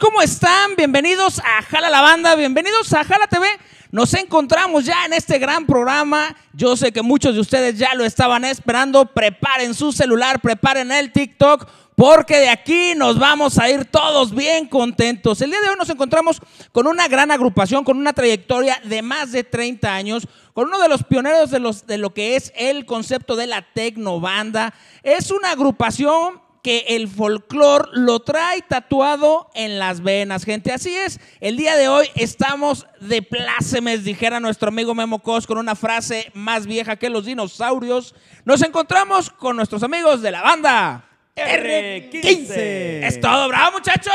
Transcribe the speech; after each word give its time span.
¿Cómo 0.00 0.20
están? 0.20 0.74
Bienvenidos 0.76 1.38
a 1.38 1.62
Jala 1.62 1.88
la 1.88 2.00
Banda, 2.00 2.34
bienvenidos 2.34 2.92
a 2.92 3.04
Jala 3.04 3.28
TV. 3.28 3.46
Nos 3.92 4.12
encontramos 4.14 4.84
ya 4.84 5.06
en 5.06 5.12
este 5.12 5.38
gran 5.38 5.64
programa. 5.64 6.34
Yo 6.52 6.76
sé 6.76 6.90
que 6.90 7.02
muchos 7.02 7.36
de 7.36 7.40
ustedes 7.40 7.78
ya 7.78 7.94
lo 7.94 8.04
estaban 8.04 8.44
esperando. 8.44 9.06
Preparen 9.06 9.74
su 9.74 9.92
celular, 9.92 10.40
preparen 10.40 10.90
el 10.90 11.12
TikTok, 11.12 11.68
porque 11.94 12.38
de 12.38 12.48
aquí 12.48 12.94
nos 12.96 13.16
vamos 13.20 13.58
a 13.58 13.70
ir 13.70 13.84
todos 13.84 14.34
bien 14.34 14.66
contentos. 14.66 15.40
El 15.40 15.50
día 15.50 15.60
de 15.60 15.68
hoy 15.68 15.76
nos 15.78 15.88
encontramos 15.88 16.40
con 16.72 16.88
una 16.88 17.06
gran 17.06 17.30
agrupación, 17.30 17.84
con 17.84 17.96
una 17.96 18.12
trayectoria 18.12 18.80
de 18.82 19.02
más 19.02 19.30
de 19.30 19.44
30 19.44 19.94
años, 19.94 20.26
con 20.52 20.66
uno 20.66 20.80
de 20.80 20.88
los 20.88 21.04
pioneros 21.04 21.52
de, 21.52 21.60
los, 21.60 21.86
de 21.86 21.98
lo 21.98 22.12
que 22.12 22.34
es 22.34 22.52
el 22.56 22.86
concepto 22.86 23.36
de 23.36 23.46
la 23.46 23.62
tecnobanda. 23.62 24.74
Es 25.04 25.30
una 25.30 25.52
agrupación 25.52 26.44
que 26.66 26.84
el 26.88 27.06
folclore 27.06 27.90
lo 27.92 28.18
trae 28.18 28.60
tatuado 28.60 29.48
en 29.54 29.78
las 29.78 30.02
venas, 30.02 30.42
gente. 30.44 30.72
Así 30.72 30.96
es, 30.96 31.20
el 31.38 31.56
día 31.56 31.76
de 31.76 31.86
hoy 31.86 32.08
estamos 32.16 32.88
de 33.00 33.22
plácemes, 33.22 34.02
dijera 34.02 34.40
nuestro 34.40 34.70
amigo 34.70 34.92
Memo 34.92 35.20
Cos, 35.20 35.46
con 35.46 35.58
una 35.58 35.76
frase 35.76 36.28
más 36.34 36.66
vieja 36.66 36.96
que 36.96 37.08
los 37.08 37.24
dinosaurios. 37.24 38.16
Nos 38.44 38.62
encontramos 38.62 39.30
con 39.30 39.54
nuestros 39.54 39.84
amigos 39.84 40.22
de 40.22 40.32
la 40.32 40.42
banda 40.42 41.04
R15. 41.36 42.50
Es 42.56 43.20
todo, 43.20 43.46
bravo, 43.46 43.78
muchachos. 43.78 44.12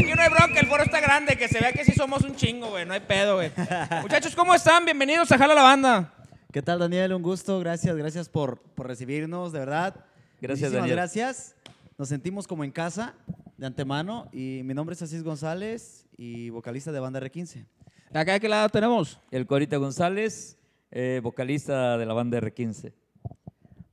Aquí 0.00 0.14
no 0.16 0.22
hay 0.22 0.30
bronca, 0.30 0.58
el 0.58 0.68
foro 0.68 0.84
está 0.84 1.00
grande, 1.00 1.36
que 1.36 1.48
se 1.48 1.60
vea 1.60 1.74
que 1.74 1.84
sí 1.84 1.92
somos 1.92 2.22
un 2.22 2.34
chingo, 2.34 2.68
güey, 2.70 2.86
no 2.86 2.94
hay 2.94 3.00
pedo, 3.00 3.34
güey. 3.34 3.52
Muchachos, 4.00 4.34
¿cómo 4.34 4.54
están? 4.54 4.86
Bienvenidos 4.86 5.30
a 5.32 5.36
Jala 5.36 5.54
la 5.54 5.64
Banda. 5.64 6.14
¿Qué 6.50 6.62
tal, 6.62 6.78
Daniel? 6.78 7.12
Un 7.12 7.22
gusto. 7.22 7.60
Gracias, 7.60 7.94
gracias 7.94 8.30
por, 8.30 8.58
por 8.74 8.86
recibirnos, 8.86 9.52
de 9.52 9.58
verdad. 9.58 10.07
Gracias, 10.40 10.70
Muchísimas 10.70 10.72
Daniel. 10.82 10.96
gracias. 10.96 11.56
Nos 11.98 12.08
sentimos 12.08 12.46
como 12.46 12.62
en 12.64 12.70
casa, 12.70 13.14
de 13.56 13.66
antemano. 13.66 14.28
Y 14.32 14.62
mi 14.64 14.72
nombre 14.74 14.94
es 14.94 15.02
Asís 15.02 15.22
González 15.24 16.06
y 16.16 16.50
vocalista 16.50 16.92
de 16.92 17.00
Banda 17.00 17.20
R15. 17.20 17.66
¿Acá 18.12 18.32
de 18.34 18.40
qué 18.40 18.48
lado 18.48 18.68
tenemos? 18.68 19.20
El 19.30 19.46
Corita 19.46 19.76
González, 19.76 20.56
eh, 20.90 21.20
vocalista 21.22 21.98
de 21.98 22.06
la 22.06 22.14
banda 22.14 22.38
R15. 22.40 22.92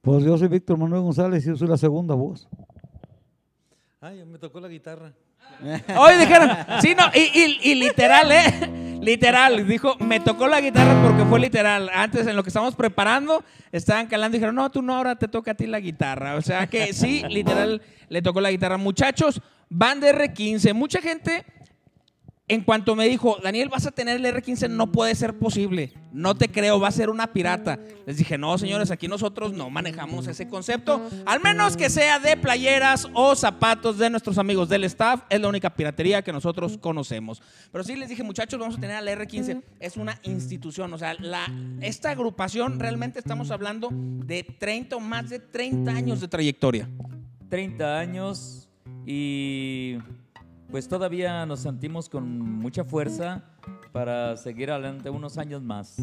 Pues 0.01 0.23
yo 0.23 0.37
soy 0.37 0.47
Víctor 0.47 0.77
Manuel 0.77 1.01
González 1.01 1.43
y 1.43 1.47
yo 1.47 1.55
soy 1.57 1.67
la 1.67 1.77
segunda 1.77 2.13
voz. 2.13 2.47
Ay, 3.99 4.23
me 4.23 4.37
tocó 4.37 4.59
la 4.59 4.67
guitarra. 4.67 5.13
Hoy 5.97 6.15
dijeron, 6.19 6.49
sí, 6.81 6.93
no, 6.95 7.03
y, 7.13 7.59
y- 7.63 7.75
literal, 7.75 8.31
¿eh? 8.31 8.99
Literal, 9.01 9.67
dijo, 9.67 9.95
me 9.99 10.19
tocó 10.19 10.47
la 10.47 10.59
guitarra 10.61 10.99
porque 11.03 11.23
fue 11.25 11.39
literal. 11.39 11.89
Antes, 11.93 12.25
en 12.27 12.35
lo 12.35 12.43
que 12.43 12.49
estábamos 12.49 12.75
preparando, 12.75 13.43
estaban 13.71 14.07
calando 14.07 14.35
y 14.35 14.39
dijeron, 14.39 14.55
no, 14.55 14.69
tú 14.71 14.81
no, 14.81 14.95
ahora 14.95 15.15
te 15.15 15.27
toca 15.27 15.51
a 15.51 15.53
ti 15.55 15.67
la 15.67 15.79
guitarra. 15.79 16.35
O 16.35 16.41
sea 16.41 16.67
que 16.67 16.91
sí, 16.93 17.23
literal, 17.29 17.81
le 18.09 18.21
tocó 18.21 18.41
la 18.41 18.51
guitarra. 18.51 18.77
Muchachos, 18.77 19.41
van 19.69 19.99
de 19.99 20.13
R15. 20.13 20.73
Mucha 20.73 21.01
gente, 21.01 21.45
en 22.47 22.61
cuanto 22.61 22.95
me 22.95 23.07
dijo, 23.07 23.37
Daniel, 23.41 23.69
vas 23.69 23.87
a 23.87 23.91
tener 23.91 24.23
el 24.23 24.25
R15, 24.25 24.69
no 24.69 24.91
puede 24.91 25.15
ser 25.15 25.39
posible. 25.39 25.93
No 26.11 26.35
te 26.35 26.47
creo, 26.47 26.79
va 26.79 26.89
a 26.89 26.91
ser 26.91 27.09
una 27.09 27.33
pirata. 27.33 27.79
Les 28.05 28.17
dije, 28.17 28.37
no, 28.37 28.55
señores, 28.59 28.91
aquí 28.91 29.07
nosotros 29.07 29.51
no 29.53 29.71
manejamos 29.71 30.27
ese 30.27 30.47
concepto. 30.47 31.01
Al 31.25 31.39
menos 31.41 31.75
que 31.75 31.89
sea 31.89 32.19
de 32.19 32.37
playeras 32.37 33.07
o 33.13 33.35
zapatos 33.35 33.97
de 33.97 34.11
nuestros 34.11 34.37
amigos 34.37 34.69
del 34.69 34.83
staff. 34.83 35.23
Es 35.29 35.41
la 35.41 35.47
única 35.47 35.71
piratería 35.71 36.21
que 36.21 36.31
nosotros 36.31 36.77
conocemos. 36.77 37.41
Pero 37.71 37.83
sí 37.83 37.95
les 37.95 38.09
dije, 38.09 38.21
muchachos, 38.21 38.59
vamos 38.59 38.77
a 38.77 38.79
tener 38.79 38.95
al 38.95 39.07
R15. 39.07 39.63
Es 39.79 39.97
una 39.97 40.19
institución. 40.21 40.93
O 40.93 40.99
sea, 40.99 41.15
la, 41.15 41.51
esta 41.81 42.11
agrupación 42.11 42.79
realmente 42.79 43.17
estamos 43.17 43.49
hablando 43.49 43.89
de 43.91 44.43
30 44.43 44.95
o 44.97 44.99
más 44.99 45.31
de 45.31 45.39
30 45.39 45.91
años 45.91 46.21
de 46.21 46.27
trayectoria. 46.27 46.87
30 47.49 47.97
años 47.97 48.69
y 49.03 49.97
pues 50.69 50.87
todavía 50.87 51.45
nos 51.45 51.61
sentimos 51.61 52.09
con 52.09 52.39
mucha 52.39 52.83
fuerza 52.83 53.43
para 53.91 54.35
seguir 54.37 54.71
adelante 54.71 55.09
unos 55.09 55.37
años 55.37 55.61
más. 55.61 55.95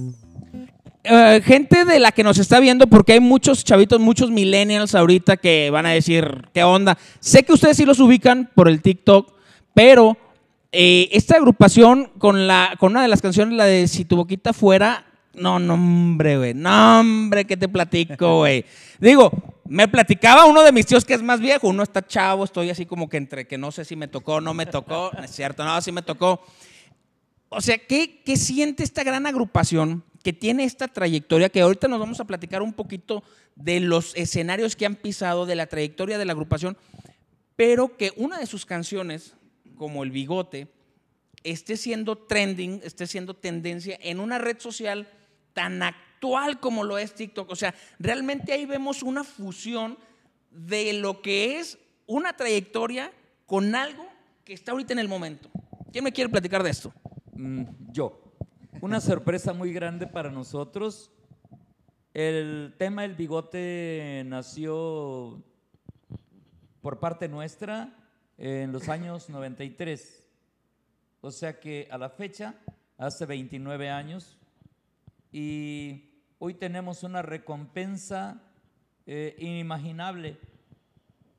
Eh, 1.04 1.40
gente 1.44 1.84
de 1.84 1.98
la 1.98 2.12
que 2.12 2.22
nos 2.22 2.38
está 2.38 2.60
viendo, 2.60 2.86
porque 2.86 3.14
hay 3.14 3.20
muchos 3.20 3.64
chavitos, 3.64 4.00
muchos 4.00 4.30
millennials 4.30 4.94
ahorita 4.94 5.36
que 5.36 5.68
van 5.70 5.86
a 5.86 5.90
decir, 5.90 6.48
¿qué 6.54 6.62
onda? 6.62 6.96
Sé 7.20 7.42
que 7.42 7.52
ustedes 7.52 7.76
sí 7.76 7.84
los 7.84 8.00
ubican 8.00 8.50
por 8.54 8.68
el 8.68 8.80
TikTok, 8.80 9.32
pero 9.74 10.16
eh, 10.70 11.08
esta 11.12 11.36
agrupación 11.36 12.10
con, 12.18 12.46
la, 12.46 12.76
con 12.78 12.92
una 12.92 13.02
de 13.02 13.08
las 13.08 13.20
canciones, 13.20 13.54
la 13.56 13.64
de 13.64 13.88
Si 13.88 14.04
tu 14.04 14.16
boquita 14.16 14.52
fuera, 14.52 15.04
no, 15.34 15.58
no, 15.58 15.74
hombre, 15.74 16.36
güey, 16.36 16.54
no, 16.54 17.00
hombre, 17.00 17.44
¿qué 17.44 17.56
te 17.56 17.68
platico, 17.68 18.38
güey? 18.38 18.64
Digo, 18.98 19.30
me 19.64 19.88
platicaba 19.88 20.44
uno 20.44 20.62
de 20.62 20.72
mis 20.72 20.86
tíos 20.86 21.04
que 21.04 21.14
es 21.14 21.22
más 21.22 21.40
viejo, 21.40 21.68
uno 21.68 21.82
está 21.82 22.06
chavo, 22.06 22.44
estoy 22.44 22.70
así 22.70 22.84
como 22.84 23.08
que 23.08 23.16
entre 23.16 23.46
que 23.46 23.56
no 23.56 23.72
sé 23.72 23.84
si 23.84 23.96
me 23.96 24.08
tocó 24.08 24.34
o 24.34 24.40
no 24.40 24.52
me 24.52 24.66
tocó, 24.66 25.10
no 25.16 25.24
es 25.24 25.30
cierto, 25.30 25.64
no, 25.64 25.80
sí 25.80 25.92
me 25.92 26.02
tocó. 26.02 26.42
O 27.48 27.60
sea, 27.60 27.78
¿qué, 27.78 28.22
¿qué 28.24 28.36
siente 28.36 28.82
esta 28.82 29.04
gran 29.04 29.26
agrupación 29.26 30.04
que 30.22 30.32
tiene 30.32 30.64
esta 30.64 30.88
trayectoria? 30.88 31.48
Que 31.48 31.62
ahorita 31.62 31.88
nos 31.88 32.00
vamos 32.00 32.20
a 32.20 32.26
platicar 32.26 32.62
un 32.62 32.72
poquito 32.72 33.22
de 33.56 33.80
los 33.80 34.14
escenarios 34.16 34.76
que 34.76 34.86
han 34.86 34.96
pisado, 34.96 35.46
de 35.46 35.54
la 35.54 35.66
trayectoria 35.66 36.18
de 36.18 36.24
la 36.24 36.32
agrupación, 36.32 36.76
pero 37.56 37.96
que 37.96 38.12
una 38.16 38.38
de 38.38 38.46
sus 38.46 38.66
canciones, 38.66 39.34
como 39.76 40.02
El 40.02 40.10
Bigote, 40.10 40.68
esté 41.44 41.76
siendo 41.76 42.16
trending, 42.16 42.80
esté 42.84 43.06
siendo 43.06 43.34
tendencia 43.34 43.98
en 44.00 44.20
una 44.20 44.38
red 44.38 44.58
social 44.58 45.08
tan 45.52 45.82
actual 45.82 46.60
como 46.60 46.84
lo 46.84 46.98
es 46.98 47.14
TikTok. 47.14 47.50
O 47.50 47.56
sea, 47.56 47.74
realmente 47.98 48.52
ahí 48.52 48.66
vemos 48.66 49.02
una 49.02 49.24
fusión 49.24 49.98
de 50.50 50.92
lo 50.94 51.22
que 51.22 51.58
es 51.58 51.78
una 52.06 52.34
trayectoria 52.34 53.12
con 53.46 53.74
algo 53.74 54.06
que 54.44 54.52
está 54.52 54.72
ahorita 54.72 54.92
en 54.92 54.98
el 54.98 55.08
momento. 55.08 55.50
¿Quién 55.92 56.04
me 56.04 56.12
quiere 56.12 56.30
platicar 56.30 56.62
de 56.62 56.70
esto? 56.70 56.92
Mm, 57.34 57.64
yo. 57.90 58.18
Una 58.80 59.00
sorpresa 59.00 59.52
muy 59.52 59.72
grande 59.72 60.06
para 60.06 60.30
nosotros. 60.30 61.10
El 62.14 62.74
tema 62.78 63.02
del 63.02 63.14
bigote 63.14 64.22
nació 64.26 65.42
por 66.80 66.98
parte 66.98 67.28
nuestra 67.28 67.94
en 68.36 68.72
los 68.72 68.88
años 68.88 69.30
93. 69.30 70.26
O 71.20 71.30
sea 71.30 71.60
que 71.60 71.88
a 71.90 71.96
la 71.96 72.10
fecha, 72.10 72.56
hace 72.98 73.24
29 73.24 73.88
años, 73.88 74.36
y 75.32 76.10
hoy 76.38 76.54
tenemos 76.54 77.02
una 77.02 77.22
recompensa 77.22 78.42
eh, 79.06 79.34
inimaginable. 79.38 80.36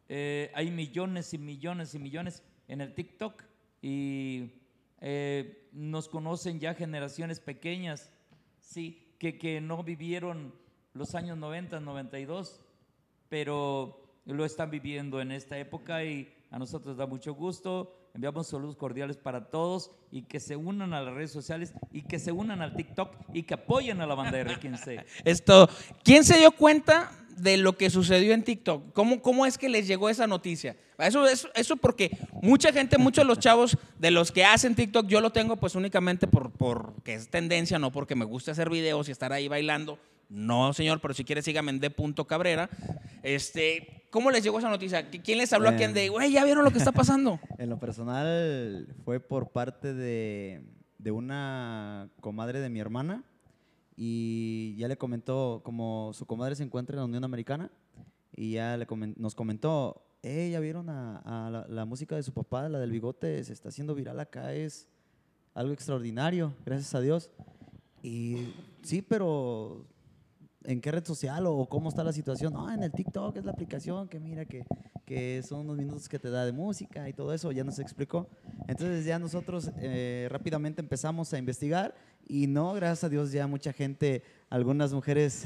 Eh, 0.10 0.52
hay 0.56 0.72
millones 0.72 1.34
y 1.34 1.38
millones 1.38 1.94
y 1.94 2.00
millones 2.00 2.44
en 2.68 2.82
el 2.82 2.94
TikTok 2.96 3.44
y 3.82 4.52
eh, 5.00 5.70
nos 5.72 6.10
conocen 6.10 6.60
ya 6.60 6.74
generaciones 6.74 7.40
pequeñas, 7.40 8.12
sí, 8.60 9.16
que, 9.20 9.38
que 9.38 9.62
no 9.62 9.84
vivieron 9.84 10.54
los 10.94 11.14
años 11.14 11.38
90, 11.38 11.80
92, 11.80 12.66
pero 13.30 14.18
lo 14.26 14.46
están 14.46 14.72
viviendo 14.72 15.22
en 15.22 15.32
esta 15.32 15.58
época 15.58 16.04
y 16.04 16.34
a 16.50 16.58
nosotros 16.58 16.98
da 16.98 17.06
mucho 17.06 17.34
gusto. 17.34 18.03
Enviamos 18.16 18.46
saludos 18.46 18.76
cordiales 18.76 19.18
para 19.18 19.46
todos 19.46 19.90
y 20.12 20.22
que 20.22 20.40
se 20.40 20.56
unan 20.56 20.94
a 20.94 21.02
las 21.02 21.16
redes 21.16 21.32
sociales 21.32 21.74
y 21.92 22.04
que 22.04 22.20
se 22.20 22.32
unan 22.32 22.62
al 22.62 22.76
TikTok 22.76 23.12
y 23.34 23.42
que 23.42 23.56
apoyen 23.56 24.02
a 24.02 24.06
la 24.06 24.14
banda 24.14 24.40
R15. 24.40 25.04
Esto, 25.26 25.68
¿quién 26.04 26.24
se 26.24 26.38
dio 26.38 26.52
cuenta 26.52 27.12
de 27.38 27.58
lo 27.58 27.76
que 27.76 27.90
sucedió 27.90 28.36
en 28.36 28.44
TikTok? 28.44 28.94
¿Cómo, 28.94 29.20
cómo 29.20 29.48
es 29.48 29.58
que 29.58 29.68
les 29.68 29.88
llegó 29.88 30.12
esa 30.12 30.28
noticia? 30.28 30.76
Eso, 31.00 31.28
eso, 31.28 31.50
eso 31.56 31.76
porque 31.76 32.16
mucha 32.40 32.72
gente, 32.72 33.00
muchos 33.00 33.24
de 33.24 33.28
los 33.28 33.40
chavos 33.40 33.80
de 33.98 34.12
los 34.12 34.32
que 34.32 34.46
hacen 34.46 34.76
TikTok, 34.76 35.08
yo 35.08 35.20
lo 35.20 35.32
tengo 35.32 35.56
pues 35.56 35.74
únicamente 35.74 36.28
por, 36.28 36.52
porque 36.52 37.16
es 37.16 37.30
tendencia, 37.30 37.80
no 37.80 37.92
porque 37.92 38.14
me 38.14 38.26
gusta 38.26 38.52
hacer 38.52 38.70
videos 38.70 39.10
y 39.10 39.12
estar 39.12 39.34
ahí 39.34 39.48
bailando. 39.48 39.98
No, 40.34 40.74
señor, 40.74 41.00
pero 41.00 41.14
si 41.14 41.24
quiere 41.24 41.44
sígame 41.44 41.70
en 41.70 41.80
D.cabrera. 41.80 42.68
Este, 43.22 44.08
¿Cómo 44.10 44.32
les 44.32 44.44
llegó 44.44 44.58
esa 44.58 44.70
noticia? 44.70 45.08
¿Quién 45.08 45.38
les 45.38 45.54
habló 45.54 45.70
a 45.70 45.76
quién 45.76 45.94
de, 45.94 46.10
güey, 46.10 46.32
ya 46.32 46.44
vieron 46.44 46.64
lo 46.64 46.72
que 46.72 46.80
está 46.80 46.92
pasando? 46.92 47.40
En 47.60 47.70
lo 47.70 47.80
personal, 47.80 48.88
fue 49.06 49.20
por 49.20 49.50
parte 49.52 49.94
de, 49.94 50.66
de 50.98 51.12
una 51.12 52.10
comadre 52.20 52.62
de 52.62 52.70
mi 52.70 52.80
hermana. 52.80 53.24
Y 53.96 54.76
ya 54.76 54.88
le 54.88 54.98
comentó, 54.98 55.62
como 55.64 56.12
su 56.14 56.26
comadre 56.26 56.56
se 56.56 56.64
encuentra 56.64 56.96
en 56.96 57.02
la 57.02 57.06
Unión 57.06 57.24
Americana, 57.24 57.70
y 58.36 58.54
ya 58.54 58.76
le 58.76 58.88
nos 59.18 59.36
comentó, 59.36 60.04
hey, 60.24 60.50
ya 60.50 60.60
vieron 60.60 60.90
a, 60.90 61.20
a 61.20 61.52
la, 61.52 61.68
la 61.68 61.86
música 61.86 62.16
de 62.16 62.24
su 62.24 62.34
papá, 62.34 62.68
la 62.70 62.80
del 62.80 62.90
bigote, 62.90 63.44
se 63.44 63.54
está 63.54 63.70
haciendo 63.70 63.94
viral 63.94 64.20
acá, 64.20 64.52
es 64.56 64.88
algo 65.54 65.74
extraordinario, 65.74 66.56
gracias 66.66 66.96
a 66.96 67.02
Dios. 67.02 67.30
Y 68.02 68.52
sí, 68.82 69.04
pero 69.04 69.86
¿en 70.66 70.82
qué 70.82 70.92
red 70.92 71.06
social 71.06 71.46
o 71.48 71.66
cómo 71.68 71.90
está 71.90 72.04
la 72.04 72.14
situación? 72.14 72.54
No, 72.54 72.72
en 72.72 72.84
el 72.84 72.92
TikTok 72.92 73.38
es 73.38 73.46
la 73.46 73.52
aplicación 73.52 74.08
que 74.08 74.20
mira 74.20 74.46
que, 74.46 74.66
que 75.06 75.42
son 75.44 75.62
unos 75.62 75.78
minutos 75.78 76.10
que 76.10 76.20
te 76.20 76.30
da 76.30 76.46
de 76.46 76.52
música 76.52 77.08
y 77.10 77.14
todo 77.14 77.34
eso, 77.34 77.52
ya 77.52 77.64
nos 77.64 77.80
explicó. 77.80 78.30
Entonces 78.68 79.06
ya 79.06 79.20
nosotros 79.20 79.72
eh, 79.78 80.28
rápidamente 80.30 80.82
empezamos 80.82 81.34
a 81.34 81.38
investigar 81.38 81.96
y 82.28 82.48
no, 82.48 82.74
gracias 82.74 83.04
a 83.04 83.10
Dios 83.10 83.32
ya 83.32 83.48
mucha 83.48 83.74
gente, 83.74 84.24
algunas 84.50 84.94
mujeres 84.94 85.46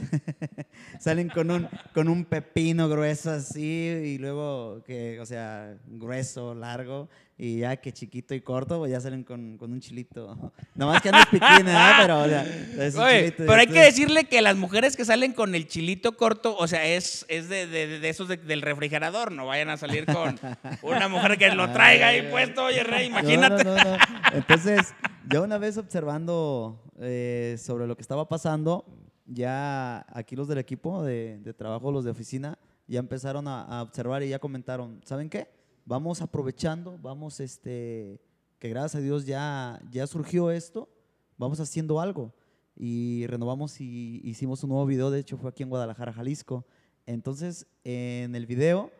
salen 1.00 1.30
con 1.30 1.50
un, 1.50 1.68
con 1.94 2.08
un 2.08 2.26
pepino 2.26 2.88
grueso 2.88 3.32
así 3.32 3.64
y 3.64 4.18
luego 4.18 4.84
que, 4.86 5.20
o 5.20 5.26
sea, 5.26 5.78
grueso, 5.88 6.54
largo 6.54 7.10
y 7.40 7.60
ya 7.60 7.76
que 7.78 7.92
chiquito 7.94 8.34
y 8.34 8.42
corto, 8.42 8.80
pues 8.80 8.92
ya 8.92 9.00
salen 9.00 9.24
con, 9.24 9.58
con 9.58 9.72
un 9.72 9.80
chilito. 9.80 10.52
Nomás 10.76 11.02
que 11.04 11.10
ando 11.10 11.22
piquín, 11.30 11.66
¿verdad? 11.66 11.94
Pero, 12.02 12.20
o 12.22 12.28
sea, 12.28 12.44
es 12.88 12.96
un 12.96 13.02
Oye, 13.02 13.20
chilito, 13.20 13.38
pero 13.46 13.54
hay 13.54 13.68
que 13.68 13.80
decirle 13.80 14.24
que 14.26 14.42
las 14.42 14.56
mujeres 14.56 14.98
que 14.98 15.06
salen 15.06 15.34
con 15.34 15.54
el 15.54 15.68
chilito 15.68 16.18
corto, 16.18 16.58
o 16.58 16.68
sea, 16.68 16.86
es, 16.88 17.26
es 17.30 17.48
de, 17.48 17.68
de- 17.68 18.00
de 18.00 18.10
esos 18.10 18.28
de- 18.28 18.38
del 18.38 18.62
refrigerador, 18.64 19.32
no 19.32 19.46
vayan 19.46 19.70
a 19.70 19.78
salir 19.78 20.06
con 20.08 20.40
una 20.82 21.08
mujer 21.10 21.38
que 21.38 21.50
lo 21.54 21.72
traiga 21.72 22.08
ahí 22.08 22.28
puesto, 22.32 22.64
oye, 22.66 22.84
Rey, 22.84 23.06
imagínate. 23.08 23.64
No, 23.64 23.76
no, 23.76 23.84
no. 23.84 23.98
Entonces, 24.34 24.94
yo 25.30 25.44
una 25.44 25.60
vez 25.60 25.78
observando 25.78 26.82
eh, 27.00 27.56
sobre 27.60 27.86
lo 27.86 27.96
que 27.96 28.02
estaba 28.02 28.28
pasando, 28.28 28.84
ya 29.28 30.06
aquí 30.12 30.36
los 30.36 30.48
del 30.48 30.58
equipo 30.58 31.04
de, 31.04 31.38
de 31.40 31.54
trabajo, 31.54 31.92
los 31.92 32.04
de 32.04 32.12
oficina, 32.12 32.58
ya 32.88 33.00
empezaron 33.00 33.48
a, 33.48 33.62
a 33.62 33.82
observar 33.84 34.24
y 34.24 34.30
ya 34.30 34.40
comentaron, 34.40 35.02
¿saben 35.06 35.30
qué? 35.30 35.56
Vamos 35.88 36.22
aprovechando, 36.22 37.00
vamos, 37.02 37.40
este, 37.40 38.20
que 38.60 38.68
gracias 38.68 38.96
a 38.96 39.00
Dios 39.00 39.26
ya, 39.26 39.80
ya 39.90 40.06
surgió 40.06 40.52
esto, 40.52 40.90
vamos 41.38 41.62
haciendo 41.62 42.02
algo. 42.02 42.34
Y 42.76 43.26
renovamos 43.28 43.80
y 43.80 44.20
hicimos 44.26 44.62
un 44.66 44.72
nuevo 44.72 44.86
video, 44.86 45.10
de 45.12 45.22
hecho 45.22 45.38
fue 45.38 45.50
aquí 45.50 45.64
en 45.64 45.70
Guadalajara, 45.70 46.12
Jalisco. 46.12 46.66
Entonces, 47.06 47.68
en 47.86 48.36
el 48.36 48.46
video 48.46 48.92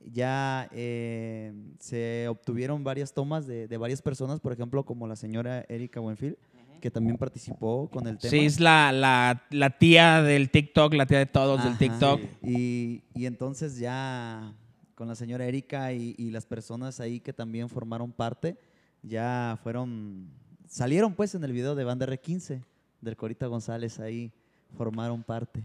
ya 0.00 0.68
eh, 0.72 1.52
se 1.78 2.26
obtuvieron 2.26 2.82
varias 2.82 3.14
tomas 3.14 3.46
de, 3.46 3.68
de 3.68 3.76
varias 3.76 4.02
personas, 4.02 4.40
por 4.40 4.52
ejemplo, 4.52 4.84
como 4.84 5.06
la 5.06 5.14
señora 5.14 5.64
Erika 5.68 6.00
Buenfil, 6.00 6.36
que 6.80 6.90
también 6.90 7.16
participó 7.16 7.88
con 7.88 8.08
el 8.08 8.18
tema. 8.18 8.30
Sí, 8.32 8.44
es 8.44 8.58
la, 8.58 8.90
la, 8.90 9.44
la 9.50 9.78
tía 9.78 10.20
del 10.20 10.50
TikTok, 10.50 10.94
la 10.94 11.06
tía 11.06 11.18
de 11.18 11.26
todos 11.26 11.62
del. 11.62 11.78
TikTok. 11.78 12.20
Y, 12.42 13.04
y 13.14 13.26
entonces 13.26 13.78
ya 13.78 14.52
con 14.94 15.08
la 15.08 15.14
señora 15.14 15.46
Erika 15.46 15.92
y, 15.92 16.30
las 16.30 16.46
personas 16.46 17.00
ahí 17.00 17.20
que 17.20 17.32
también 17.32 17.68
formaron 17.68 18.12
parte, 18.12 18.56
ya 19.02 19.58
fueron, 19.62 20.28
salieron 20.68 21.14
pues 21.14 21.34
en 21.34 21.44
el 21.44 21.52
video 21.52 21.74
de 21.74 21.84
Banda 21.84 22.06
R15, 22.06 22.62
del 23.00 23.16
Corita 23.16 23.46
González, 23.46 24.00
ahí 24.00 24.32
formaron 24.76 25.22
parte. 25.22 25.62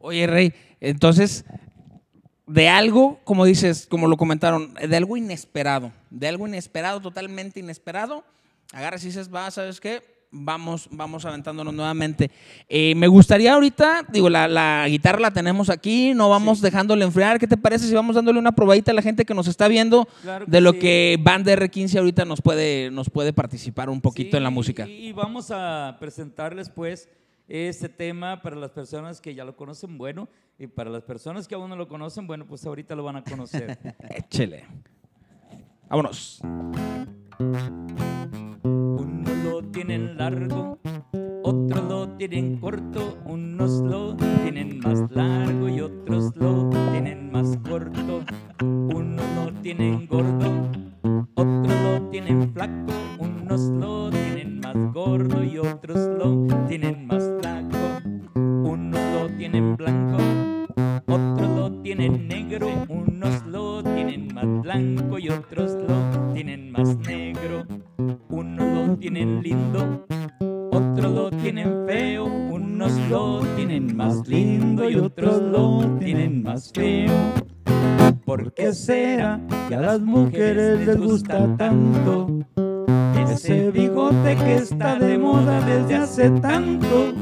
Oye, 0.00 0.26
Rey, 0.26 0.52
entonces, 0.80 1.44
de 2.46 2.68
algo, 2.68 3.20
como 3.24 3.44
dices, 3.44 3.86
como 3.86 4.08
lo 4.08 4.16
comentaron, 4.16 4.74
de 4.74 4.96
algo 4.96 5.16
inesperado, 5.16 5.92
de 6.10 6.28
algo 6.28 6.46
inesperado, 6.46 7.00
totalmente 7.00 7.60
inesperado, 7.60 8.24
agarras 8.72 9.04
y 9.04 9.06
dices, 9.06 9.32
va, 9.32 9.50
¿sabes 9.50 9.80
qué? 9.80 10.11
Vamos, 10.34 10.88
vamos 10.90 11.26
aventándonos 11.26 11.74
nuevamente. 11.74 12.30
Eh, 12.66 12.94
me 12.94 13.06
gustaría 13.06 13.52
ahorita, 13.52 14.06
digo, 14.10 14.30
la, 14.30 14.48
la 14.48 14.88
guitarra 14.88 15.20
la 15.20 15.30
tenemos 15.30 15.68
aquí, 15.68 16.14
no 16.14 16.30
vamos 16.30 16.62
dejándole 16.62 17.04
enfriar. 17.04 17.38
¿Qué 17.38 17.46
te 17.46 17.58
parece 17.58 17.86
si 17.86 17.94
vamos 17.94 18.16
dándole 18.16 18.38
una 18.38 18.52
probadita 18.52 18.92
a 18.92 18.94
la 18.94 19.02
gente 19.02 19.26
que 19.26 19.34
nos 19.34 19.46
está 19.46 19.68
viendo 19.68 20.08
Claro 20.22 20.46
de 20.48 20.60
lo 20.62 20.72
sí. 20.72 20.78
que 20.78 21.18
Banda 21.22 21.52
R15 21.52 21.98
ahorita 21.98 22.24
nos 22.24 22.40
puede, 22.40 22.90
nos 22.90 23.10
puede 23.10 23.34
participar 23.34 23.90
un 23.90 24.00
poquito 24.00 24.30
Sí, 24.30 24.36
en 24.38 24.42
la 24.42 24.50
música? 24.50 24.88
Y, 24.88 25.08
y 25.08 25.12
vamos 25.12 25.50
a 25.50 25.98
presentarles 26.00 26.70
pues 26.70 27.10
este 27.46 27.90
tema 27.90 28.40
para 28.40 28.56
las 28.56 28.70
personas 28.70 29.20
que 29.20 29.34
ya 29.34 29.44
lo 29.44 29.54
conocen, 29.54 29.98
bueno, 29.98 30.30
y 30.58 30.66
para 30.66 30.88
las 30.88 31.02
personas 31.02 31.46
que 31.46 31.54
aún 31.54 31.68
no 31.68 31.76
lo 31.76 31.88
conocen, 31.88 32.26
bueno, 32.26 32.46
pues 32.46 32.64
ahorita 32.64 32.94
lo 32.94 33.04
van 33.04 33.16
a 33.16 33.22
conocer. 33.24 33.78
Échele. 34.16 34.64
Vámonos. 35.90 36.40
Unos 38.98 39.36
lo 39.44 39.62
tienen 39.62 40.16
largo, 40.16 40.78
otros 41.42 41.84
lo 41.88 42.08
tienen 42.16 42.58
corto, 42.60 43.18
unos 43.24 43.80
lo 43.80 44.16
tienen 44.16 44.80
más 44.80 45.10
largo 45.10 45.68
y 45.68 45.80
otros 45.80 46.32
lo 46.36 46.70
tienen 46.92 47.32
más 47.32 47.56
corto. 47.68 48.24
Unos 48.60 49.24
lo 49.36 49.52
tienen 49.62 50.06
gordo, 50.06 50.68
otros 51.34 51.82
lo 51.82 52.08
tienen 52.10 52.52
flaco, 52.52 52.92
unos 53.18 53.60
lo 53.70 54.10
tienen 54.10 54.60
más 54.60 54.76
gordo 54.92 55.44
y 55.44 55.58
otros 55.58 55.98
lo 56.18 56.46
tienen 56.68 57.06
más 57.06 57.22
flaco. 57.40 57.78
Unos 58.34 59.00
lo 59.14 59.28
tienen 59.36 59.76
blanco, 59.76 60.18
otros 61.06 61.48
lo 61.56 61.70
tienen 61.82 62.28
negro, 62.28 62.68
unos 62.88 63.46
lo 63.46 63.82
tienen 63.82 64.32
más 64.34 64.62
blanco 64.62 65.18
y 65.18 65.28
otros 65.28 65.72
lo 65.72 66.32
tienen 66.34 66.72
más 66.72 66.96
negro. 66.98 67.64
Unos 68.28 68.88
lo 68.88 68.96
tienen 68.96 69.42
lindo, 69.42 70.06
otros 70.70 71.12
lo 71.12 71.30
tienen 71.30 71.86
feo, 71.86 72.24
unos 72.24 72.92
lo 73.10 73.40
tienen 73.56 73.96
más 73.96 74.26
lindo 74.26 74.88
y 74.88 74.96
otros 74.96 75.40
lo 75.42 75.98
tienen 75.98 76.42
más 76.42 76.72
feo. 76.72 77.12
¿Por 78.24 78.52
qué 78.54 78.72
será 78.72 79.40
que 79.68 79.74
a 79.74 79.80
las 79.80 80.00
mujeres 80.00 80.86
les 80.86 80.96
gusta 80.96 81.56
tanto 81.56 82.28
ese 83.30 83.70
bigote 83.70 84.36
que 84.36 84.54
está 84.56 84.96
de 84.98 85.18
moda 85.18 85.60
desde 85.60 85.94
hace 85.96 86.30
tanto? 86.30 87.12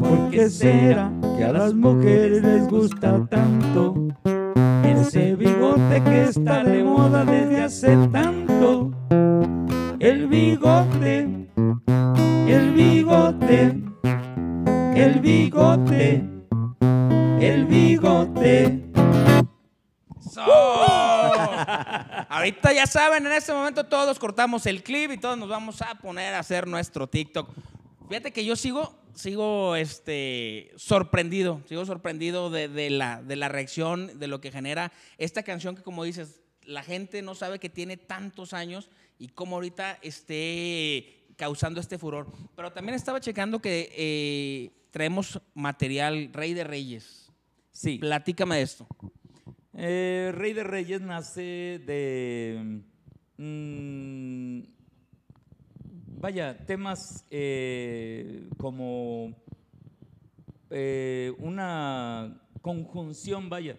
¿Por 0.00 0.30
qué 0.30 0.48
será 0.48 1.10
que 1.38 1.44
a 1.44 1.52
las 1.52 1.72
mujeres 1.72 2.42
les 2.42 2.66
gusta 2.66 3.24
tanto 3.30 4.08
ese 4.84 5.36
bigote 5.36 6.02
que 6.02 6.24
está 6.24 6.64
de 6.64 6.82
moda 6.82 7.24
desde 7.24 7.62
hace 7.62 7.96
tanto? 8.08 8.90
El 10.00 10.26
bigote, 10.26 11.48
el 12.48 12.72
bigote, 12.72 13.80
el 14.96 15.20
bigote, 15.20 16.24
el 17.40 17.66
bigote. 17.66 18.90
¡So! 20.18 20.42
Ahorita 22.28 22.72
ya 22.72 22.88
saben, 22.88 23.24
en 23.26 23.32
este 23.32 23.52
momento 23.52 23.84
todos 23.84 24.18
cortamos 24.18 24.66
el 24.66 24.82
clip 24.82 25.12
y 25.12 25.18
todos 25.18 25.38
nos 25.38 25.48
vamos 25.48 25.82
a 25.82 25.94
poner 25.94 26.34
a 26.34 26.40
hacer 26.40 26.66
nuestro 26.66 27.06
TikTok. 27.06 27.48
Fíjate 28.08 28.32
que 28.32 28.44
yo 28.44 28.56
sigo, 28.56 28.98
sigo 29.14 29.76
este, 29.76 30.72
sorprendido, 30.76 31.60
sigo 31.68 31.84
sorprendido 31.84 32.48
de, 32.48 32.68
de 32.68 32.88
la, 32.88 33.22
de 33.22 33.36
la 33.36 33.48
reacción, 33.48 34.18
de 34.18 34.28
lo 34.28 34.40
que 34.40 34.50
genera 34.50 34.92
esta 35.18 35.42
canción 35.42 35.76
que 35.76 35.82
como 35.82 36.04
dices, 36.04 36.40
la 36.62 36.82
gente 36.82 37.20
no 37.22 37.34
sabe 37.34 37.58
que 37.58 37.68
tiene 37.68 37.96
tantos 37.96 38.52
años 38.52 38.88
y 39.18 39.28
cómo 39.28 39.56
ahorita 39.56 39.98
esté 40.02 41.26
causando 41.36 41.80
este 41.80 41.98
furor. 41.98 42.32
Pero 42.56 42.72
también 42.72 42.94
estaba 42.94 43.20
checando 43.20 43.60
que 43.60 43.92
eh, 43.96 44.70
traemos 44.90 45.40
material 45.54 46.30
Rey 46.32 46.54
de 46.54 46.64
Reyes. 46.64 47.30
Sí. 47.70 47.98
Platícame 47.98 48.56
de 48.56 48.62
esto. 48.62 48.86
Eh, 49.74 50.32
Rey 50.34 50.52
de 50.52 50.64
Reyes 50.64 51.00
nace 51.00 51.80
de, 51.86 52.82
mm, 53.36 54.77
vaya, 56.20 56.58
temas 56.66 57.24
eh, 57.30 58.48
como 58.56 59.34
eh, 60.70 61.32
una 61.38 62.42
conjunción, 62.60 63.48
vaya, 63.48 63.78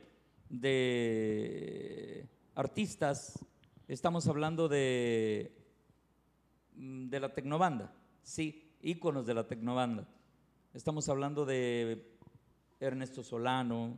de 0.49 2.27
artistas. 2.55 3.45
Estamos 3.87 4.27
hablando 4.27 4.67
de, 4.69 5.51
mm, 6.75 7.09
de 7.09 7.19
la 7.19 7.33
tecnobanda, 7.33 7.93
sí, 8.23 8.71
íconos 8.81 9.25
de 9.25 9.33
la 9.33 9.47
tecnobanda. 9.47 10.07
Estamos 10.73 11.09
hablando 11.09 11.45
de 11.45 12.15
Ernesto 12.79 13.23
Solano, 13.23 13.97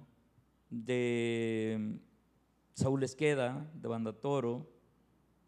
de 0.69 1.77
mm, 1.79 1.95
Saúl 2.73 3.03
Esqueda, 3.03 3.69
de 3.75 3.87
Banda 3.87 4.13
Toro, 4.13 4.80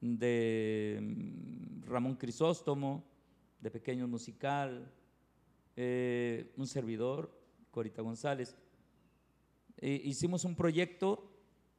de 0.04 1.00
mm, 1.02 1.84
Ramón 1.86 2.16
Crisóstomo, 2.16 3.04
de 3.62 3.72
Pequeño 3.72 4.08
Musical, 4.08 4.92
eh, 5.76 6.52
un 6.58 6.68
servidor, 6.68 7.32
Corita 7.72 8.02
González. 8.02 8.56
Eh, 9.78 10.02
hicimos 10.04 10.44
un 10.44 10.56
proyecto 10.56 11.32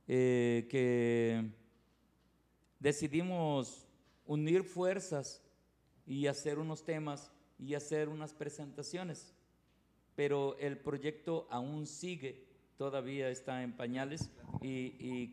eh, 0.09 0.67
que 0.71 1.51
decidimos 2.81 3.87
unir 4.27 4.65
fuerzas 4.65 5.43
y 6.07 6.27
hacer 6.27 6.59
unos 6.59 6.85
temas 6.85 7.31
y 7.59 7.75
hacer 7.75 8.09
unas 8.09 8.33
presentaciones 8.33 9.35
pero 10.15 10.57
el 10.59 10.79
proyecto 10.79 11.49
aún 11.51 11.87
sigue, 11.87 12.47
todavía 12.77 13.31
está 13.31 13.63
en 13.63 13.77
pañales 13.77 14.31
y 14.63 15.29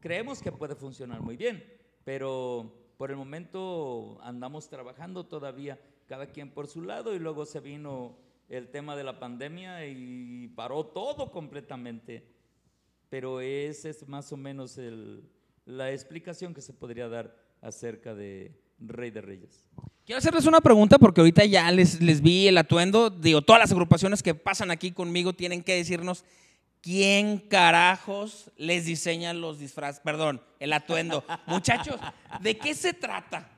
creemos 0.00 0.40
que 0.40 0.52
puede 0.52 0.74
funcionar 0.74 1.20
muy 1.20 1.36
bien, 1.36 1.62
pero 2.04 2.72
por 2.96 3.10
el 3.10 3.16
momento 3.16 4.18
andamos 4.22 4.68
trabajando 4.68 5.24
todavía, 5.26 5.78
cada 6.06 6.26
quien 6.26 6.50
por 6.50 6.66
su 6.66 6.82
lado 6.82 7.14
y 7.14 7.18
luego 7.18 7.46
se 7.46 7.60
vino 7.60 8.16
el 8.48 8.68
tema 8.68 8.96
de 8.96 9.04
la 9.04 9.18
pandemia 9.18 9.86
y 9.86 10.48
paró 10.56 10.84
todo 10.86 11.30
completamente, 11.30 12.24
pero 13.08 13.40
esa 13.40 13.88
es 13.88 14.06
más 14.08 14.32
o 14.32 14.36
menos 14.36 14.76
el- 14.78 15.22
la 15.66 15.92
explicación 15.92 16.52
que 16.52 16.60
se 16.60 16.72
podría 16.72 17.08
dar 17.08 17.36
acerca 17.62 18.14
de 18.14 18.58
Rey 18.80 19.10
de 19.10 19.20
Reyes. 19.20 19.68
Quiero 20.04 20.18
hacerles 20.18 20.46
una 20.46 20.60
pregunta 20.60 20.98
porque 20.98 21.20
ahorita 21.20 21.44
ya 21.44 21.70
les, 21.70 22.00
les 22.00 22.20
vi 22.20 22.48
el 22.48 22.58
atuendo. 22.58 23.10
Digo, 23.10 23.42
todas 23.42 23.60
las 23.60 23.70
agrupaciones 23.70 24.22
que 24.22 24.34
pasan 24.34 24.70
aquí 24.72 24.90
conmigo 24.90 25.32
tienen 25.34 25.62
que 25.62 25.76
decirnos 25.76 26.24
quién 26.82 27.38
carajos 27.38 28.50
les 28.56 28.86
diseña 28.86 29.32
los 29.34 29.58
disfraces, 29.58 30.00
perdón, 30.00 30.42
el 30.58 30.72
atuendo. 30.72 31.24
Muchachos, 31.46 32.00
¿de 32.40 32.56
qué 32.58 32.74
se 32.74 32.92
trata? 32.92 33.50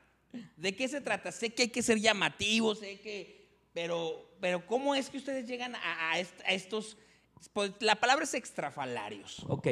¿De 0.56 0.74
qué 0.74 0.88
se 0.88 1.00
trata? 1.00 1.30
Sé 1.32 1.50
que 1.50 1.62
hay 1.64 1.68
que 1.68 1.82
ser 1.82 1.98
llamativos, 2.00 2.78
sé 2.80 3.00
que, 3.00 3.48
pero, 3.72 4.30
pero 4.40 4.66
¿cómo 4.66 4.94
es 4.94 5.10
que 5.10 5.18
ustedes 5.18 5.46
llegan 5.46 5.74
a, 5.76 6.10
a 6.12 6.18
est- 6.18 6.40
a 6.46 6.52
estos, 6.52 6.96
pues, 7.52 7.72
la 7.80 7.96
palabra 7.96 8.24
es 8.24 8.34
extrafalarios? 8.34 9.44
Ok, 9.48 9.68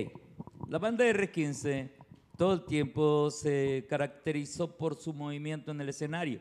la 0.68 0.78
banda 0.78 1.04
R15 1.06 1.90
todo 2.36 2.54
el 2.54 2.64
tiempo 2.64 3.30
se 3.30 3.84
caracterizó 3.88 4.76
por 4.78 4.94
su 4.98 5.12
movimiento 5.12 5.70
en 5.72 5.80
el 5.82 5.90
escenario. 5.90 6.40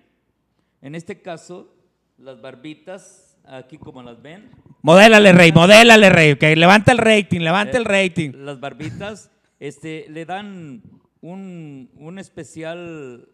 En 0.82 0.96
este 0.96 1.22
caso, 1.22 1.74
las 2.18 2.40
barbitas, 2.42 3.29
aquí 3.46 3.78
como 3.78 4.02
las 4.04 4.22
ven, 4.22 4.52
Modélale, 4.82 5.34
Rey, 5.34 5.52
modélale, 5.52 6.10
Rey, 6.10 6.36
que 6.38 6.56
levanta 6.56 6.92
el 6.94 6.98
rating, 7.00 7.42
levanta 7.42 7.78
el 7.78 7.84
rating. 7.86 8.32
las 8.34 8.60
barbitas 8.62 9.30
este, 9.60 10.06
le 10.10 10.26
dan 10.26 10.82
un, 11.22 11.90
un 11.98 12.18
especial, 12.18 13.28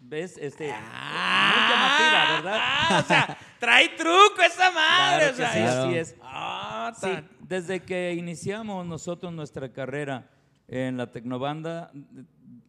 ¿ves? 0.00 0.36
Este, 0.38 0.64
muy 0.64 0.72
llamativa, 0.72 2.32
¿verdad? 2.36 2.58
Ah, 2.60 3.00
o 3.04 3.06
sea, 3.06 3.38
trae 3.60 3.90
truco 3.90 4.42
esa 4.44 4.70
madre. 4.72 5.32
Claro 5.32 5.36
que 5.36 5.42
o 5.42 5.46
sea, 5.46 5.52
sí, 5.52 5.58
es- 5.60 5.68
así 5.70 5.94
es. 5.96 6.16
Ah, 6.22 6.92
Sí, 7.00 7.10
desde 7.40 7.80
que 7.82 8.14
iniciamos 8.14 8.84
nosotros 8.86 9.32
nuestra 9.32 9.72
carrera 9.72 10.28
en 10.68 10.96
la 10.96 11.10
Tecnobanda, 11.12 11.92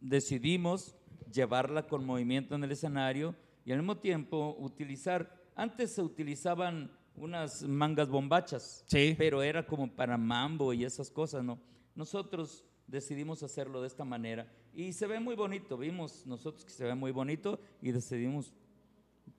decidimos 0.00 0.94
llevarla 1.32 1.82
con 1.86 2.04
movimiento 2.04 2.54
en 2.54 2.64
el 2.64 2.72
escenario 2.72 3.34
y 3.64 3.72
al 3.72 3.78
mismo 3.78 3.96
tiempo 3.98 4.56
utilizar, 4.58 5.30
antes 5.58 5.92
se 5.92 6.02
utilizaban 6.02 6.90
unas 7.16 7.62
mangas 7.64 8.08
bombachas, 8.08 8.84
Sí. 8.86 9.14
pero 9.18 9.42
era 9.42 9.66
como 9.66 9.90
para 9.90 10.16
mambo 10.16 10.72
y 10.72 10.84
esas 10.84 11.10
cosas, 11.10 11.42
¿no? 11.44 11.58
Nosotros 11.94 12.64
decidimos 12.86 13.42
hacerlo 13.42 13.80
de 13.80 13.88
esta 13.88 14.04
manera 14.04 14.46
y 14.72 14.92
se 14.92 15.06
ve 15.06 15.18
muy 15.20 15.34
bonito, 15.34 15.76
vimos 15.76 16.24
nosotros 16.26 16.64
que 16.64 16.70
se 16.70 16.84
ve 16.84 16.94
muy 16.94 17.10
bonito 17.10 17.60
y 17.82 17.90
decidimos 17.90 18.52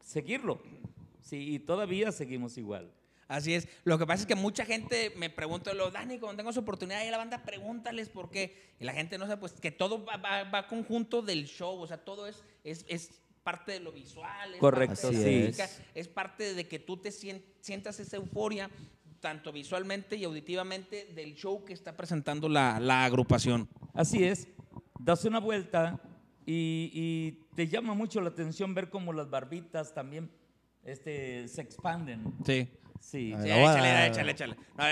seguirlo. 0.01 0.61
Sí, 1.21 1.55
y 1.55 1.59
todavía 1.59 2.11
seguimos 2.11 2.57
igual. 2.57 2.91
Así 3.27 3.53
es. 3.53 3.67
Lo 3.83 3.97
que 3.99 4.07
pasa 4.07 4.21
es 4.23 4.27
que 4.27 4.35
mucha 4.35 4.65
gente 4.65 5.13
me 5.15 5.29
pregunta, 5.29 5.73
lo, 5.73 5.91
Dani, 5.91 6.17
cuando 6.17 6.37
tengas 6.37 6.57
oportunidad 6.57 7.01
a 7.07 7.11
la 7.11 7.17
banda, 7.17 7.43
pregúntales 7.43 8.09
por 8.09 8.31
qué. 8.31 8.73
Y 8.79 8.85
la 8.85 8.93
gente 8.93 9.17
no 9.19 9.25
sabe, 9.27 9.39
pues 9.39 9.53
que 9.53 9.71
todo 9.71 10.03
va, 10.03 10.17
va- 10.17 10.43
va 10.45 10.67
conjunto 10.67 11.21
del 11.21 11.45
show, 11.45 11.79
o 11.79 11.85
sea, 11.85 12.03
todo 12.03 12.25
es, 12.25 12.43
es, 12.63 12.85
es 12.89 13.21
parte 13.43 13.71
de 13.73 13.79
lo 13.79 13.91
visual, 13.91 14.53
es 14.53 14.59
Correcto, 14.59 14.95
parte 14.95 15.17
de 15.17 15.31
la 15.41 15.47
música, 15.47 15.69
es 15.95 16.07
parte 16.07 16.53
de 16.53 16.67
que 16.67 16.79
tú 16.79 16.97
te 16.97 17.09
sien- 17.11 17.43
sientas 17.61 17.99
esa 17.99 18.17
euforia, 18.17 18.69
tanto 19.19 19.51
visualmente 19.51 20.15
y 20.15 20.23
auditivamente, 20.23 21.05
del 21.13 21.35
show 21.35 21.65
que 21.65 21.73
está 21.73 21.95
presentando 21.97 22.47
la, 22.49 22.79
la 22.79 23.05
agrupación. 23.05 23.67
Así 23.93 24.23
es, 24.23 24.47
das 24.99 25.25
una 25.25 25.39
vuelta 25.39 25.99
y, 26.45 26.91
y 26.93 27.47
te 27.55 27.67
llama 27.67 27.93
mucho 27.93 28.21
la 28.21 28.29
atención 28.29 28.73
ver 28.73 28.89
cómo 28.89 29.11
las 29.13 29.29
barbitas 29.29 29.93
también 29.93 30.31
este, 30.83 31.47
se 31.47 31.61
expanden. 31.61 32.23
Sí. 32.45 32.67
Sí. 33.01 33.33
Sí, 33.33 33.49
échale, 33.49 33.87
a- 33.89 34.07
échale, 34.07 34.31
échale. 34.31 34.55
No, 34.77 34.83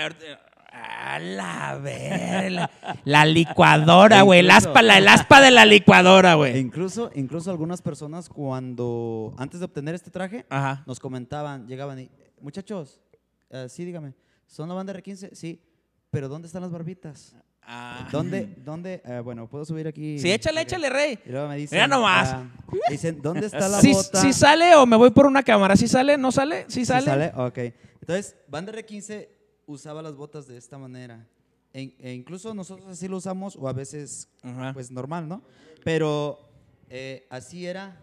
a 0.70 1.18
la 1.18 1.78
ver, 1.82 2.52
la, 2.52 2.70
la 3.04 3.24
licuadora, 3.24 4.22
güey. 4.22 4.40
El 4.40 4.50
aspa, 4.50 4.82
la- 4.82 4.98
el 4.98 5.08
aspa 5.08 5.40
de 5.40 5.50
la 5.50 5.64
licuadora, 5.64 6.32
E 6.32 6.36
güey. 6.36 6.58
incluso, 6.58 7.10
incluso 7.14 7.50
algunas 7.50 7.80
personas 7.82 8.28
cuando, 8.28 9.34
antes 9.38 9.60
de 9.60 9.66
obtener 9.66 9.94
este 9.94 10.10
traje, 10.10 10.44
Ajá. 10.50 10.82
nos 10.86 11.00
comentaban, 11.00 11.66
llegaban 11.66 11.98
y, 12.00 12.10
muchachos, 12.40 13.00
eh, 13.50 13.66
sí, 13.68 13.84
dígame, 13.84 14.14
¿son 14.46 14.68
la 14.68 14.74
banda 14.74 14.92
R15? 14.92 15.30
Sí, 15.32 15.60
pero 16.10 16.28
¿dónde 16.28 16.46
están 16.46 16.62
las 16.62 16.70
barbitas? 16.70 17.34
Ah. 17.70 18.08
¿Dónde, 18.10 18.54
dónde, 18.64 19.02
eh, 19.04 19.20
bueno, 19.22 19.46
puedo 19.46 19.64
subir 19.64 19.86
aquí? 19.88 20.18
Sí, 20.18 20.30
échale, 20.32 20.62
échale, 20.62 20.88
rey. 20.88 21.18
Y 21.26 21.30
luego 21.30 21.48
me 21.48 21.56
dicen, 21.56 21.76
Mira 21.76 21.86
nomás. 21.86 22.30
ah, 22.32 22.44
dicen, 22.88 23.20
¿dónde 23.20 23.44
está 23.46 23.68
la 23.68 23.80
¿Sí, 23.80 23.92
bota? 23.92 24.20
sí 24.22 24.32
sale 24.32 24.74
o 24.76 24.86
me 24.86 24.96
voy 24.96 25.10
por 25.10 25.26
una 25.26 25.42
cámara? 25.42 25.76
¿Sí 25.76 25.86
sale? 25.86 26.16
¿No 26.16 26.32
sale? 26.32 26.64
¿Sí 26.68 26.80
¿Sí 26.80 26.86
sale? 26.86 27.04
sale? 27.06 27.32
Ok. 27.36 27.58
Entonces, 28.00 28.36
banda 28.48 28.72
R15 28.72 29.28
usaba 29.68 30.02
las 30.02 30.16
botas 30.16 30.48
de 30.48 30.56
esta 30.56 30.78
manera. 30.78 31.28
E, 31.72 31.94
e 32.00 32.14
incluso 32.14 32.54
nosotros 32.54 32.88
así 32.88 33.06
lo 33.06 33.18
usamos, 33.18 33.54
o 33.54 33.68
a 33.68 33.72
veces, 33.72 34.28
Ajá. 34.42 34.72
pues 34.72 34.90
normal, 34.90 35.28
¿no? 35.28 35.42
Pero 35.84 36.40
eh, 36.88 37.26
así 37.30 37.66
era 37.66 38.00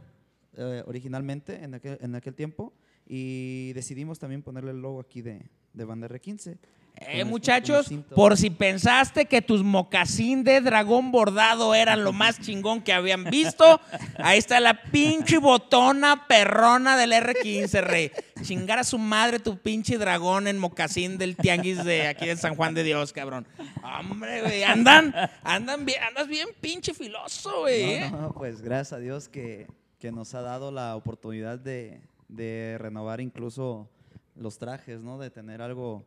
eh, 0.53 0.84
originalmente 0.86 1.63
en 1.63 1.74
aquel, 1.74 1.98
en 2.00 2.15
aquel 2.15 2.36
tiempo. 2.36 2.72
Y 3.07 3.74
decidimos 3.74 4.17
también 4.19 4.41
ponerle 4.41 4.72
el 4.72 4.81
logo 4.81 5.00
aquí 5.00 5.22
de, 5.22 5.50
de 5.74 5.86
banda 5.86 6.07
R15. 6.07 6.57
Eh, 6.98 7.25
muchachos, 7.25 7.90
por 8.16 8.38
si 8.38 8.50
pensaste 8.50 9.25
que 9.25 9.42
tus 9.42 9.64
mocasín 9.64 10.44
de 10.44 10.62
dragón 10.62 11.12
bordado 11.12 11.75
eran 11.75 12.04
lo 12.04 12.14
más 12.14 12.40
chingón 12.40 12.82
que 12.82 12.94
habían 12.94 13.25
visto, 13.25 13.82
ahí 14.18 14.38
está 14.38 14.60
la 14.60 14.82
pinche 14.82 15.38
botona 15.38 16.25
perrona 16.28 16.98
del 16.98 17.12
R15, 17.12 17.82
rey. 17.82 18.12
Chingar 18.42 18.80
a 18.80 18.84
su 18.84 18.98
madre 18.98 19.40
tu 19.40 19.58
pinche 19.58 19.98
dragón 19.98 20.48
en 20.48 20.58
mocasín 20.58 21.18
del 21.18 21.36
tianguis 21.36 21.84
de 21.84 22.08
aquí 22.08 22.28
de 22.28 22.38
San 22.38 22.56
Juan 22.56 22.74
de 22.74 22.84
Dios, 22.84 23.14
cabrón. 23.14 23.46
Hombre, 23.84 24.42
güey, 24.42 24.64
andan, 24.64 25.14
andan 25.44 25.86
bien, 25.86 26.02
andas 26.02 26.28
bien 26.28 26.48
pinche 26.62 26.94
filoso, 26.94 27.62
güey. 27.62 27.84
¿eh? 27.94 28.10
No, 28.12 28.22
no, 28.22 28.34
pues 28.34 28.62
gracias 28.62 28.94
a 28.94 29.00
Dios 29.00 29.28
que, 29.28 29.68
que 30.00 30.12
nos 30.12 30.34
ha 30.34 30.42
dado 30.42 30.72
la 30.72 30.96
oportunidad 30.96 31.60
de, 31.60 32.00
de 32.28 32.78
renovar 32.80 33.22
incluso 33.22 33.90
los 34.36 34.58
trajes, 34.58 35.02
¿no? 35.02 35.18
De 35.18 35.30
tener 35.30 35.62
algo, 35.62 36.04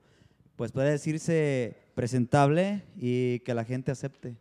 pues 0.59 0.73
puede 0.73 0.91
decirse 0.91 1.77
presentable 1.95 2.83
y 2.99 3.39
que 3.41 3.55
la 3.55 3.65
gente 3.65 3.93
acepte, 3.93 4.35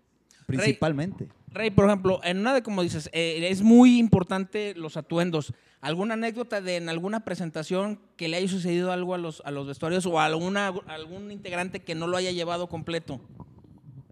principalmente. 0.47 1.27
Rey, 1.51 1.69
por 1.69 1.85
ejemplo, 1.85 2.19
en 2.23 2.39
una 2.39 2.53
de 2.55 2.63
como 2.63 2.81
dices, 2.81 3.07
eh, 3.13 3.47
es 3.49 3.61
muy 3.61 3.99
importante 3.99 4.73
los 4.75 4.97
atuendos. 4.97 5.53
¿Alguna 5.79 6.15
anécdota 6.15 6.59
de 6.59 6.77
en 6.77 6.89
alguna 6.89 7.23
presentación 7.23 7.99
que 8.15 8.27
le 8.27 8.37
haya 8.37 8.47
sucedido 8.47 8.91
algo 8.91 9.13
a 9.13 9.19
los, 9.19 9.43
a 9.45 9.51
los 9.51 9.67
vestuarios 9.67 10.07
o 10.07 10.19
a 10.19 10.25
alguna, 10.25 10.69
algún 10.87 11.31
integrante 11.31 11.81
que 11.83 11.93
no 11.93 12.07
lo 12.07 12.17
haya 12.17 12.31
llevado 12.31 12.67
completo? 12.67 13.21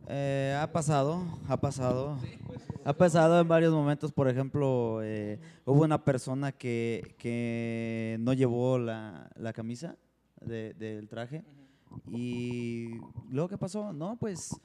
Eh, 0.07 0.55
ha 0.61 0.71
pasado, 0.71 1.25
ha 1.49 1.57
pasado. 1.59 2.19
Ha 2.85 2.93
pasado 2.93 3.41
en 3.41 3.47
varios 3.47 3.73
momentos, 3.73 4.11
por 4.11 4.29
ejemplo, 4.29 4.99
eh, 5.01 5.39
hubo 5.65 5.83
una 5.83 6.03
persona 6.05 6.51
que, 6.51 7.15
que 7.17 8.15
no 8.19 8.33
llevó 8.33 8.77
la, 8.77 9.27
la 9.35 9.53
camisa 9.53 9.95
de- 10.39 10.75
del 10.75 11.09
traje 11.09 11.43
y 12.07 12.99
luego 13.29 13.49
¿qué 13.49 13.57
pasó? 13.57 13.93
No, 13.93 14.17
pues 14.17 14.55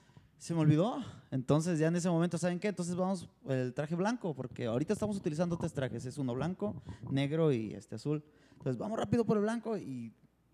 se 0.40 0.54
me 0.54 0.60
olvidó. 0.60 1.04
Entonces 1.30 1.78
ya 1.78 1.88
en 1.88 1.96
ese 1.96 2.08
momento, 2.08 2.38
¿saben 2.38 2.58
qué? 2.58 2.68
Entonces 2.68 2.96
vamos 2.96 3.28
el 3.49 3.75
traje 3.75 3.94
blanco, 3.94 4.34
porque 4.34 4.66
ahorita 4.66 4.94
estamos 4.94 5.16
utilizando 5.16 5.56
tres 5.56 5.72
trajes, 5.72 6.04
es 6.06 6.18
uno 6.18 6.34
blanco, 6.34 6.75
negro 7.10 7.52
y 7.52 7.75
este 7.75 7.96
azul. 7.96 8.25
Entonces 8.52 8.78
vamos 8.78 8.99
rápido 8.99 9.25
por 9.25 9.37
el 9.37 9.42
blanco 9.42 9.76
y 9.76 10.12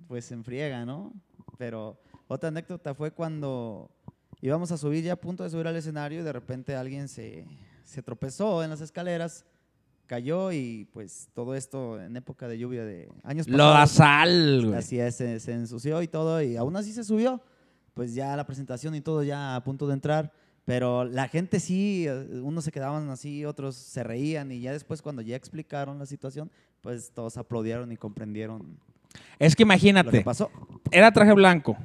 pues 0.09 0.25
se 0.26 0.35
enfriega, 0.35 0.85
¿no? 0.85 1.12
Pero 1.56 1.99
otra 2.28 2.49
anécdota 2.49 2.95
fue 2.95 3.12
cuando 3.12 3.90
íbamos 4.40 4.73
a 4.73 4.76
subir 4.76 5.04
ya 5.04 5.14
a 5.14 5.16
punto 5.16 5.45
de 5.45 5.50
subir 5.50 5.66
al 5.68 5.76
escenario 5.76 6.21
y 6.21 6.25
de 6.25 6.33
repente 6.33 6.75
alguien 6.75 7.09
se, 7.09 7.47
se 7.85 8.02
tropezó 8.02 8.62
en 8.64 8.71
las 8.71 8.80
escaleras, 8.80 9.45
cayó 10.07 10.53
y 10.53 10.89
pues 10.93 11.29
todo 11.35 11.55
esto 11.55 12.01
en 12.01 12.17
época 12.17 12.49
de 12.49 12.59
lluvia 12.59 12.85
de 12.85 13.09
años 13.25 13.47
Lo 13.49 13.65
da 13.65 13.81
pasados. 13.81 13.91
sal, 13.93 14.67
güey. 14.67 14.79
Así 14.79 14.99
es, 14.99 15.17
se, 15.17 15.41
se 15.41 15.53
ensució 15.53 16.01
y 16.03 16.09
todo, 16.09 16.41
y 16.43 16.57
aún 16.57 16.77
así 16.77 16.93
se 16.93 17.05
subió. 17.05 17.41
Pues 17.95 18.15
ya 18.15 18.37
la 18.37 18.47
presentación 18.47 18.95
y 18.95 19.01
todo 19.01 19.23
ya 19.23 19.57
a 19.57 19.65
punto 19.65 19.87
de 19.87 19.95
entrar. 19.95 20.33
Pero 20.65 21.05
la 21.05 21.29
gente 21.29 21.61
sí, 21.61 22.07
eh, 22.09 22.41
unos 22.43 22.65
se 22.65 22.73
quedaban 22.73 23.09
así, 23.11 23.45
otros 23.45 23.77
se 23.77 24.03
reían, 24.03 24.51
y 24.51 24.61
ya 24.61 24.73
después 24.73 25.01
cuando 25.01 25.23
ya 25.23 25.37
explicaron 25.37 25.99
la 25.99 26.07
situación, 26.07 26.51
pues 26.81 27.13
todos 27.13 27.37
aplaudieron 27.37 27.93
y 27.93 27.97
comprendieron 27.97 28.77
Es 29.39 29.55
que 29.55 29.63
lo 29.63 29.69
que 29.69 29.75
imagínate, 29.75 30.21
pasó. 30.23 30.51
era 30.91 31.13
traje 31.13 31.33
blanco. 31.35 31.77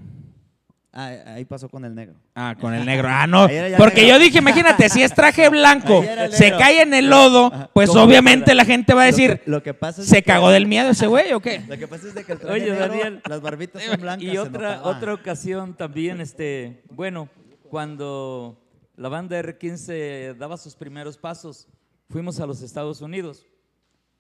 Ah, 0.94 1.16
ahí 1.36 1.46
pasó 1.46 1.70
con 1.70 1.86
el 1.86 1.96
negro. 1.96 2.16
Ah, 2.36 2.54
con 2.60 2.74
el 2.74 2.86
negro. 2.86 3.08
Ah, 3.10 3.26
no. 3.26 3.48
Porque 3.78 4.02
negro. 4.02 4.18
yo 4.18 4.20
dije, 4.20 4.40
imagínate, 4.40 4.90
si 4.90 5.02
es 5.02 5.14
traje 5.14 5.48
blanco, 5.50 6.04
se 6.32 6.52
cae 6.52 6.82
en 6.82 6.94
el 6.94 7.10
lodo, 7.10 7.70
pues 7.74 7.90
obviamente 7.92 8.54
la 8.54 8.66
gente 8.66 8.94
va 8.94 9.04
a 9.04 9.06
Lo 9.10 9.16
que- 9.16 9.22
decir, 9.28 9.42
lo 9.46 9.64
que 9.64 9.74
pasa 9.74 10.02
es 10.02 10.08
¿se 10.10 10.18
que- 10.18 10.24
cagó 10.24 10.50
del 10.52 10.68
miedo 10.68 10.90
ese 10.90 11.08
güey 11.08 11.32
o 11.32 11.40
qué? 11.40 11.62
Lo 11.70 11.78
que 11.78 11.88
pasa 11.88 12.08
es 12.10 12.14
de 12.14 12.26
que 12.26 12.34
el 12.34 12.40
traje 12.40 12.54
Oye, 12.56 12.72
negro, 12.72 12.88
Daniel. 12.88 13.22
las 13.26 13.42
barbitas 13.42 13.82
son 13.84 14.02
blancas. 14.02 14.24
Y 14.24 14.38
otra, 14.38 14.82
otra 14.84 15.14
ocasión 15.14 15.76
también, 15.78 16.20
este, 16.20 16.84
bueno, 16.92 17.30
cuando 17.70 18.62
la 18.98 19.08
banda 19.08 19.40
R15 19.42 20.36
daba 20.36 20.58
sus 20.58 20.76
primeros 20.76 21.18
pasos, 21.18 21.70
fuimos 22.10 22.42
a 22.42 22.46
los 22.46 22.62
Estados 22.62 23.00
Unidos, 23.00 23.48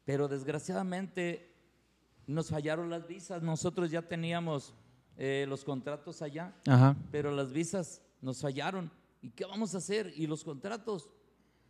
pero 0.05 0.29
desgraciadamente 0.29 1.53
nos 2.27 2.49
fallaron 2.49 2.89
las 2.89 3.05
visas, 3.07 3.41
nosotros 3.43 3.91
ya 3.91 4.01
teníamos 4.03 4.73
eh, 5.23 5.45
los 5.47 5.63
contratos 5.63 6.23
allá, 6.23 6.51
Ajá. 6.67 6.95
pero 7.11 7.29
las 7.31 7.53
visas 7.53 8.01
nos 8.23 8.41
fallaron. 8.41 8.89
¿Y 9.21 9.29
qué 9.29 9.45
vamos 9.45 9.75
a 9.75 9.77
hacer? 9.77 10.11
¿Y 10.15 10.25
los 10.25 10.43
contratos? 10.43 11.11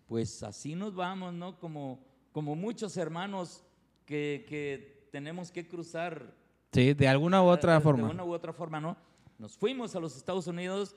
Pues 0.07 0.41
así 0.41 0.73
nos 0.73 0.95
vamos, 0.95 1.33
¿no? 1.33 1.59
Como, 1.59 1.99
como 2.31 2.55
muchos 2.55 2.95
hermanos 2.95 3.61
que, 4.05 4.45
que 4.47 5.09
tenemos 5.11 5.51
que 5.51 5.67
cruzar 5.67 6.33
Sí, 6.71 6.93
de 6.93 7.07
alguna 7.09 7.43
u 7.43 7.47
otra 7.47 7.73
de 7.73 7.81
forma. 7.81 8.09
una 8.09 8.23
u 8.23 8.31
otra 8.31 8.53
forma, 8.53 8.79
¿no? 8.79 8.95
Nos 9.37 9.57
fuimos 9.57 9.93
a 9.97 9.99
los 9.99 10.15
Estados 10.15 10.47
Unidos, 10.47 10.95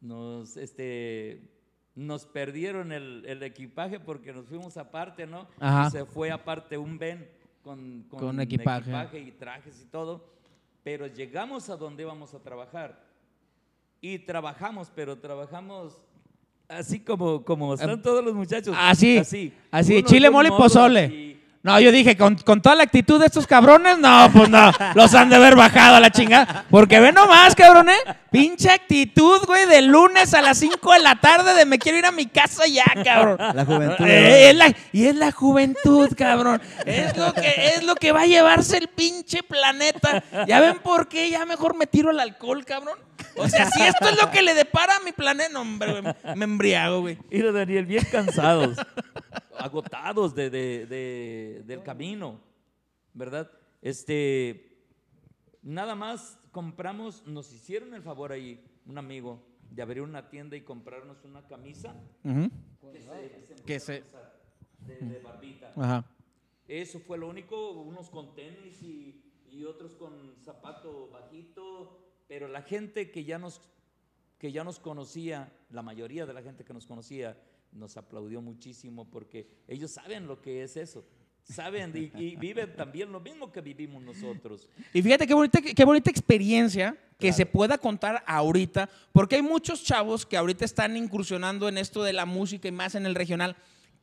nos, 0.00 0.56
este, 0.56 1.50
nos 1.94 2.24
perdieron 2.24 2.92
el, 2.92 3.24
el 3.26 3.42
equipaje 3.42 4.00
porque 4.00 4.32
nos 4.32 4.46
fuimos 4.46 4.78
aparte, 4.78 5.26
¿no? 5.26 5.46
Ajá. 5.58 5.90
Se 5.90 6.06
fue 6.06 6.30
aparte 6.30 6.78
un 6.78 6.98
Ben 6.98 7.28
con, 7.62 8.04
Con 8.08 8.40
equipaje. 8.40 9.18
y 9.20 9.32
trajes 9.32 9.78
y 9.82 9.84
todo, 9.86 10.24
pero 10.82 11.06
llegamos 11.06 11.68
a 11.68 11.76
donde 11.76 12.02
íbamos 12.02 12.34
a 12.34 12.38
trabajar 12.38 12.98
y 14.00 14.18
trabajamos, 14.18 14.90
pero 14.94 15.18
trabajamos 15.18 15.96
así 16.68 17.00
como, 17.00 17.44
como 17.44 17.74
están 17.74 18.00
todos 18.00 18.24
los 18.24 18.34
muchachos. 18.34 18.74
Así, 18.78 19.18
así, 19.18 19.52
así, 19.70 20.02
chile, 20.04 20.30
mole 20.30 20.48
y 20.48 20.52
pozole. 20.52 21.04
así. 21.04 21.29
No, 21.62 21.78
yo 21.78 21.92
dije, 21.92 22.16
con, 22.16 22.36
con 22.36 22.62
toda 22.62 22.74
la 22.74 22.84
actitud 22.84 23.20
de 23.20 23.26
estos 23.26 23.46
cabrones, 23.46 23.98
no, 23.98 24.30
pues 24.32 24.48
no, 24.48 24.72
los 24.94 25.14
han 25.14 25.28
de 25.28 25.36
haber 25.36 25.56
bajado 25.56 25.96
a 25.96 26.00
la 26.00 26.10
chingada. 26.10 26.64
Porque 26.70 27.00
ve 27.00 27.12
nomás, 27.12 27.54
cabrón, 27.54 27.90
¿eh? 27.90 27.98
Pinche 28.30 28.70
actitud, 28.70 29.40
güey, 29.44 29.66
de 29.66 29.82
lunes 29.82 30.32
a 30.32 30.40
las 30.40 30.56
5 30.56 30.92
de 30.94 31.00
la 31.00 31.16
tarde 31.16 31.52
de 31.52 31.66
me 31.66 31.78
quiero 31.78 31.98
ir 31.98 32.06
a 32.06 32.12
mi 32.12 32.24
casa 32.24 32.66
ya, 32.66 32.84
cabrón. 33.04 33.36
La 33.54 33.66
juventud. 33.66 34.06
Eh, 34.06 34.48
es 34.48 34.56
la- 34.56 34.74
y 34.92 35.04
es 35.06 35.14
la 35.16 35.32
juventud, 35.32 36.08
cabrón. 36.16 36.62
Es 36.86 37.14
lo, 37.18 37.34
que, 37.34 37.72
es 37.76 37.82
lo 37.82 37.94
que 37.94 38.12
va 38.12 38.22
a 38.22 38.26
llevarse 38.26 38.78
el 38.78 38.88
pinche 38.88 39.42
planeta. 39.42 40.24
¿Ya 40.46 40.60
ven 40.60 40.78
por 40.78 41.08
qué? 41.08 41.28
Ya 41.28 41.44
mejor 41.44 41.76
me 41.76 41.86
tiro 41.86 42.08
al 42.08 42.20
alcohol, 42.20 42.64
cabrón. 42.64 42.98
O 43.36 43.46
sea, 43.50 43.70
si 43.70 43.82
esto 43.82 44.08
es 44.08 44.18
lo 44.18 44.30
que 44.30 44.40
le 44.40 44.54
depara 44.54 44.96
a 44.96 45.00
mi 45.00 45.12
planeta, 45.12 45.50
no, 45.52 45.60
hombre, 45.60 46.02
me 46.36 46.44
embriago, 46.44 47.02
güey. 47.02 47.18
Mira, 47.30 47.52
Daniel, 47.52 47.84
bien 47.84 48.06
cansados, 48.10 48.78
agotados 49.60 50.34
de, 50.34 50.50
de- 50.50 50.86
de- 50.86 51.62
del 51.66 51.82
camino, 51.82 52.40
¿verdad? 53.14 53.50
Este, 53.82 54.84
nada 55.62 55.94
más 55.94 56.38
compramos, 56.52 57.26
nos 57.26 57.52
hicieron 57.52 57.94
el 57.94 58.02
favor 58.02 58.32
ahí, 58.32 58.64
un 58.86 58.98
amigo, 58.98 59.42
de 59.70 59.82
abrir 59.82 60.02
una 60.02 60.28
tienda 60.28 60.56
y 60.56 60.62
comprarnos 60.62 61.24
una 61.24 61.46
camisa 61.46 61.94
Ujú. 62.24 62.50
que 62.92 63.00
se, 63.00 63.54
Que 63.64 63.76
a 63.76 63.80
se- 63.80 64.04
de, 64.80 64.96
de 64.96 65.18
barbita. 65.20 65.72
Ajá. 65.76 66.04
Eso 66.66 66.98
fue 67.00 67.18
lo 67.18 67.28
único, 67.28 67.72
unos 67.72 68.10
con 68.10 68.34
tenis 68.34 68.82
y, 68.82 69.22
y 69.50 69.64
otros 69.64 69.94
con 69.94 70.34
zapato 70.42 71.08
bajito, 71.10 71.98
pero 72.28 72.48
la 72.48 72.62
gente 72.62 73.10
que 73.10 73.24
ya 73.24 73.38
nos 73.38 73.60
que 74.38 74.52
ya 74.52 74.64
nos 74.64 74.78
conocía, 74.80 75.52
la 75.68 75.82
mayoría 75.82 76.24
de 76.24 76.32
la 76.32 76.40
gente 76.40 76.64
que 76.64 76.72
nos 76.72 76.86
conocía, 76.86 77.36
nos 77.72 77.96
aplaudió 77.96 78.40
muchísimo 78.40 79.04
porque 79.10 79.48
ellos 79.68 79.90
saben 79.90 80.26
lo 80.26 80.40
que 80.40 80.62
es 80.62 80.76
eso. 80.76 81.04
Saben 81.42 81.92
y, 81.96 82.22
y 82.22 82.36
viven 82.36 82.76
también 82.76 83.10
lo 83.10 83.18
mismo 83.18 83.50
que 83.50 83.60
vivimos 83.60 84.02
nosotros. 84.02 84.68
Y 84.92 85.02
fíjate 85.02 85.26
qué 85.26 85.34
bonita, 85.34 85.60
qué 85.60 85.84
bonita 85.84 86.10
experiencia 86.10 86.96
que 87.18 87.32
se 87.32 87.46
pueda 87.46 87.78
contar 87.78 88.24
ahorita, 88.26 88.88
porque 89.12 89.36
hay 89.36 89.42
muchos 89.42 89.84
chavos 89.84 90.24
que 90.24 90.36
ahorita 90.36 90.64
están 90.64 90.96
incursionando 90.96 91.68
en 91.68 91.78
esto 91.78 92.02
de 92.02 92.12
la 92.12 92.24
música 92.24 92.68
y 92.68 92.72
más 92.72 92.94
en 92.94 93.04
el 93.04 93.14
regional, 93.14 93.56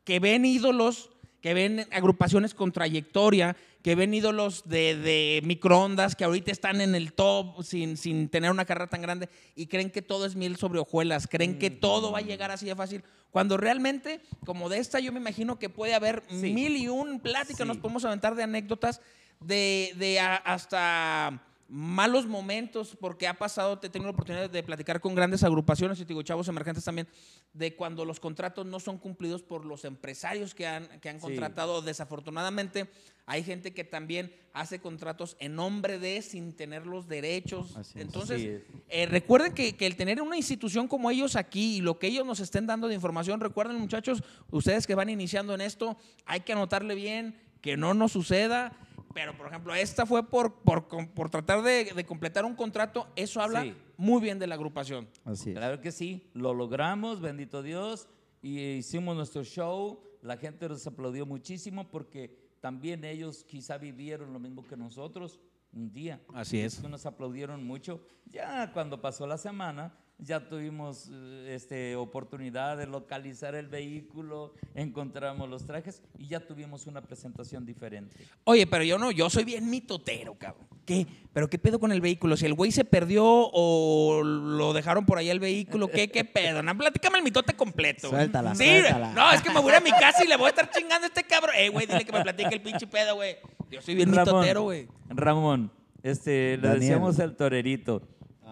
que 0.04 0.20
ven 0.20 0.44
ídolos, 0.44 1.10
que 1.40 1.54
ven 1.54 1.86
agrupaciones 1.90 2.54
con 2.54 2.72
trayectoria, 2.72 3.56
que 3.82 3.94
ven 3.94 4.12
ídolos 4.12 4.64
de, 4.68 4.96
de 4.96 5.40
microondas, 5.44 6.16
que 6.16 6.24
ahorita 6.24 6.50
están 6.50 6.80
en 6.80 6.94
el 6.94 7.12
top 7.12 7.62
sin, 7.62 7.96
sin 7.96 8.28
tener 8.28 8.50
una 8.50 8.64
carrera 8.64 8.88
tan 8.90 9.02
grande 9.02 9.28
y 9.54 9.66
creen 9.66 9.90
que 9.90 10.02
todo 10.02 10.26
es 10.26 10.34
miel 10.36 10.56
sobre 10.56 10.80
hojuelas, 10.80 11.26
creen 11.28 11.58
que 11.58 11.70
todo 11.70 12.10
va 12.12 12.18
a 12.18 12.22
llegar 12.22 12.50
así 12.50 12.66
de 12.66 12.74
fácil. 12.76 13.04
Cuando 13.30 13.56
realmente, 13.56 14.20
como 14.44 14.68
de 14.68 14.78
esta, 14.78 15.00
yo 15.00 15.12
me 15.12 15.20
imagino 15.20 15.58
que 15.58 15.68
puede 15.68 15.94
haber 15.94 16.22
Sí. 16.28 16.52
mil 16.52 16.76
y 16.76 16.88
un 16.88 17.20
plática, 17.20 17.62
Sí. 17.64 17.68
nos 17.68 17.76
podemos 17.76 18.04
aventar 18.04 18.34
de 18.34 18.42
anécdotas 18.42 19.00
de, 19.40 19.92
de 19.96 20.18
a- 20.18 20.36
hasta 20.36 21.40
malos 21.70 22.26
momentos, 22.26 22.96
porque 22.98 23.26
ha 23.28 23.34
pasado, 23.34 23.78
te 23.78 23.88
he 23.88 23.90
tenido 23.90 24.06
la 24.08 24.12
oportunidad 24.14 24.48
de 24.48 24.62
platicar 24.62 25.00
con 25.00 25.14
grandes 25.14 25.44
agrupaciones, 25.44 25.98
y 26.00 26.02
te 26.04 26.08
digo, 26.08 26.22
chavos 26.22 26.48
emergentes 26.48 26.82
también, 26.82 27.06
de 27.52 27.76
cuando 27.76 28.06
los 28.06 28.20
contratos 28.20 28.64
no 28.64 28.80
son 28.80 28.96
cumplidos 28.96 29.42
por 29.42 29.66
los 29.66 29.84
empresarios 29.84 30.54
que 30.54 30.66
han, 30.66 30.88
que 31.00 31.10
han 31.10 31.16
Sí. 31.16 31.22
contratado. 31.22 31.82
Desafortunadamente, 31.82 32.88
hay 33.26 33.44
gente 33.44 33.74
que 33.74 33.84
también 33.84 34.32
hace 34.54 34.80
contratos 34.80 35.36
en 35.40 35.56
nombre 35.56 35.98
de, 35.98 36.22
sin 36.22 36.54
tener 36.54 36.86
los 36.86 37.06
derechos. 37.06 37.76
Así. 37.76 38.00
Entonces, 38.00 38.62
eh, 38.88 39.06
recuerden 39.06 39.52
que, 39.52 39.76
que 39.76 39.86
el 39.86 39.94
tener 39.96 40.22
una 40.22 40.38
institución 40.38 40.88
como 40.88 41.10
ellos 41.10 41.36
aquí 41.36 41.76
y 41.76 41.80
lo 41.82 41.98
que 41.98 42.06
ellos 42.06 42.24
nos 42.24 42.40
estén 42.40 42.66
dando 42.66 42.88
de 42.88 42.94
información, 42.94 43.40
recuerden 43.40 43.76
muchachos, 43.78 44.22
ustedes 44.50 44.86
que 44.86 44.94
van 44.94 45.10
iniciando 45.10 45.54
en 45.54 45.60
esto, 45.60 45.98
hay 46.24 46.40
que 46.40 46.54
anotarle 46.54 46.94
bien, 46.94 47.38
que 47.60 47.76
no 47.76 47.92
nos 47.92 48.12
suceda. 48.12 48.72
Pero, 49.20 49.36
por 49.36 49.48
ejemplo, 49.48 49.74
esta 49.74 50.06
fue 50.06 50.22
por, 50.24 50.60
por, 50.62 50.86
por 50.86 51.28
tratar 51.28 51.60
de, 51.62 51.86
de 51.92 52.06
completar 52.06 52.44
un 52.44 52.54
contrato. 52.54 53.08
Eso 53.16 53.40
habla 53.40 53.62
Sí. 53.64 53.74
muy 53.96 54.20
bien 54.22 54.38
de 54.38 54.46
la 54.46 54.54
agrupación. 54.54 55.08
Así 55.24 55.50
es. 55.50 55.56
Claro 55.56 55.80
que 55.80 55.90
sí, 55.90 56.30
lo 56.34 56.54
logramos, 56.54 57.20
bendito 57.20 57.60
Dios, 57.64 58.08
y 58.40 58.60
hicimos 58.60 59.16
nuestro 59.16 59.42
show. 59.42 60.00
La 60.22 60.36
gente 60.36 60.68
nos 60.68 60.86
aplaudió 60.86 61.26
muchísimo 61.26 61.88
porque 61.88 62.32
también 62.60 63.04
ellos 63.04 63.42
quizá 63.42 63.76
vivieron 63.76 64.32
lo 64.32 64.38
mismo 64.38 64.64
que 64.64 64.76
nosotros 64.76 65.40
un 65.72 65.92
día. 65.92 66.20
Así 66.32 66.60
es. 66.60 66.80
Nos 66.84 67.04
aplaudieron 67.04 67.64
mucho. 67.64 68.00
Ya 68.30 68.72
cuando 68.72 69.00
pasó 69.00 69.26
la 69.26 69.36
semana, 69.36 69.92
ya 70.18 70.40
tuvimos 70.48 71.08
eh, 71.12 71.52
este, 71.54 71.94
oportunidad 71.96 72.76
de 72.76 72.86
localizar 72.86 73.54
el 73.54 73.68
vehículo, 73.68 74.52
encontramos 74.74 75.48
los 75.48 75.64
trajes 75.64 76.02
y 76.18 76.26
ya 76.26 76.40
tuvimos 76.40 76.86
una 76.86 77.00
presentación 77.02 77.64
diferente. 77.64 78.16
Oye, 78.44 78.66
pero 78.66 78.82
yo 78.84 78.98
no, 78.98 79.10
yo 79.10 79.30
soy 79.30 79.44
bien 79.44 79.70
mitotero, 79.70 80.34
cabrón. 80.34 80.66
¿Qué? 80.84 81.06
¿Pero 81.32 81.48
qué 81.50 81.58
pedo 81.58 81.78
con 81.78 81.92
el 81.92 82.00
vehículo? 82.00 82.36
Si 82.36 82.46
el 82.46 82.54
güey 82.54 82.72
se 82.72 82.84
perdió 82.84 83.22
o 83.24 84.22
lo 84.24 84.72
dejaron 84.72 85.04
por 85.06 85.18
ahí 85.18 85.28
el 85.28 85.38
vehículo, 85.38 85.88
¿qué, 85.88 86.10
qué 86.10 86.24
pedo? 86.24 86.62
No, 86.62 86.76
platícame 86.76 87.18
el 87.18 87.24
mitote 87.24 87.54
completo. 87.54 88.08
Suéltala, 88.08 88.54
Sí, 88.54 88.64
suéltala. 88.64 89.12
no, 89.12 89.30
es 89.32 89.42
que 89.42 89.50
me 89.50 89.60
voy 89.60 89.72
a 89.72 89.80
mi 89.80 89.90
casa 89.90 90.24
y 90.24 90.28
le 90.28 90.36
voy 90.36 90.46
a 90.46 90.50
estar 90.50 90.70
chingando 90.70 91.04
a 91.04 91.08
este 91.08 91.24
cabrón. 91.24 91.54
Eh, 91.56 91.68
güey, 91.68 91.86
dile 91.86 92.04
que 92.04 92.12
me 92.12 92.22
platique 92.22 92.54
el 92.54 92.62
pinche 92.62 92.86
pedo, 92.86 93.14
güey. 93.16 93.36
Yo 93.70 93.82
soy 93.82 93.94
bien 93.94 94.10
mitotero, 94.10 94.62
güey. 94.62 94.88
Ramón, 95.10 95.70
este, 96.02 96.56
le 96.56 96.62
Daniel. 96.62 96.80
decíamos 96.80 97.18
el 97.18 97.36
torerito. 97.36 98.02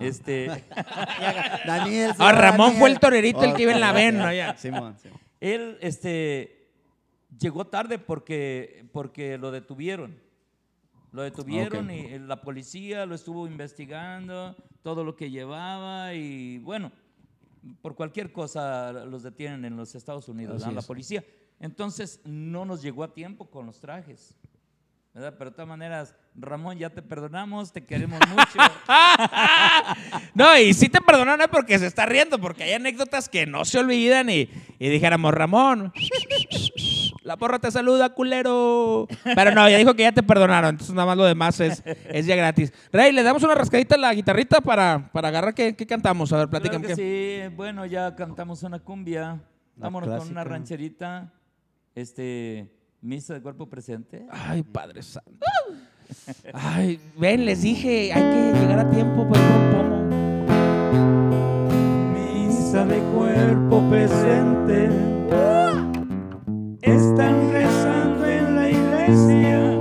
Este, 0.01 0.47
Daniel. 1.67 2.13
Ah, 2.19 2.33
Ramón 2.33 2.67
Daniel. 2.69 2.81
fue 2.81 2.91
el 2.91 2.99
torerito 2.99 3.45
el 3.45 3.55
que 3.55 3.63
iba 3.63 3.73
en 3.73 3.81
la 3.81 3.91
Ok, 3.91 3.97
ven, 3.97 4.17
ok. 4.17 4.23
¿no? 4.25 4.33
Ya. 4.33 4.57
Simón, 4.57 4.99
Simón. 4.99 5.21
Él 5.41 5.79
este, 5.81 6.69
llegó 7.39 7.67
tarde 7.67 7.99
porque, 7.99 8.89
porque 8.93 9.39
lo 9.39 9.51
detuvieron. 9.51 10.19
Lo 11.13 11.23
detuvieron 11.23 11.91
y 11.91 12.19
la 12.19 12.43
policía 12.43 13.07
lo 13.07 13.15
estuvo 13.15 13.47
investigando, 13.47 14.55
todo 14.83 15.03
lo 15.03 15.17
que 15.17 15.31
llevaba 15.31 16.13
y 16.13 16.59
bueno, 16.59 16.93
por 17.81 17.95
cualquier 17.95 18.33
cosa 18.33 18.93
los 18.93 19.23
detienen 19.23 19.65
en 19.65 19.77
los 19.77 19.95
Estados 19.95 20.29
Unidos, 20.29 20.71
la 20.71 20.83
policía. 20.83 21.25
Entonces 21.59 22.21
no 22.25 22.65
nos 22.67 22.83
llegó 22.83 23.03
a 23.03 23.15
tiempo 23.15 23.49
con 23.49 23.65
los 23.65 23.81
trajes. 23.81 24.37
¿Verdad? 25.17 25.35
Pero 25.39 25.51
de 25.51 25.55
todas 25.57 25.69
maneras, 25.69 26.15
Ramón, 26.35 26.77
ya 26.77 26.91
te 26.91 27.01
perdonamos, 27.01 27.73
te 27.73 27.83
queremos 27.85 28.21
mucho. 28.29 28.59
No, 30.35 30.57
y 30.59 30.75
sí 30.75 30.89
te 30.91 31.01
perdonan 31.01 31.41
porque 31.51 31.79
se 31.79 31.87
está 31.87 32.05
riendo, 32.05 32.39
porque 32.39 32.65
hay 32.65 32.73
anécdotas 32.75 33.29
que 33.29 33.47
no 33.47 33.65
se 33.65 33.79
olvidan 33.79 34.29
y, 34.29 34.49
y 34.79 34.89
dijéramos, 34.91 35.33
Ramón, 35.33 35.93
la 37.23 37.37
porra 37.39 37.59
te 37.59 37.71
saluda, 37.71 38.11
culero. 38.11 39.07
Pero 39.25 39.53
no, 39.53 39.67
ya 39.69 39.79
dijo 39.79 39.95
que 39.95 40.03
ya 40.03 40.13
te 40.13 40.23
perdonaron, 40.23 40.71
entonces 40.71 40.95
nada 40.95 41.07
más 41.07 41.17
lo 41.17 41.25
demás 41.25 41.59
es, 41.61 41.83
es 41.87 42.27
ya 42.27 42.37
gratis. 42.37 42.73
Rey, 42.93 43.13
le 43.13 43.23
damos 43.23 43.43
una 43.43 43.55
rascadita 43.55 43.95
a 43.95 43.99
la 43.99 44.13
guitarrita 44.13 44.61
para, 44.61 45.11
para 45.13 45.29
agarrar 45.29 45.55
qué, 45.55 45.75
qué 45.75 45.87
cantamos. 45.87 46.31
A 46.35 46.37
ver, 46.39 46.49
Claro 46.49 46.63
platícame. 46.63 46.87
que 46.89 46.95
qué- 46.95 47.49
sí, 47.49 47.55
bueno, 47.57 47.87
ya 47.87 48.15
cantamos 48.15 48.63
una 48.63 48.79
cumbia. 48.79 49.41
La 49.77 49.87
Vámonos 49.87 50.19
con 50.19 50.29
una 50.31 50.45
rancherita. 50.45 51.33
Este, 51.95 52.71
misa 53.07 53.35
de 53.35 53.41
cuerpo 53.41 53.67
presente. 53.67 54.27
Ay, 54.31 54.63
Padre 54.63 55.03
Santo. 55.03 55.47
Ay, 56.53 57.01
ven, 57.17 57.45
les 57.45 57.63
dije, 57.63 58.13
hay 58.13 58.23
que 58.23 58.53
llegar 58.59 58.81
a 58.81 58.91
tiempo 58.91 59.27
para 59.29 59.41
ir 59.41 59.49
por 59.49 59.61
un 59.61 59.71
pomo. 59.73 59.97
Misa 62.13 62.85
de 62.85 62.99
cuerpo 63.15 63.89
presente. 63.89 64.91
Están 66.83 67.53
rezando 67.53 68.27
en 68.27 68.55
la 68.57 68.71
iglesia 68.71 69.76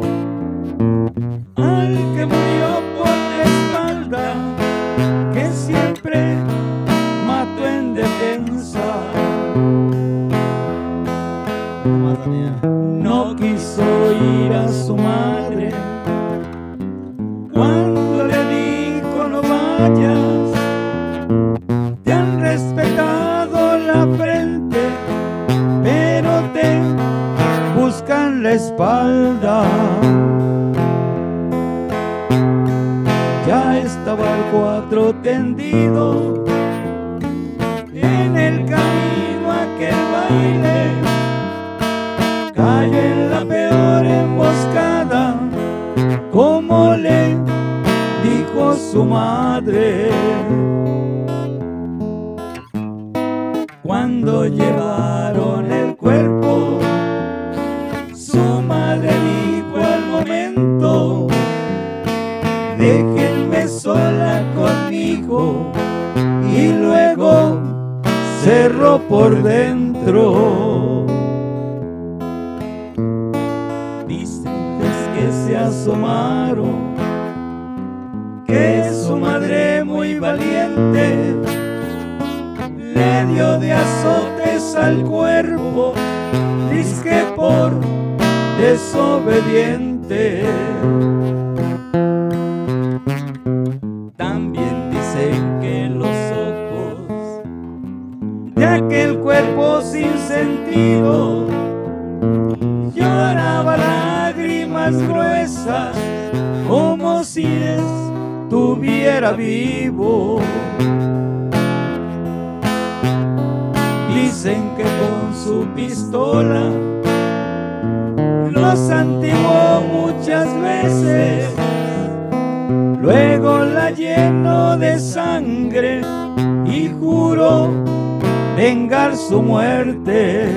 vengar 128.56 129.16
su 129.18 129.42
muerte. 129.42 130.48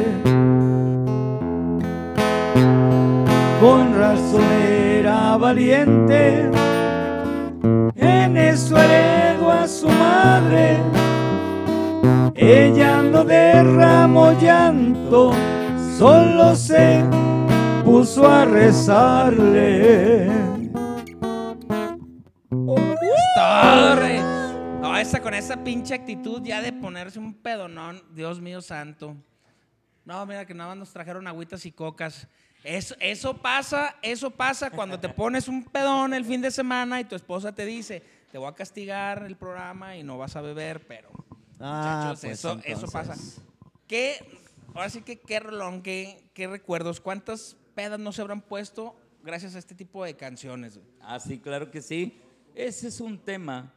Con 3.61 3.99
razón 3.99 4.45
era 4.63 5.37
valiente, 5.37 6.49
en 7.97 8.37
eso 8.37 8.77
heredó 8.79 9.51
a 9.51 9.67
su 9.67 9.89
madre. 9.89 10.79
Ella 12.37 13.03
no 13.03 13.25
derramó 13.25 14.33
llanto, 14.41 15.33
solo 15.99 16.55
se 16.55 17.03
puso 17.85 18.29
a 18.29 18.45
rezarle. 18.45 20.29
Esa 25.49 25.65
pinche 25.65 25.95
actitud 25.95 26.43
ya 26.43 26.61
de 26.61 26.75
ponerse 26.75 27.19
un 27.19 27.33
pedonón, 27.33 28.03
Dios 28.15 28.39
mío 28.39 28.61
santo. 28.61 29.17
No, 30.05 30.27
mira 30.27 30.45
que 30.45 30.53
nada 30.53 30.69
más 30.69 30.79
nos 30.79 30.93
trajeron 30.93 31.27
agüitas 31.27 31.65
y 31.65 31.73
cocas. 31.73 32.29
Eso, 32.63 32.95
eso 33.01 33.35
pasa, 33.35 33.97
eso 34.03 34.31
pasa 34.31 34.69
cuando 34.71 35.01
te 35.01 35.09
pones 35.09 35.49
un 35.49 35.65
pedón 35.65 36.13
el 36.13 36.27
fin 36.27 36.43
de 36.43 36.51
semana 36.51 37.01
y 37.01 37.05
tu 37.05 37.17
esposa 37.17 37.55
te 37.55 37.65
dice, 37.65 38.03
te 38.31 38.37
voy 38.37 38.47
a 38.47 38.53
castigar 38.53 39.23
el 39.23 39.37
programa 39.37 39.97
y 39.97 40.03
no 40.03 40.19
vas 40.19 40.37
a 40.37 40.43
beber, 40.43 40.87
pero 40.87 41.09
Ah, 41.59 42.13
muchachos, 42.13 42.21
pues, 42.21 42.33
eso, 42.39 42.61
eso 42.65 42.87
pasa. 42.89 43.15
¿Qué, 43.87 44.19
ahora 44.75 44.91
sí 44.91 45.01
que 45.01 45.19
qué 45.19 45.41
rolón, 45.41 45.81
qué, 45.81 46.31
qué 46.35 46.47
recuerdos, 46.47 47.01
cuántas 47.01 47.57
pedas 47.75 47.99
no 47.99 48.13
se 48.13 48.21
habrán 48.21 48.43
puesto 48.43 48.97
gracias 49.23 49.55
a 49.55 49.59
este 49.59 49.75
tipo 49.75 50.05
de 50.05 50.15
canciones? 50.15 50.79
Ah, 51.01 51.19
sí, 51.19 51.39
claro 51.39 51.71
que 51.71 51.81
sí. 51.81 52.21
Ese 52.55 52.89
es 52.89 53.01
un 53.01 53.19
tema 53.19 53.73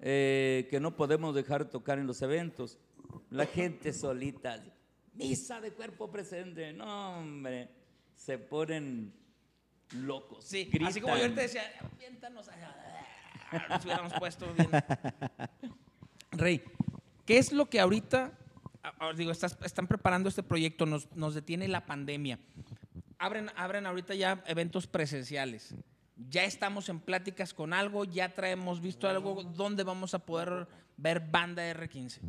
eh, 0.00 0.66
que 0.70 0.80
no 0.80 0.96
podemos 0.96 1.34
dejar 1.34 1.64
de 1.64 1.70
tocar 1.70 1.98
en 1.98 2.06
los 2.06 2.22
eventos. 2.22 2.78
La 3.30 3.46
gente 3.46 3.92
solita, 3.92 4.62
misa 5.14 5.60
de 5.60 5.72
cuerpo 5.72 6.10
presente, 6.10 6.72
no, 6.72 7.18
hombre, 7.20 7.68
se 8.14 8.38
ponen 8.38 9.12
locos. 9.92 10.44
Sí, 10.44 10.70
así 10.84 11.00
como 11.00 11.14
yo 11.14 11.20
gritan. 11.22 11.36
te 11.36 11.42
decía, 11.42 11.62
aviéntanos 11.80 12.48
allá. 12.48 12.74
Nos 13.68 13.84
hubiéramos 13.84 14.12
puesto 14.14 14.52
bien. 14.54 14.68
Rey, 16.32 16.62
¿qué 17.24 17.38
es 17.38 17.52
lo 17.52 17.66
que 17.70 17.80
ahorita, 17.80 18.32
digo, 19.16 19.30
estás- 19.30 19.56
están 19.64 19.86
preparando 19.86 20.28
este 20.28 20.42
proyecto, 20.42 20.84
nos, 20.86 21.14
nos 21.14 21.34
detiene 21.34 21.68
la 21.68 21.86
pandemia? 21.86 22.38
Abren, 23.18 23.50
abren 23.56 23.86
ahorita 23.86 24.14
ya 24.14 24.42
eventos 24.46 24.86
presenciales. 24.86 25.74
Ya 26.16 26.44
estamos 26.44 26.88
en 26.88 26.98
pláticas 26.98 27.52
con 27.52 27.72
algo, 27.74 28.04
ya 28.04 28.32
traemos 28.34 28.80
visto 28.80 29.06
algo, 29.08 29.42
¿dónde 29.42 29.84
vamos 29.84 30.14
a 30.14 30.18
poder 30.18 30.66
ver 30.96 31.20
banda 31.20 31.62
R15? 31.74 32.20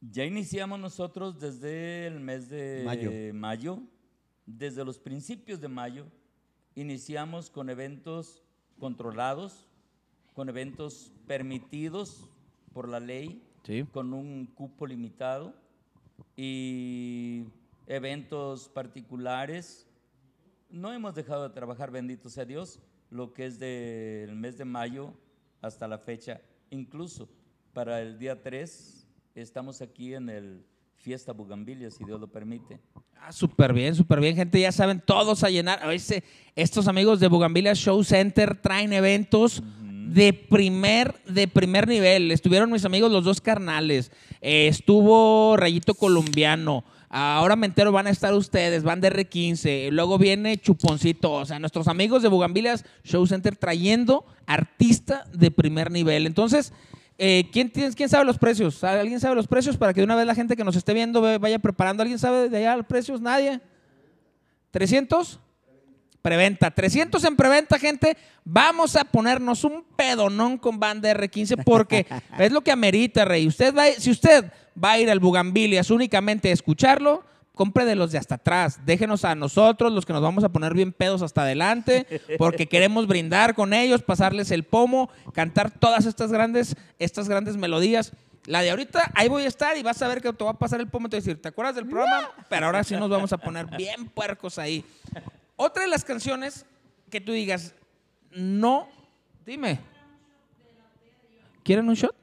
Ya 0.00 0.24
iniciamos 0.24 0.78
nosotros 0.78 1.40
desde 1.40 2.06
el 2.06 2.20
mes 2.20 2.48
de 2.50 2.82
Mayo. 2.84 3.10
mayo. 3.34 3.82
Desde 4.46 4.84
los 4.84 4.98
principios 4.98 5.60
de 5.60 5.68
mayo, 5.68 6.06
iniciamos 6.74 7.50
con 7.50 7.68
eventos 7.70 8.42
controlados, 8.78 9.66
con 10.34 10.48
eventos 10.48 11.12
permitidos 11.26 12.28
por 12.72 12.88
la 12.88 13.00
ley, 13.00 13.42
Sí. 13.64 13.84
con 13.92 14.14
un 14.14 14.46
cupo 14.46 14.86
limitado 14.86 15.54
y 16.36 17.44
eventos 17.86 18.68
particulares. 18.68 19.87
No 20.70 20.92
hemos 20.92 21.14
dejado 21.14 21.48
de 21.48 21.54
trabajar, 21.54 21.90
bendito 21.90 22.28
sea 22.28 22.44
Dios, 22.44 22.78
lo 23.10 23.32
que 23.32 23.46
es 23.46 23.58
del 23.58 24.34
mes 24.36 24.58
de 24.58 24.66
mayo 24.66 25.14
hasta 25.62 25.88
la 25.88 25.98
fecha. 25.98 26.42
Incluso 26.70 27.28
para 27.72 28.02
el 28.02 28.18
día 28.18 28.42
3 28.42 29.06
estamos 29.34 29.80
aquí 29.80 30.12
en 30.12 30.28
el 30.28 30.64
Fiesta 30.96 31.32
Bugambilia, 31.32 31.90
si 31.90 32.04
Dios 32.04 32.20
lo 32.20 32.26
permite. 32.26 32.80
Ah, 33.20 33.32
súper 33.32 33.72
bien, 33.72 33.94
súper 33.94 34.20
bien, 34.20 34.36
gente. 34.36 34.60
Ya 34.60 34.72
saben, 34.72 35.00
todos 35.00 35.42
a 35.42 35.48
llenar. 35.48 35.82
A 35.82 35.86
veces 35.86 36.22
estos 36.54 36.86
amigos 36.86 37.18
de 37.20 37.28
Bugambilia 37.28 37.74
Show 37.74 38.04
Center 38.04 38.60
traen 38.60 38.92
eventos 38.92 39.62
de 40.08 40.32
primer, 40.32 41.14
de 41.24 41.48
primer 41.48 41.88
nivel. 41.88 42.30
Estuvieron 42.30 42.70
mis 42.70 42.84
amigos 42.84 43.10
los 43.10 43.24
dos 43.24 43.40
carnales. 43.40 44.10
Eh, 44.40 44.68
estuvo 44.68 45.56
Rayito 45.56 45.94
Colombiano. 45.94 46.84
Ahora 47.10 47.56
me 47.56 47.66
entero 47.66 47.90
van 47.90 48.06
a 48.06 48.10
estar 48.10 48.34
ustedes, 48.34 48.82
van 48.82 49.00
de 49.00 49.10
R15. 49.10 49.90
Luego 49.90 50.18
viene 50.18 50.58
Chuponcito. 50.58 51.32
O 51.32 51.46
sea, 51.46 51.58
nuestros 51.58 51.88
amigos 51.88 52.22
de 52.22 52.28
Bugambilia 52.28 52.74
Show 53.04 53.26
Center 53.26 53.56
trayendo 53.56 54.26
artista 54.46 55.24
de 55.32 55.50
primer 55.50 55.90
nivel. 55.90 56.26
Entonces, 56.26 56.72
eh, 57.16 57.48
¿quién, 57.52 57.70
tiene- 57.70 57.94
¿quién 57.94 58.08
sabe 58.10 58.24
los 58.26 58.38
precios? 58.38 58.74
¿Sabe- 58.74 59.00
¿Alguien 59.00 59.20
sabe 59.20 59.34
los 59.34 59.46
precios 59.48 59.76
para 59.78 59.94
que 59.94 60.00
de 60.00 60.04
una 60.04 60.16
vez 60.16 60.26
la 60.26 60.34
gente 60.34 60.54
que 60.54 60.64
nos 60.64 60.76
esté 60.76 60.92
viendo 60.92 61.20
vaya 61.40 61.58
preparando? 61.58 62.02
¿Alguien 62.02 62.18
sabe 62.18 62.48
de 62.50 62.58
allá 62.58 62.76
los 62.76 62.86
precios? 62.86 63.20
¿Nadie? 63.20 63.60
¿300? 64.72 65.38
Preventa. 66.22 66.70
300 66.70 67.22
en 67.24 67.36
preventa, 67.36 67.78
gente. 67.78 68.16
Vamos 68.44 68.96
a 68.96 69.04
ponernos 69.04 69.64
un 69.64 69.84
pedonón 69.96 70.58
con 70.58 70.80
banda 70.80 71.10
R15 71.12 71.64
porque 71.64 72.06
es 72.38 72.52
lo 72.52 72.62
que 72.62 72.72
amerita, 72.72 73.24
Rey. 73.24 73.46
Usted 73.46 73.74
va, 73.74 73.86
si 73.98 74.10
usted 74.10 74.50
va 74.82 74.92
a 74.92 74.98
ir 74.98 75.10
al 75.10 75.20
Bugambilias 75.20 75.90
únicamente 75.90 76.50
a 76.50 76.52
escucharlo, 76.52 77.24
compre 77.58 77.84
de 77.84 77.96
los 77.96 78.12
de 78.12 78.18
hasta 78.18 78.36
atrás. 78.36 78.80
Déjenos 78.86 79.24
a 79.24 79.34
nosotros, 79.34 79.92
los 79.92 80.06
que 80.06 80.12
nos 80.12 80.22
vamos 80.22 80.44
a 80.44 80.48
poner 80.48 80.74
bien 80.74 80.92
pedos 80.92 81.22
hasta 81.22 81.42
adelante, 81.42 82.06
porque 82.38 82.66
queremos 82.68 83.06
brindar 83.06 83.54
con 83.54 83.74
ellos, 83.74 84.02
pasarles 84.02 84.50
el 84.52 84.62
pomo, 84.62 85.10
cantar 85.34 85.70
todas 85.72 86.06
estas 86.06 86.30
grandes, 86.32 86.76
estas 86.98 87.28
grandes 87.28 87.56
melodías. 87.56 88.12
La 88.46 88.62
de 88.62 88.70
ahorita, 88.70 89.10
ahí 89.14 89.28
voy 89.28 89.42
a 89.42 89.48
estar 89.48 89.76
y 89.76 89.82
vas 89.82 90.00
a 90.00 90.08
ver 90.08 90.22
que 90.22 90.32
te 90.32 90.44
va 90.44 90.52
a 90.52 90.58
pasar 90.58 90.80
el 90.80 90.86
pomo 90.86 91.08
y 91.08 91.10
te 91.10 91.16
va 91.16 91.18
a 91.18 91.22
decir, 91.22 91.42
¿te 91.42 91.48
acuerdas 91.48 91.74
del 91.74 91.86
programa? 91.86 92.30
Pero 92.48 92.66
ahora 92.66 92.82
sí 92.84 92.94
nos 92.94 93.10
vamos 93.10 93.32
a 93.32 93.38
poner 93.38 93.66
bien 93.76 94.06
puercos 94.06 94.58
ahí. 94.58 94.84
Otra 95.60 95.82
de 95.82 95.88
las 95.88 96.04
canciones 96.04 96.64
que 97.10 97.20
tú 97.20 97.32
digas, 97.32 97.74
no, 98.30 98.88
dime. 99.44 99.80
¿Quieren 101.64 101.88
un 101.88 101.94
shot? 101.94 102.14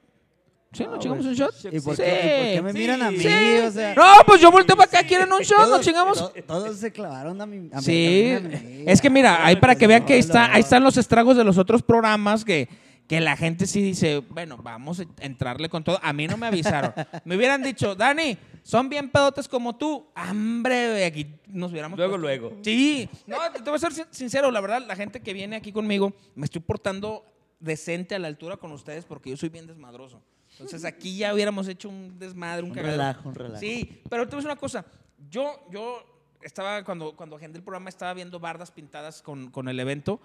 ¿Sí? 0.72 0.84
¿No 0.84 0.98
chingamos 0.98 1.24
un 1.24 1.34
shot? 1.34 1.54
¿Y 1.72 1.80
por, 1.80 1.96
Sí. 1.96 2.02
qué, 2.02 2.08
y 2.54 2.56
por 2.56 2.56
qué 2.56 2.62
me 2.62 2.72
Sí. 2.72 2.78
miran 2.78 3.02
a 3.02 3.10
mí? 3.10 3.18
Sí. 3.18 3.58
O 3.66 3.70
sea, 3.70 3.94
No, 3.94 4.04
pues 4.26 4.40
yo 4.40 4.50
volteo 4.50 4.76
para 4.76 4.88
acá, 4.88 5.06
quieren 5.06 5.32
un 5.32 5.40
shot, 5.40 5.58
nos 5.58 5.68
todos, 5.68 5.80
chingamos. 5.82 6.18
to- 6.18 6.42
todos 6.46 6.76
se 6.78 6.90
clavaron 6.92 7.40
a 7.40 7.46
mi. 7.46 7.68
a 7.72 7.76
mi- 7.76 7.82
Sí, 7.82 8.32
a 8.36 8.40
mí. 8.40 8.84
es 8.86 9.00
que 9.00 9.08
mira, 9.10 9.44
ahí 9.46 9.56
para 9.56 9.74
que 9.76 9.86
vean 9.86 10.04
que 10.04 10.14
ahí, 10.14 10.20
está, 10.20 10.52
ahí 10.52 10.60
están 10.60 10.82
los 10.82 10.96
estragos 10.96 11.36
de 11.36 11.44
los 11.44 11.56
otros 11.58 11.82
programas 11.82 12.44
que, 12.44 12.68
que 13.08 13.20
la 13.20 13.36
gente 13.36 13.66
sí 13.66 13.80
dice, 13.82 14.18
bueno, 14.30 14.56
vamos 14.56 15.00
a 15.00 15.04
entrarle 15.20 15.68
con 15.68 15.84
todo. 15.84 15.98
A 16.02 16.12
mí 16.12 16.26
no 16.26 16.36
me 16.36 16.46
avisaron. 16.46 16.92
me 17.24 17.36
hubieran 17.36 17.62
dicho, 17.62 17.94
Dani, 17.94 18.36
son 18.62 18.88
bien 18.88 19.10
pedotes 19.10 19.46
como 19.48 19.76
tú. 19.76 20.08
Hambre, 20.14 21.04
aquí 21.04 21.26
nos 21.46 21.70
hubiéramos. 21.70 21.96
Luego, 21.96 22.12
puesto". 22.18 22.26
luego. 22.26 22.56
Sí, 22.62 23.08
no, 23.26 23.36
te 23.52 23.62
voy 23.62 23.76
a 23.76 23.78
ser 23.78 23.92
sin- 23.92 24.06
sincero, 24.10 24.50
la 24.50 24.60
verdad, 24.60 24.82
la 24.86 24.96
gente 24.96 25.20
que 25.20 25.32
viene 25.32 25.54
aquí 25.56 25.70
conmigo, 25.72 26.12
me 26.34 26.44
estoy 26.46 26.60
portando 26.62 27.24
decente 27.60 28.14
a 28.14 28.18
la 28.18 28.28
altura 28.28 28.56
con 28.56 28.72
ustedes 28.72 29.04
porque 29.04 29.30
yo 29.30 29.36
soy 29.36 29.48
bien 29.50 29.66
desmadroso. 29.66 30.20
Entonces 30.52 30.84
aquí 30.84 31.16
ya 31.18 31.32
hubiéramos 31.34 31.68
hecho 31.68 31.88
un 31.88 32.18
desmadre, 32.18 32.62
un, 32.62 32.70
Un 32.70 32.74
cagadero. 32.74 32.98
relajo, 33.02 33.28
un 33.28 33.34
relajo. 33.34 33.60
Sí, 33.60 34.02
pero 34.08 34.24
te 34.24 34.30
voy 34.30 34.36
a 34.36 34.36
decir 34.38 34.50
una 34.50 34.56
cosa. 34.60 34.84
Yo, 35.30 35.60
yo 35.70 36.04
estaba, 36.42 36.82
cuando, 36.82 37.14
cuando 37.14 37.36
agendé 37.36 37.58
el 37.58 37.64
programa, 37.64 37.88
estaba 37.88 38.14
viendo 38.14 38.40
bardas 38.40 38.70
pintadas 38.70 39.20
con, 39.22 39.50
con 39.50 39.68
el 39.68 39.78
evento. 39.78 40.20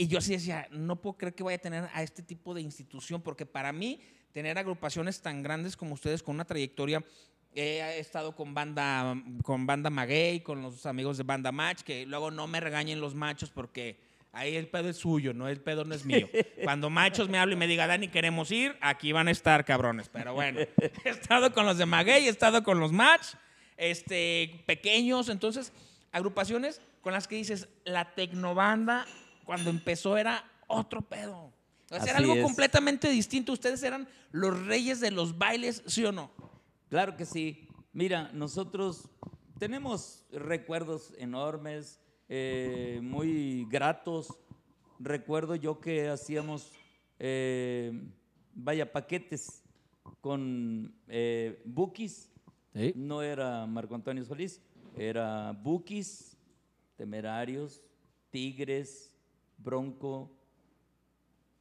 Y 0.00 0.08
yo 0.08 0.16
así 0.16 0.32
decía, 0.32 0.66
no 0.70 0.96
puedo 0.96 1.18
creer 1.18 1.34
que 1.34 1.42
vaya 1.42 1.56
a 1.56 1.60
tener 1.60 1.90
a 1.92 2.02
este 2.02 2.22
tipo 2.22 2.54
de 2.54 2.62
institución, 2.62 3.20
porque 3.20 3.44
para 3.44 3.70
mí, 3.70 4.00
tener 4.32 4.56
agrupaciones 4.56 5.20
tan 5.20 5.42
grandes 5.42 5.76
como 5.76 5.92
ustedes, 5.92 6.22
con 6.22 6.36
una 6.36 6.46
trayectoria, 6.46 7.04
he 7.54 7.98
estado 7.98 8.34
con 8.34 8.54
banda, 8.54 9.14
con 9.42 9.66
banda 9.66 9.90
Maguey, 9.90 10.40
con 10.40 10.62
los 10.62 10.86
amigos 10.86 11.18
de 11.18 11.24
banda 11.24 11.52
Match, 11.52 11.82
que 11.82 12.06
luego 12.06 12.30
no 12.30 12.46
me 12.46 12.60
regañen 12.60 12.98
los 12.98 13.14
machos 13.14 13.50
porque 13.50 14.00
ahí 14.32 14.56
el 14.56 14.68
pedo 14.68 14.88
es 14.88 14.96
suyo, 14.96 15.34
no 15.34 15.48
el 15.48 15.60
pedo 15.60 15.84
no 15.84 15.94
es 15.94 16.06
mío. 16.06 16.30
Cuando 16.64 16.88
machos 16.88 17.28
me 17.28 17.38
hablen 17.38 17.58
y 17.58 17.60
me 17.60 17.66
diga, 17.66 17.86
Dani, 17.86 18.08
queremos 18.08 18.50
ir, 18.52 18.78
aquí 18.80 19.12
van 19.12 19.28
a 19.28 19.32
estar 19.32 19.66
cabrones. 19.66 20.08
Pero 20.08 20.32
bueno, 20.32 20.60
he 21.04 21.10
estado 21.10 21.52
con 21.52 21.66
los 21.66 21.76
de 21.76 21.84
Maguey, 21.84 22.24
he 22.24 22.30
estado 22.30 22.62
con 22.62 22.80
los 22.80 22.90
Match, 22.90 23.34
este, 23.76 24.62
pequeños, 24.64 25.28
entonces, 25.28 25.74
agrupaciones 26.10 26.80
con 27.02 27.12
las 27.12 27.28
que 27.28 27.36
dices, 27.36 27.68
la 27.84 28.14
tecnobanda 28.14 29.06
cuando 29.50 29.70
empezó 29.70 30.16
era 30.16 30.48
otro 30.68 31.02
pedo. 31.02 31.52
O 31.90 31.96
sea, 31.96 32.04
era 32.04 32.18
algo 32.18 32.36
es. 32.36 32.42
completamente 32.44 33.10
distinto. 33.10 33.52
Ustedes 33.52 33.82
eran 33.82 34.06
los 34.30 34.64
reyes 34.66 35.00
de 35.00 35.10
los 35.10 35.38
bailes, 35.38 35.82
¿sí 35.86 36.04
o 36.04 36.12
no? 36.12 36.30
Claro 36.88 37.16
que 37.16 37.26
sí. 37.26 37.66
Mira, 37.92 38.30
nosotros 38.32 39.08
tenemos 39.58 40.24
recuerdos 40.30 41.14
enormes, 41.18 41.98
eh, 42.28 43.00
muy 43.02 43.66
gratos. 43.68 44.38
Recuerdo 45.00 45.56
yo 45.56 45.80
que 45.80 46.08
hacíamos, 46.08 46.70
eh, 47.18 47.90
vaya, 48.54 48.92
paquetes 48.92 49.64
con 50.20 50.94
eh, 51.08 51.60
Bukis. 51.64 52.30
No 52.94 53.20
era 53.20 53.66
Marco 53.66 53.96
Antonio 53.96 54.24
Solís, 54.24 54.60
era 54.96 55.50
Bukis, 55.60 56.36
Temerarios, 56.96 57.82
Tigres, 58.30 59.09
Bronco, 59.62 60.30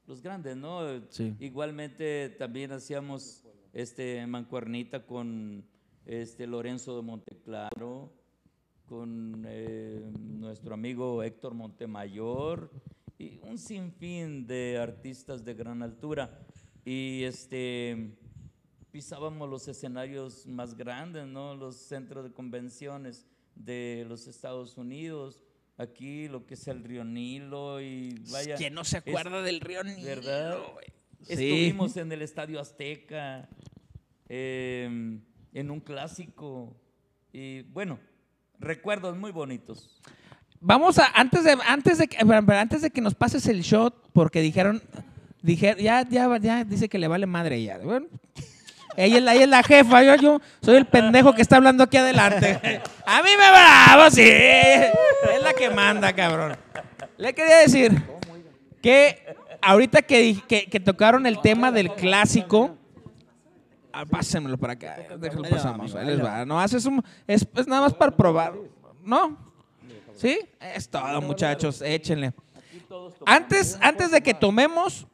los 0.07 0.21
grandes, 0.21 0.55
¿no? 0.55 0.81
Sí. 1.09 1.35
Igualmente 1.39 2.29
también 2.37 2.71
hacíamos 2.71 3.43
este 3.73 4.25
mancuernita 4.25 5.05
con 5.05 5.65
este 6.05 6.47
Lorenzo 6.47 6.95
de 6.95 7.03
Monteclaro, 7.03 8.11
con 8.87 9.43
eh, 9.47 10.11
nuestro 10.19 10.73
amigo 10.73 11.21
Héctor 11.21 11.53
Montemayor 11.53 12.71
y 13.19 13.39
un 13.43 13.57
sinfín 13.57 14.47
de 14.47 14.79
artistas 14.81 15.45
de 15.45 15.53
gran 15.53 15.83
altura. 15.83 16.39
Y 16.83 17.23
este 17.23 18.17
pisábamos 18.91 19.47
los 19.47 19.67
escenarios 19.67 20.47
más 20.47 20.75
grandes, 20.75 21.27
¿no? 21.27 21.53
Los 21.53 21.75
centros 21.75 22.23
de 22.23 22.31
convenciones 22.31 23.27
de 23.55 24.05
los 24.07 24.25
Estados 24.27 24.77
Unidos. 24.77 25.39
Aquí 25.79 26.27
lo 26.27 26.45
que 26.45 26.53
es 26.55 26.67
el 26.67 26.83
Río 26.83 27.03
Nilo 27.05 27.79
y 27.81 28.13
vaya. 28.31 28.55
¿Quién 28.57 28.73
no 28.73 28.83
se 28.83 28.97
es- 28.97 29.03
acuerda 29.07 29.41
del 29.41 29.61
río 29.61 29.83
Nilo? 29.83 30.05
¿Verdad? 30.05 30.57
Estuvimos 31.27 31.95
en 31.97 32.11
el 32.11 32.21
Estadio 32.21 32.59
Azteca, 32.59 33.47
eh, 34.27 35.17
en 35.53 35.71
un 35.71 35.79
clásico. 35.79 36.75
Y 37.31 37.61
bueno, 37.63 37.97
recuerdos 38.59 39.17
muy 39.17 39.31
bonitos. 39.31 39.99
Vamos 40.59 40.99
a, 40.99 41.05
antes 41.15 41.45
de, 41.45 41.57
antes 41.65 41.97
de, 41.97 42.03
espera, 42.05 42.59
antes 42.61 42.81
de 42.81 42.89
que 42.89 42.99
nos 43.01 43.15
pases 43.15 43.47
el 43.47 43.61
shot, 43.61 44.11
porque 44.11 44.41
dijeron, 44.41 44.81
dije, 45.41 45.75
ya, 45.79 46.05
ya, 46.09 46.37
ya, 46.39 46.65
dice 46.65 46.89
que 46.89 46.97
le 46.99 47.07
vale 47.07 47.25
madre 47.25 47.63
ya. 47.63 47.77
Bueno, 47.77 48.07
ella 48.95 49.17
es 49.17 49.23
la, 49.23 49.33
ella 49.33 49.43
es 49.43 49.49
la 49.49 49.63
jefa, 49.63 50.03
yo, 50.03 50.15
yo 50.15 50.41
soy 50.61 50.75
el 50.75 50.85
pendejo 50.85 51.33
que 51.33 51.41
está 51.41 51.57
hablando 51.57 51.83
aquí 51.83 51.97
adelante. 51.97 52.81
A 53.05 53.21
mí 53.21 53.29
me 53.37 53.49
bravo, 53.49 54.09
sí. 54.09 54.21
Es 54.23 55.43
la 55.43 55.53
que 55.53 55.69
manda, 55.69 56.13
cabrón. 56.13 56.57
Le 57.17 57.33
quería 57.33 57.57
decir 57.57 58.01
que 58.81 59.35
ahorita 59.61 60.01
que, 60.01 60.41
que, 60.47 60.65
que 60.65 60.79
tocaron 60.79 61.25
el 61.25 61.39
tema 61.41 61.71
del 61.71 61.93
clásico, 61.93 62.77
ah, 63.91 64.05
pásenmelo 64.05 64.57
para 64.57 64.73
acá, 64.73 64.97
déjalo 65.17 65.49
pasamos, 65.49 65.95
ahí 65.95 66.05
les 66.07 66.23
va. 66.23 66.45
No, 66.45 66.59
haces 66.59 66.85
un, 66.85 67.03
es, 67.27 67.47
es 67.55 67.67
nada 67.67 67.81
más 67.81 67.93
para 67.93 68.15
probar, 68.15 68.53
¿no? 69.03 69.37
¿Sí? 70.15 70.39
Es 70.75 70.89
todo, 70.89 71.21
muchachos, 71.21 71.81
échenle. 71.81 72.33
Antes, 73.25 73.77
antes 73.81 74.11
de 74.11 74.21
que 74.21 74.33
tomemos, 74.33 75.07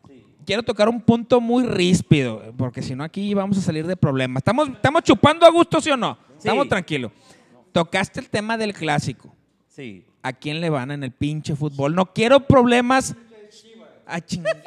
quiero 0.46 0.64
tocar 0.64 0.88
un 0.88 1.02
punto 1.02 1.42
muy 1.42 1.66
ríspido, 1.66 2.54
porque 2.58 2.82
si 2.82 2.96
no 2.96 3.04
aquí 3.04 3.34
vamos 3.34 3.58
a 3.58 3.62
salir 3.62 3.86
de 3.88 3.98
problemas. 3.98 4.42
¿Estamos, 4.42 4.70
estamos 4.70 5.04
chupando 5.04 5.46
a 5.46 5.50
gusto, 5.50 5.82
sí 5.82 5.90
o 5.90 5.98
no? 5.98 6.18
Estamos 6.38 6.68
tranquilos. 6.70 7.12
Tocaste 7.72 8.20
el 8.20 8.30
tema 8.30 8.58
del 8.58 8.74
clásico. 8.74 9.36
Sí. 9.68 10.06
¿A 10.24 10.32
quién 10.34 10.62
le 10.62 10.70
van 10.70 10.92
en 10.92 11.04
el 11.04 11.12
pinche 11.12 11.56
fútbol? 11.56 11.94
No 11.94 12.14
quiero 12.14 12.40
problemas. 12.48 13.16
A 14.08 14.22
chingada 14.22 14.62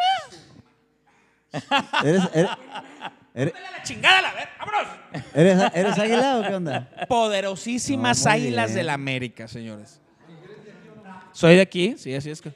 ¿Eres, 2.04 2.22
eres, 2.34 2.50
eres, 3.34 3.54
la 3.72 3.82
chingada, 3.82 4.20
la 4.20 4.34
ver, 4.34 4.48
vámonos. 4.58 4.92
eres, 5.34 5.62
eres 5.74 5.98
águila 5.98 6.38
o 6.38 6.42
qué 6.42 6.54
onda? 6.54 6.90
Poderosísimas 7.08 8.24
No, 8.24 8.30
águilas 8.32 8.66
bien. 8.66 8.76
de 8.76 8.82
la 8.84 8.92
América, 8.94 9.48
señores. 9.48 10.00
Soy 11.32 11.54
de 11.56 11.62
aquí, 11.62 11.94
sí, 11.96 12.14
así 12.14 12.30
es 12.30 12.42
que. 12.42 12.52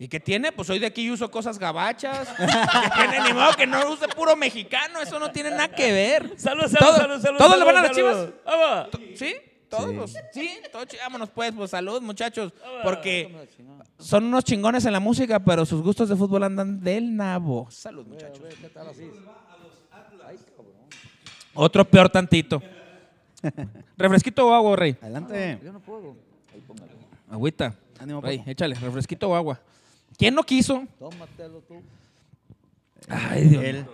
¿Y 0.00 0.08
qué 0.08 0.18
tiene? 0.18 0.50
Pues 0.50 0.66
soy 0.66 0.78
de 0.78 0.86
aquí 0.86 1.02
y 1.02 1.10
uso 1.10 1.30
cosas 1.30 1.58
gabachas. 1.58 2.26
¿Qué 2.38 3.08
tiene? 3.10 3.28
Ni 3.28 3.34
modo 3.34 3.52
que 3.52 3.66
no 3.66 3.92
use 3.92 4.08
puro 4.08 4.34
mexicano, 4.34 4.98
eso 4.98 5.18
no 5.18 5.30
tiene 5.30 5.50
nada 5.50 5.68
que 5.68 5.92
ver. 5.92 6.32
Salud, 6.38 6.62
salud, 6.62 6.78
Todo- 6.78 6.96
salud, 6.96 7.20
salud. 7.20 7.36
¿Todos 7.38 7.50
le 7.50 7.58
salud, 7.58 7.66
van 7.66 7.76
a 7.76 7.82
las 7.82 7.90
chivas? 7.92 8.28
Vamos. 8.46 8.88
¿Sí? 9.14 9.34
¿Todos? 9.68 10.14
Sí. 10.32 10.58
todos 10.72 10.88
vámonos 11.04 11.28
pues, 11.28 11.52
pues 11.52 11.70
salud 11.70 12.00
muchachos, 12.00 12.52
porque 12.82 13.46
son 13.98 14.24
unos 14.24 14.42
chingones 14.42 14.84
en 14.86 14.92
la 14.92 15.00
música, 15.00 15.38
pero 15.38 15.64
sus 15.66 15.82
gustos 15.82 16.08
de 16.08 16.16
fútbol 16.16 16.44
andan 16.44 16.80
del 16.80 17.14
nabo. 17.14 17.70
Salud 17.70 18.04
muchachos. 18.06 18.40
Otro 21.54 21.84
peor 21.84 22.08
tantito. 22.08 22.62
Refresquito 23.98 24.48
o 24.48 24.54
agua, 24.54 24.76
Rey. 24.76 24.96
Adelante. 25.02 25.60
Agüita. 27.30 27.74
Ánimo, 28.00 28.20
Rey, 28.22 28.38
papo. 28.38 28.50
échale, 28.50 28.74
refresquito 28.76 29.28
o 29.28 29.34
agua. 29.36 29.60
¿Quién 30.20 30.34
no 30.34 30.42
quiso? 30.42 30.86
Tómatelo 30.98 31.60
tú. 31.62 31.80
Ay, 33.08 33.44
Dios. 33.48 33.64
Él. 33.64 33.86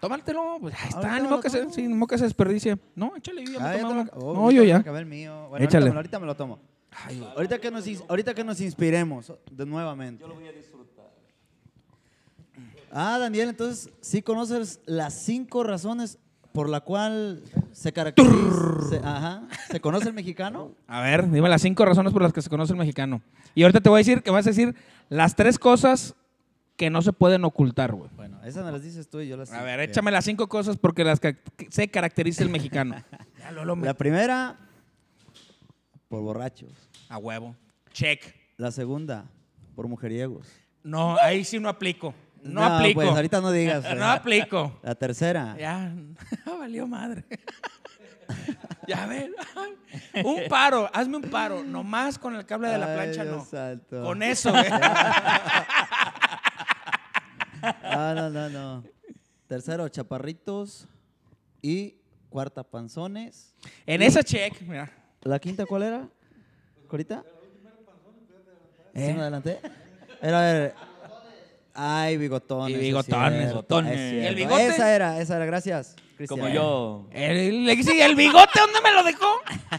Tómatelo, 0.00 0.56
pues 0.58 0.74
ahí 0.74 0.88
está, 0.88 0.96
Ahorita 1.00 1.14
ni 1.16 1.20
me 1.20 1.28
modo 1.28 1.36
lo 1.36 1.42
que 1.42 1.50
se, 1.50 1.70
sí, 1.70 1.82
ni 1.86 1.92
modo 1.92 2.06
que 2.06 2.16
se 2.16 2.24
desperdicie. 2.24 2.78
No, 2.94 3.14
échale, 3.14 3.44
yo 3.44 3.52
ya 3.52 3.58
me 3.60 3.64
Ah, 3.68 3.76
ya 3.76 3.80
tomé 3.82 4.04
te 4.06 4.10
lo- 4.16 4.22
uno. 4.22 4.30
oh, 4.30 4.34
No, 4.46 4.50
yo 4.50 4.62
me 4.62 4.68
ya. 4.68 4.76
acabé 4.78 5.00
el 5.00 5.04
mío. 5.04 5.48
Bueno, 5.50 5.62
Échale. 5.66 5.84
Ahorita, 5.88 5.96
ahorita 5.98 6.18
me 6.20 6.26
lo 6.26 6.34
tomo. 6.34 6.58
Ay, 6.92 7.22
Ahorita 7.36 7.58
que 7.60 7.70
nos, 7.70 7.86
ins- 7.86 8.04
ahorita 8.08 8.32
que 8.32 8.42
nos 8.42 8.58
inspiremos 8.62 9.30
de 9.50 9.66
nuevamente. 9.66 10.22
Yo 10.22 10.28
lo 10.28 10.34
voy 10.36 10.48
a 10.48 10.52
disfrutar. 10.52 11.10
Ah, 12.90 13.18
Daniel, 13.18 13.50
entonces 13.50 13.90
sí 14.00 14.22
conoces 14.22 14.80
las 14.86 15.12
cinco 15.12 15.62
razones 15.62 16.18
por 16.52 16.68
la 16.68 16.80
cual 16.80 17.42
se 17.72 17.92
caracteriza, 17.92 18.88
se, 18.88 18.96
ajá, 18.98 19.48
se 19.70 19.80
conoce 19.80 20.08
el 20.08 20.14
mexicano. 20.14 20.72
A 20.86 21.00
ver, 21.00 21.30
dime 21.30 21.48
las 21.48 21.62
cinco 21.62 21.84
razones 21.84 22.12
por 22.12 22.22
las 22.22 22.32
que 22.32 22.42
se 22.42 22.50
conoce 22.50 22.72
el 22.72 22.78
mexicano. 22.78 23.22
Y 23.54 23.62
ahorita 23.62 23.80
te 23.80 23.88
voy 23.88 23.98
a 23.98 24.00
decir 24.04 24.22
que 24.22 24.30
vas 24.30 24.46
a 24.46 24.50
decir 24.50 24.74
las 25.08 25.36
tres 25.36 25.58
cosas 25.58 26.14
que 26.76 26.88
no 26.88 27.02
se 27.02 27.12
pueden 27.12 27.44
ocultar, 27.44 27.92
güey. 27.92 28.10
Bueno, 28.16 28.40
esas 28.44 28.64
me 28.64 28.72
las 28.72 28.82
dices 28.82 29.08
tú 29.08 29.20
y 29.20 29.28
yo 29.28 29.36
las. 29.36 29.52
A 29.52 29.62
ver, 29.62 29.80
échame 29.80 30.10
las 30.10 30.24
cinco 30.24 30.48
cosas 30.48 30.76
porque 30.76 31.04
las 31.04 31.20
que 31.20 31.36
se 31.68 31.88
caracteriza 31.88 32.42
el 32.42 32.50
mexicano. 32.50 32.96
La 33.82 33.94
primera, 33.94 34.56
por 36.08 36.22
borrachos. 36.22 36.72
A 37.08 37.18
huevo. 37.18 37.56
Check. 37.92 38.34
La 38.56 38.70
segunda, 38.70 39.26
por 39.74 39.88
mujeriegos. 39.88 40.48
No, 40.82 41.16
ahí 41.18 41.44
sí 41.44 41.58
no 41.58 41.68
aplico. 41.68 42.14
No, 42.42 42.64
aplico. 42.64 43.00
Pues 43.00 43.10
ahorita 43.10 43.40
no 43.40 43.50
digas. 43.50 43.84
No 43.96 44.04
aplico. 44.06 44.78
La 44.82 44.94
tercera, 44.94 45.56
Ya, 45.58 45.92
valió 46.58 46.86
madre. 46.86 47.24
ya 48.86 49.06
ven. 49.06 49.32
ay, 49.56 50.22
Un 50.24 50.48
paro, 50.48 50.88
hazme 50.92 51.16
un 51.16 51.22
paro. 51.24 51.62
Nomás 51.64 52.18
con 52.18 52.36
el 52.36 52.46
cable 52.46 52.68
de 52.68 52.78
la 52.78 52.94
plancha 52.94 53.24
no. 53.24 53.46
Con 54.04 54.22
eso, 54.22 54.50
güey. 54.50 54.66
Ah, 57.62 58.14
no, 58.16 58.30
no, 58.30 58.48
no. 58.48 58.84
Tercero, 59.46 59.88
chaparritos. 59.88 60.86
Y 61.62 61.96
cuarta, 62.30 62.62
panzones. 62.62 63.54
En 63.84 64.00
esa 64.02 64.22
check, 64.22 64.60
mira. 64.62 64.90
¿La 65.22 65.38
quinta 65.38 65.66
cuál 65.66 65.82
era? 65.82 66.08
¿Corita? 66.88 67.22
¿Sí 68.94 69.02
¿Eh? 69.02 69.14
me 69.14 69.20
adelanté? 69.20 69.60
Era, 70.22 70.38
a 70.38 70.52
ver. 70.52 70.74
Ay, 71.74 72.16
bigotones. 72.16 72.70
Y 72.70 72.74
es 72.74 72.80
bigotones, 72.80 73.32
cierto, 73.32 73.48
bigotones. 73.48 73.98
es 73.98 74.12
¿Y 74.12 74.26
el 74.26 74.34
bigote? 74.34 74.66
Esa 74.66 74.94
era, 74.94 75.20
esa 75.20 75.36
era, 75.36 75.44
gracias. 75.46 75.94
Cristian. 76.16 76.40
Como 76.40 76.52
yo. 76.52 77.08
El, 77.12 77.64
le- 77.66 77.82
sí, 77.82 78.00
el 78.00 78.14
bigote, 78.16 78.58
¿dónde 78.60 78.80
me 78.82 78.92
lo 78.92 79.02
dejó? 79.04 79.26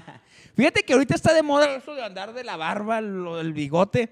Fíjate 0.55 0.83
que 0.83 0.93
ahorita 0.93 1.15
está 1.15 1.33
de 1.33 1.43
moda 1.43 1.73
eso 1.75 1.93
de 1.95 2.03
andar 2.03 2.33
de 2.33 2.43
la 2.43 2.55
barba, 2.57 3.01
lo 3.01 3.37
del 3.37 3.53
bigote. 3.53 4.11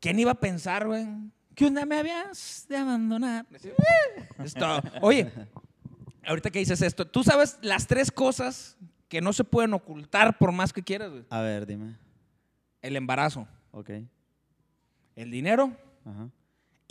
¿Quién 0.00 0.18
iba 0.18 0.32
a 0.32 0.40
pensar, 0.40 0.86
güey? 0.86 1.06
Que 1.54 1.66
una 1.66 1.84
me 1.84 1.98
habías 1.98 2.66
de 2.68 2.76
abandonar. 2.76 3.46
Esto. 4.42 4.82
Oye, 5.02 5.30
ahorita 6.26 6.50
que 6.50 6.58
dices 6.60 6.80
esto, 6.82 7.06
¿tú 7.06 7.22
sabes 7.22 7.58
las 7.62 7.86
tres 7.86 8.10
cosas 8.10 8.76
que 9.08 9.20
no 9.20 9.32
se 9.32 9.44
pueden 9.44 9.74
ocultar 9.74 10.38
por 10.38 10.50
más 10.52 10.72
que 10.72 10.82
quieras, 10.82 11.10
güey? 11.10 11.24
A 11.30 11.40
ver, 11.42 11.66
dime. 11.66 11.96
El 12.80 12.96
embarazo, 12.96 13.46
Ok. 13.70 13.90
el 15.14 15.30
dinero 15.30 15.70
Ajá. 16.04 16.28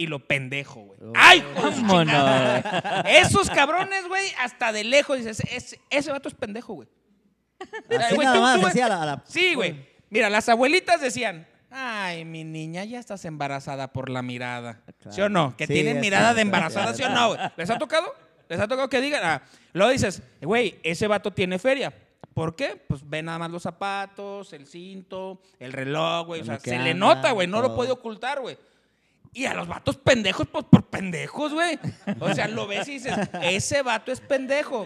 Y 0.01 0.07
lo 0.07 0.19
pendejo, 0.27 0.81
güey. 0.81 0.99
Oh. 1.03 1.13
¡Ay, 1.15 1.43
chingada! 1.75 3.01
Esos 3.07 3.49
cabrones, 3.49 4.07
güey, 4.07 4.27
hasta 4.39 4.71
de 4.71 4.83
lejos 4.83 5.17
dices, 5.17 5.41
ese, 5.51 5.79
ese 5.89 6.11
vato 6.11 6.27
es 6.29 6.35
pendejo, 6.35 6.73
güey. 6.73 6.87
Así 7.99 8.15
güey, 8.15 8.25
nada 8.25 8.35
tú- 8.35 8.41
más, 8.41 8.59
tú- 8.61 8.67
así 8.67 8.81
a 8.81 8.87
la, 8.89 9.01
a 9.03 9.05
la- 9.05 9.23
Sí, 9.25 9.53
güey. 9.55 9.85
Mira, 10.09 10.29
las 10.29 10.49
abuelitas 10.49 10.99
decían, 11.01 11.47
ay, 11.69 12.25
mi 12.25 12.43
niña, 12.43 12.83
ya 12.83 12.99
estás 12.99 13.23
embarazada 13.25 13.93
por 13.93 14.09
la 14.09 14.21
mirada. 14.21 14.81
Claro. 14.99 15.15
¿Sí 15.15 15.21
o 15.21 15.29
no? 15.29 15.55
Que 15.55 15.67
Sí, 15.67 15.73
tienen 15.73 15.99
mirada 15.99 16.33
de 16.33 16.41
embarazada, 16.41 16.93
¿sí 16.93 17.03
o 17.03 17.09
no? 17.09 17.29
güey? 17.29 17.39
¿Les 17.57 17.69
ha 17.69 17.77
tocado? 17.77 18.13
¿Les 18.49 18.59
ha 18.59 18.67
tocado 18.67 18.89
que 18.89 18.99
digan? 18.99 19.21
Ah, 19.23 19.41
luego 19.73 19.91
dices, 19.91 20.21
güey, 20.41 20.79
ese 20.83 21.07
vato 21.07 21.31
tiene 21.31 21.59
feria. 21.59 21.93
¿Por 22.33 22.55
qué? 22.55 22.81
Pues 22.87 23.07
ve 23.07 23.21
nada 23.21 23.37
más 23.39 23.51
los 23.51 23.61
zapatos, 23.63 24.51
el 24.53 24.65
cinto, 24.65 25.41
el 25.59 25.71
reloj, 25.73 26.27
güey. 26.27 26.41
O 26.41 26.45
sea, 26.45 26.59
se 26.59 26.79
le 26.79 26.93
nota, 26.93 27.31
güey. 27.31 27.47
No 27.47 27.61
lo 27.61 27.75
puede 27.75 27.91
ocultar, 27.91 28.39
güey. 28.41 28.57
Y 29.33 29.45
a 29.45 29.53
los 29.53 29.67
vatos 29.67 29.97
pendejos, 29.97 30.47
pues 30.47 30.65
por 30.65 30.85
pendejos, 30.87 31.53
güey. 31.53 31.79
O 32.19 32.33
sea, 32.33 32.47
lo 32.47 32.67
ves 32.67 32.87
y 32.89 32.93
dices, 32.93 33.15
ese 33.41 33.81
vato 33.81 34.11
es 34.11 34.19
pendejo. 34.19 34.85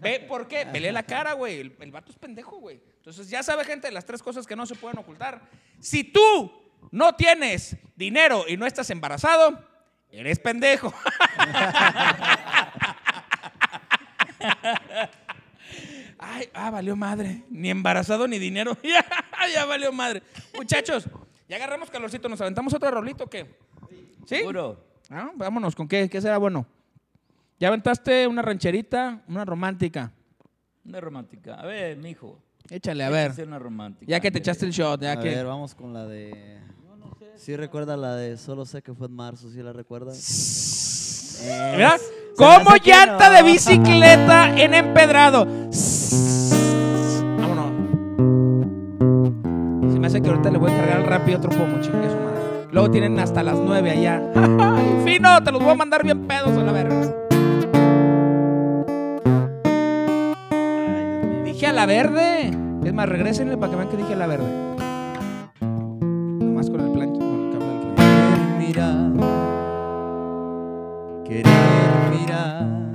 Ve, 0.00 0.20
¿por 0.20 0.46
qué? 0.46 0.64
Vele 0.64 0.92
la 0.92 1.02
cara, 1.02 1.32
güey. 1.32 1.60
El, 1.60 1.76
el 1.80 1.90
vato 1.90 2.12
es 2.12 2.18
pendejo, 2.18 2.58
güey. 2.58 2.80
Entonces, 2.96 3.28
ya 3.28 3.42
sabe, 3.42 3.64
gente, 3.64 3.90
las 3.90 4.04
tres 4.04 4.22
cosas 4.22 4.46
que 4.46 4.54
no 4.54 4.66
se 4.66 4.76
pueden 4.76 4.98
ocultar. 4.98 5.42
Si 5.80 6.04
tú 6.04 6.52
no 6.90 7.14
tienes 7.14 7.76
dinero 7.96 8.44
y 8.46 8.56
no 8.56 8.66
estás 8.66 8.90
embarazado, 8.90 9.58
eres 10.10 10.38
pendejo. 10.38 10.94
Ay, 16.18 16.48
ah, 16.54 16.70
valió 16.70 16.94
madre. 16.94 17.42
Ni 17.50 17.70
embarazado 17.70 18.28
ni 18.28 18.38
dinero. 18.38 18.76
ya, 18.84 19.04
ya 19.52 19.64
valió 19.64 19.92
madre. 19.92 20.22
Muchachos, 20.54 21.08
ya 21.52 21.56
agarramos 21.56 21.90
calorcito. 21.90 22.30
¿Nos 22.30 22.40
aventamos 22.40 22.72
otro 22.72 22.90
rolito 22.90 23.24
o 23.24 23.26
qué? 23.26 23.44
¿Sí? 24.26 24.36
Seguro. 24.36 24.82
Ah, 25.10 25.30
vámonos, 25.34 25.76
¿con 25.76 25.86
qué? 25.86 26.08
¿Qué 26.08 26.18
será 26.18 26.38
bueno? 26.38 26.64
¿Ya 27.60 27.68
aventaste 27.68 28.26
una 28.26 28.40
rancherita, 28.40 29.22
una 29.28 29.44
romántica? 29.44 30.10
Una 30.82 30.98
romántica. 30.98 31.56
A 31.56 31.66
ver, 31.66 31.98
mijo. 31.98 32.40
Échale, 32.70 33.04
a 33.04 33.10
ver. 33.10 33.32
hacer 33.32 33.46
una 33.46 33.58
romántica. 33.58 34.10
Ya 34.10 34.18
que 34.18 34.30
te 34.30 34.38
echaste 34.38 34.64
el 34.64 34.72
shot, 34.72 35.02
ya 35.02 35.12
a 35.12 35.20
que... 35.20 35.28
ver, 35.28 35.44
vamos 35.44 35.74
con 35.74 35.92
la 35.92 36.06
de. 36.06 36.58
¿Sí 37.36 37.54
recuerda 37.54 37.98
la 37.98 38.16
de 38.16 38.38
Solo 38.38 38.64
sé 38.64 38.80
que 38.80 38.94
fue 38.94 39.08
en 39.08 39.14
marzo? 39.14 39.50
¿Sí 39.50 39.62
la 39.62 39.74
recuerdas? 39.74 41.38
Mira, 41.74 41.98
como 42.34 42.76
llanta 42.76 43.28
no. 43.28 43.34
de 43.34 43.42
bicicleta 43.42 44.58
en 44.58 44.72
empedrado. 44.72 45.46
Que 50.22 50.30
ahorita 50.30 50.50
le 50.50 50.58
voy 50.58 50.70
a 50.70 50.76
cargar 50.76 51.08
rápido 51.08 51.38
otro 51.38 51.50
pomo, 51.50 51.80
chingue 51.80 52.08
su 52.08 52.16
madre. 52.16 52.68
Luego 52.70 52.90
tienen 52.90 53.18
hasta 53.18 53.42
las 53.42 53.58
9 53.58 53.90
allá. 53.90 54.22
Fino, 55.04 55.42
te 55.42 55.52
los 55.52 55.62
voy 55.62 55.72
a 55.72 55.74
mandar 55.74 56.04
bien 56.04 56.26
pedos 56.26 56.56
a 56.56 56.62
la 56.62 56.72
verga. 56.72 57.00
Dije 61.44 61.66
a 61.66 61.72
la 61.72 61.86
verde. 61.86 62.50
Es 62.84 62.94
más, 62.94 63.08
regrésenle 63.08 63.56
para 63.56 63.70
que 63.70 63.76
vean 63.76 63.88
que 63.88 63.96
dije 63.96 64.14
a 64.14 64.16
la 64.16 64.26
verde. 64.26 64.46
Nomás 65.60 66.70
con 66.70 66.80
el 66.80 66.90
plancho, 66.92 67.18
con 67.18 67.40
el 67.40 67.52
cable. 67.52 67.94
Querer 67.96 68.58
mirar, 68.58 69.12
querer 71.24 71.46
mirar 72.10 72.91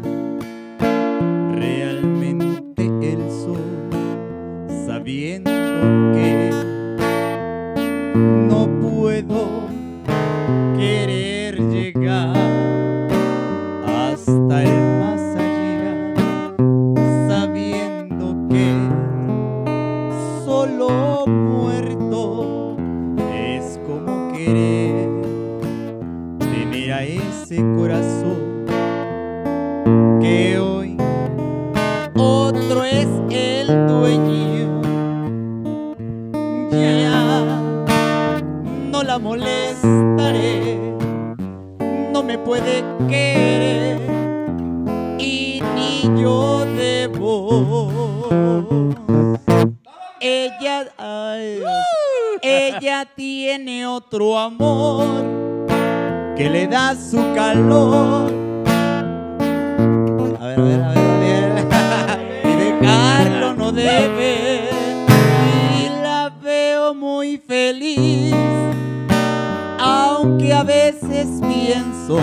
aunque 69.80 70.54
a 70.54 70.64
veces 70.64 71.28
pienso 71.42 72.20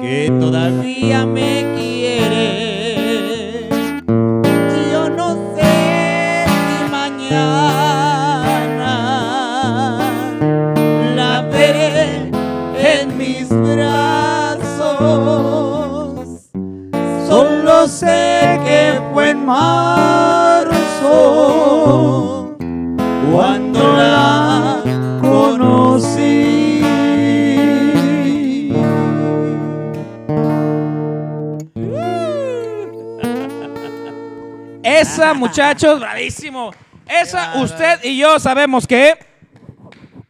que 0.00 0.32
todavía 0.40 1.26
me 1.26 1.64
quiere. 1.76 3.68
Yo 4.92 5.08
no 5.10 5.34
sé 5.56 6.44
si 6.46 6.90
mañana 6.90 8.12
la 11.16 11.42
veré 11.42 12.30
en 12.76 13.16
mis 13.16 13.48
brazos. 13.48 14.92
Solo 17.28 17.86
sé 17.88 18.60
que 18.64 19.00
fue 19.12 19.30
en 19.30 19.46
marzo 19.46 20.72
cuando 23.32 23.96
la 23.96 24.41
Esa, 35.12 35.34
muchachos, 35.34 36.00
bravísimo. 36.00 36.72
Esa, 37.06 37.60
usted 37.62 38.02
y 38.04 38.16
yo 38.18 38.38
sabemos 38.38 38.86
que 38.86 39.18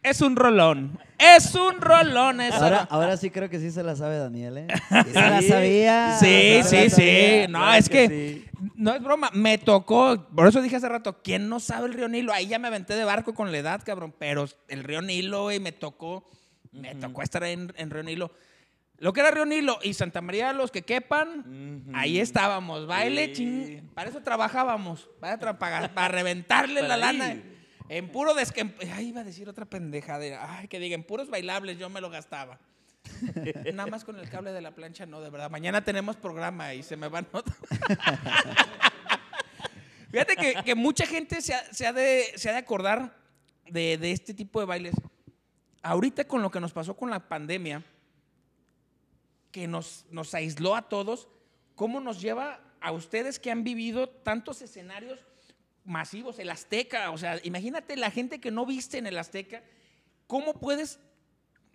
es 0.01 0.21
un 0.21 0.35
rolón. 0.35 0.99
Es 1.17 1.55
un 1.55 1.79
rolón 1.79 2.41
esa. 2.41 2.57
Ahora, 2.57 2.87
ahora 2.89 3.15
sí 3.17 3.29
creo 3.29 3.49
que 3.49 3.59
sí 3.59 3.71
se 3.71 3.81
la 3.83 3.95
sabe 3.95 4.17
Daniel, 4.17 4.57
¿eh? 4.57 4.67
Sí 5.05 5.13
se 5.13 5.21
la 5.21 5.41
Sí. 5.41 5.47
sabía. 5.47 6.17
Sí, 6.19 6.59
sí, 6.63 6.75
la 6.75 6.83
sí. 6.83 6.89
sabía. 6.89 7.47
No, 7.47 7.59
claro 7.59 7.77
es 7.77 7.89
que 7.89 8.07
que, 8.09 8.45
no 8.75 8.93
es 8.93 9.01
broma. 9.01 9.29
Me 9.33 9.57
tocó, 9.57 10.27
por 10.35 10.47
eso 10.47 10.61
dije 10.61 10.75
hace 10.75 10.89
rato, 10.89 11.21
¿quién 11.23 11.47
no 11.47 11.61
sabe 11.61 11.87
el 11.87 11.93
río 11.93 12.09
Nilo? 12.09 12.33
Ahí 12.33 12.47
ya 12.47 12.59
me 12.59 12.67
aventé 12.67 12.95
de 12.95 13.05
barco 13.05 13.33
con 13.33 13.51
la 13.53 13.57
edad, 13.59 13.81
cabrón. 13.85 14.13
Pero 14.19 14.49
el 14.67 14.83
río 14.83 15.01
Nilo, 15.01 15.43
güey, 15.43 15.61
me 15.61 15.71
tocó, 15.71 16.25
me 16.73 16.95
tocó 16.95 17.21
estar 17.21 17.43
en, 17.45 17.71
en 17.77 17.89
río 17.89 18.03
Nilo. 18.03 18.31
Lo 18.99 19.11
que 19.11 19.19
era 19.21 19.31
Río 19.31 19.45
Nilo 19.45 19.79
y 19.83 19.93
Santa 19.93 20.21
María, 20.21 20.53
los 20.53 20.71
que 20.71 20.83
quepan, 20.83 21.83
ahí 21.93 22.19
estábamos. 22.19 22.85
Baile, 22.87 23.27
Sí. 23.27 23.33
ching. 23.33 23.89
Para 23.93 24.09
eso 24.09 24.21
trabajábamos. 24.21 25.09
Para, 25.19 25.39
tra- 25.39 25.57
para, 25.57 25.93
para 25.93 26.07
reventarle 26.09 26.81
la 26.83 26.95
lana. 26.97 27.35
En 27.89 28.09
puro. 28.09 28.33
Ay, 28.93 29.07
iba 29.09 29.21
a 29.21 29.23
decir 29.25 29.49
otra 29.49 29.65
pendeja. 29.65 30.17
De, 30.19 30.35
ay, 30.35 30.67
que 30.67 30.79
diga, 30.79 30.95
en 30.95 31.03
puros 31.03 31.29
bailables 31.29 31.77
yo 31.77 31.89
me 31.89 31.99
lo 32.01 32.09
gastaba. 32.09 32.59
Nada 33.73 33.87
más 33.89 34.05
con 34.05 34.17
el 34.17 34.29
cable 34.29 34.53
de 34.53 34.61
la 34.61 34.71
plancha, 34.71 35.05
no, 35.05 35.19
de 35.19 35.29
verdad. 35.29 35.49
Mañana 35.49 35.83
tenemos 35.83 36.15
programa 36.15 36.73
y 36.73 36.81
se 36.83 36.95
me 36.95 37.09
van 37.09 37.27
otros. 37.33 37.57
Fíjate 40.11 40.35
que, 40.35 40.53
que 40.63 40.75
mucha 40.75 41.05
gente 41.05 41.41
se 41.41 41.53
ha, 41.55 41.63
se 41.73 41.87
ha 41.87 41.93
de, 41.93 42.25
se 42.35 42.49
ha 42.49 42.53
de 42.53 42.59
acordar 42.59 43.17
de, 43.67 43.97
de 43.97 44.11
este 44.11 44.33
tipo 44.33 44.59
de 44.59 44.65
bailes. 44.67 44.93
Ahorita 45.81 46.25
con 46.25 46.41
lo 46.41 46.51
que 46.51 46.59
nos 46.59 46.71
pasó 46.71 46.95
con 46.95 47.09
la 47.09 47.19
pandemia, 47.27 47.83
que 49.53 49.67
nos, 49.67 50.05
nos 50.09 50.33
aisló 50.33 50.75
a 50.75 50.89
todos, 50.89 51.29
¿cómo 51.75 52.01
nos 52.01 52.19
lleva 52.19 52.59
a 52.81 52.91
ustedes 52.91 53.39
que 53.39 53.51
han 53.51 53.63
vivido 53.63 54.09
tantos 54.09 54.63
escenarios 54.63 55.25
masivos, 55.85 56.39
el 56.39 56.49
Azteca? 56.49 57.11
O 57.11 57.17
sea, 57.19 57.39
imagínate 57.43 57.95
la 57.95 58.09
gente 58.09 58.41
que 58.41 58.49
no 58.49 58.65
viste 58.65 58.97
en 58.97 59.05
el 59.05 59.17
Azteca, 59.17 59.63
¿cómo 60.25 60.55
puedes 60.59 60.99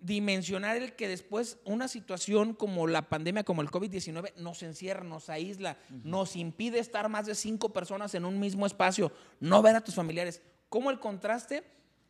dimensionar 0.00 0.76
el 0.76 0.96
que 0.96 1.06
después 1.06 1.58
una 1.64 1.86
situación 1.86 2.52
como 2.52 2.88
la 2.88 3.08
pandemia, 3.08 3.44
como 3.44 3.62
el 3.62 3.70
COVID-19, 3.70 4.34
nos 4.36 4.62
encierra, 4.64 5.04
nos 5.04 5.30
aísla, 5.30 5.78
nos 6.02 6.34
impide 6.34 6.80
estar 6.80 7.08
más 7.08 7.26
de 7.26 7.36
cinco 7.36 7.72
personas 7.72 8.12
en 8.16 8.24
un 8.24 8.40
mismo 8.40 8.66
espacio, 8.66 9.12
no 9.38 9.62
ver 9.62 9.76
a 9.76 9.84
tus 9.84 9.94
familiares? 9.94 10.42
¿Cómo 10.68 10.90
el 10.90 10.98
contraste, 10.98 11.62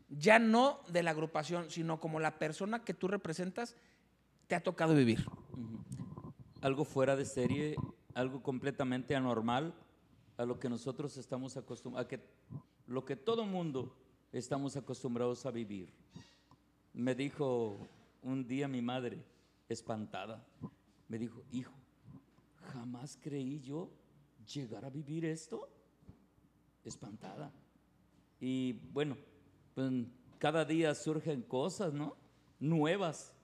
ya 0.09 0.39
no 0.39 0.81
de 0.89 1.03
la 1.03 1.11
agrupación, 1.11 1.71
sino 1.71 2.01
como 2.01 2.21
la 2.21 2.39
persona 2.39 2.85
que 2.85 2.95
tú 2.95 3.07
representas, 3.07 3.77
te 4.49 4.57
ha 4.57 4.62
tocado 4.62 4.94
vivir? 4.94 5.24
algo 6.61 6.84
fuera 6.84 7.16
de 7.16 7.24
serie, 7.24 7.76
algo 8.14 8.42
completamente 8.42 9.14
anormal 9.14 9.74
a 10.36 10.44
lo 10.44 10.59
que 10.59 10.68
nosotros 10.68 11.16
estamos 11.16 11.57
acostumbrados, 11.57 12.07
a 12.07 12.09
que 12.09 12.20
lo 12.86 13.05
que 13.05 13.16
todo 13.16 13.44
mundo 13.44 13.94
estamos 14.32 14.76
acostumbrados 14.76 15.46
a 15.46 15.51
vivir. 15.51 15.92
Me 16.92 17.14
dijo 17.14 17.88
un 18.22 18.46
día 18.46 18.66
mi 18.66 18.82
madre, 18.82 19.24
espantada, 19.68 20.44
me 21.09 21.18
dijo, 21.18 21.42
hijo, 21.53 21.72
jamás 22.72 23.18
creí 23.20 23.61
yo 23.61 23.90
llegar 24.53 24.84
a 24.84 24.90
vivir 24.90 25.24
esto. 25.24 25.68
Espantada. 26.84 27.53
Y 28.40 28.72
bueno, 28.92 29.16
pues 29.74 29.90
cada 30.38 30.64
día 30.64 30.94
surgen 30.94 31.42
cosas, 31.42 31.92
¿no? 31.92 32.16
Nuevas. 32.59 33.34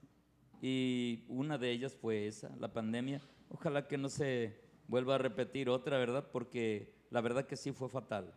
Y 0.67 1.25
una 1.29 1.59
de 1.59 1.71
ellas 1.71 1.95
fue 1.95 2.27
esa, 2.27 2.49
la 2.59 2.73
pandemia. 2.73 3.21
Ojalá 3.51 3.87
que 3.87 3.99
no 3.99 4.09
se 4.09 4.59
vuelva 4.89 5.17
a 5.17 5.19
repetir 5.19 5.69
otra, 5.69 5.99
¿verdad? 5.99 6.27
Porque 6.33 6.95
la 7.11 7.21
verdad 7.21 7.45
que 7.45 7.55
sí 7.55 7.71
fue 7.73 7.91
fatal. 7.91 8.33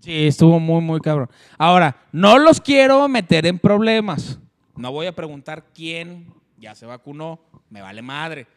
Sí, 0.00 0.26
estuvo 0.26 0.58
muy, 0.58 0.80
muy 0.80 0.98
cabrón. 0.98 1.30
Ahora, 1.56 2.08
no 2.10 2.40
los 2.40 2.60
quiero 2.60 3.06
meter 3.06 3.46
en 3.46 3.60
problemas. 3.60 4.40
No 4.74 4.90
voy 4.90 5.06
a 5.06 5.14
preguntar 5.14 5.66
quién 5.72 6.34
ya 6.58 6.74
se 6.74 6.86
vacunó. 6.86 7.40
Me 7.70 7.80
vale 7.80 8.02
madre. 8.02 8.48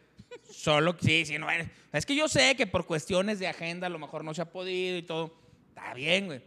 Solo, 0.50 0.96
sí, 0.98 1.24
sí, 1.24 1.38
no. 1.38 1.46
Es 1.92 2.04
que 2.04 2.16
yo 2.16 2.26
sé 2.26 2.56
que 2.56 2.66
por 2.66 2.84
cuestiones 2.84 3.38
de 3.38 3.46
agenda 3.46 3.86
a 3.86 3.90
lo 3.90 4.00
mejor 4.00 4.24
no 4.24 4.34
se 4.34 4.42
ha 4.42 4.50
podido 4.50 4.98
y 4.98 5.02
todo. 5.02 5.32
Está 5.68 5.94
bien, 5.94 6.26
güey. 6.26 6.42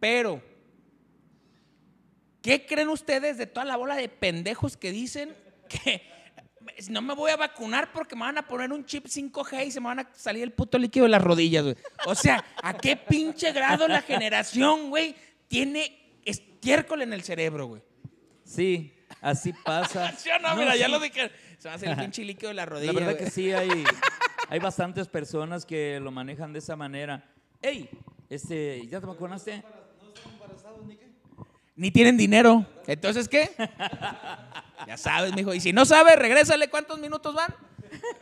Pero, 0.00 0.42
¿qué 2.42 2.66
creen 2.66 2.88
ustedes 2.88 3.38
de 3.38 3.46
toda 3.46 3.64
la 3.64 3.76
bola 3.76 3.94
de 3.94 4.08
pendejos 4.08 4.76
que 4.76 4.90
dicen 4.90 5.43
que 5.78 6.02
no 6.90 7.02
me 7.02 7.14
voy 7.14 7.30
a 7.30 7.36
vacunar 7.36 7.92
porque 7.92 8.14
me 8.14 8.22
van 8.22 8.38
a 8.38 8.46
poner 8.46 8.72
un 8.72 8.84
chip 8.84 9.06
5G 9.06 9.66
y 9.66 9.70
se 9.70 9.80
me 9.80 9.86
van 9.86 10.00
a 10.00 10.10
salir 10.14 10.42
el 10.42 10.52
puto 10.52 10.78
líquido 10.78 11.04
de 11.04 11.10
las 11.10 11.22
rodillas, 11.22 11.64
güey? 11.64 11.76
O 12.06 12.14
sea, 12.14 12.44
¿a 12.62 12.74
qué 12.74 12.96
pinche 12.96 13.52
grado 13.52 13.88
la 13.88 14.02
generación, 14.02 14.90
güey, 14.90 15.14
tiene 15.48 16.18
estiércol 16.24 17.02
en 17.02 17.12
el 17.12 17.22
cerebro, 17.22 17.66
güey? 17.66 17.82
Sí, 18.44 18.94
así 19.20 19.52
pasa. 19.52 20.12
¿Sí 20.18 20.28
o 20.30 20.38
no? 20.40 20.50
No, 20.50 20.56
Mira, 20.56 20.76
ya 20.76 20.88
lo 20.88 21.00
dije. 21.00 21.30
Se 21.58 21.68
va 21.68 21.74
a 21.74 21.76
hacer 21.76 21.90
el 21.90 21.96
pinche 21.96 22.24
líquido 22.24 22.48
de 22.48 22.54
la 22.54 22.66
rodilla. 22.66 22.92
La 22.92 23.00
verdad 23.00 23.12
güey. 23.14 23.24
que 23.24 23.30
sí, 23.30 23.52
hay, 23.52 23.84
hay 24.48 24.58
bastantes 24.58 25.08
personas 25.08 25.64
que 25.64 25.98
lo 26.00 26.10
manejan 26.10 26.52
de 26.52 26.58
esa 26.58 26.76
manera. 26.76 27.24
Ey, 27.62 27.88
este, 28.28 28.86
¿ya 28.88 29.00
te 29.00 29.06
vacunaste? 29.06 29.62
Ni 31.76 31.90
tienen 31.90 32.16
dinero. 32.16 32.64
Entonces, 32.86 33.28
¿qué? 33.28 33.50
Ya 34.86 34.96
sabes, 34.96 35.34
mijo. 35.34 35.54
Y 35.54 35.60
si 35.60 35.72
no 35.72 35.84
sabes, 35.84 36.16
regrésale. 36.16 36.68
¿Cuántos 36.68 36.98
minutos 36.98 37.34
van? 37.34 37.54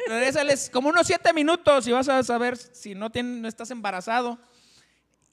Regrésales 0.06 0.70
como 0.70 0.88
unos 0.88 1.06
siete 1.06 1.32
minutos 1.32 1.86
y 1.86 1.92
vas 1.92 2.08
a 2.08 2.22
saber 2.22 2.56
si 2.56 2.94
no, 2.94 3.10
tienes, 3.10 3.40
no 3.40 3.48
estás 3.48 3.70
embarazado. 3.70 4.38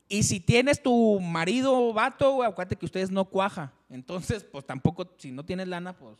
Y 0.07 0.23
si 0.23 0.39
tienes 0.39 0.81
tu 0.81 1.19
marido 1.19 1.73
o 1.73 1.93
vato, 1.93 2.33
güey, 2.33 2.49
acuérdate 2.49 2.75
que 2.75 2.85
ustedes 2.85 3.11
no 3.11 3.25
cuaja. 3.25 3.71
Entonces, 3.89 4.43
pues 4.43 4.65
tampoco, 4.65 5.13
si 5.17 5.31
no 5.31 5.45
tienes 5.45 5.67
lana, 5.67 5.93
pues 5.93 6.17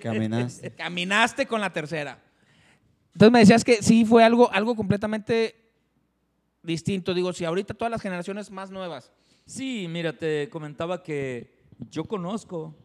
Caminaste. 0.00 0.70
caminaste 0.76 1.46
con 1.46 1.60
la 1.60 1.72
tercera. 1.72 2.22
Entonces 3.12 3.32
me 3.32 3.38
decías 3.40 3.64
que 3.64 3.82
sí 3.82 4.04
fue 4.04 4.22
algo, 4.22 4.50
algo 4.52 4.76
completamente 4.76 5.56
distinto. 6.62 7.14
Digo, 7.14 7.32
si 7.32 7.44
ahorita 7.44 7.74
todas 7.74 7.90
las 7.90 8.02
generaciones 8.02 8.50
más 8.50 8.70
nuevas. 8.70 9.10
Sí, 9.44 9.86
mira, 9.88 10.12
te 10.12 10.48
comentaba 10.50 11.02
que 11.02 11.58
yo 11.90 12.04
conozco 12.04 12.76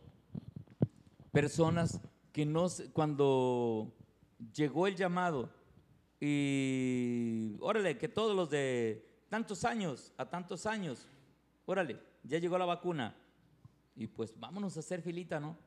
personas 1.33 1.99
que 2.31 2.45
no, 2.45 2.67
cuando 2.93 3.91
llegó 4.53 4.85
el 4.85 4.95
llamado 4.95 5.49
y 6.21 7.57
órale, 7.59 7.97
que 7.97 8.07
todos 8.07 8.35
los 8.35 8.51
de 8.51 9.03
tantos 9.29 9.65
años 9.65 10.13
a 10.15 10.29
tantos 10.29 10.67
años, 10.67 11.07
órale, 11.65 11.99
ya 12.23 12.37
llegó 12.37 12.55
la 12.57 12.65
vacuna 12.65 13.15
y 13.95 14.05
pues 14.05 14.39
vámonos 14.39 14.77
a 14.77 14.81
hacer 14.81 15.01
filita, 15.01 15.39
¿no? 15.39 15.57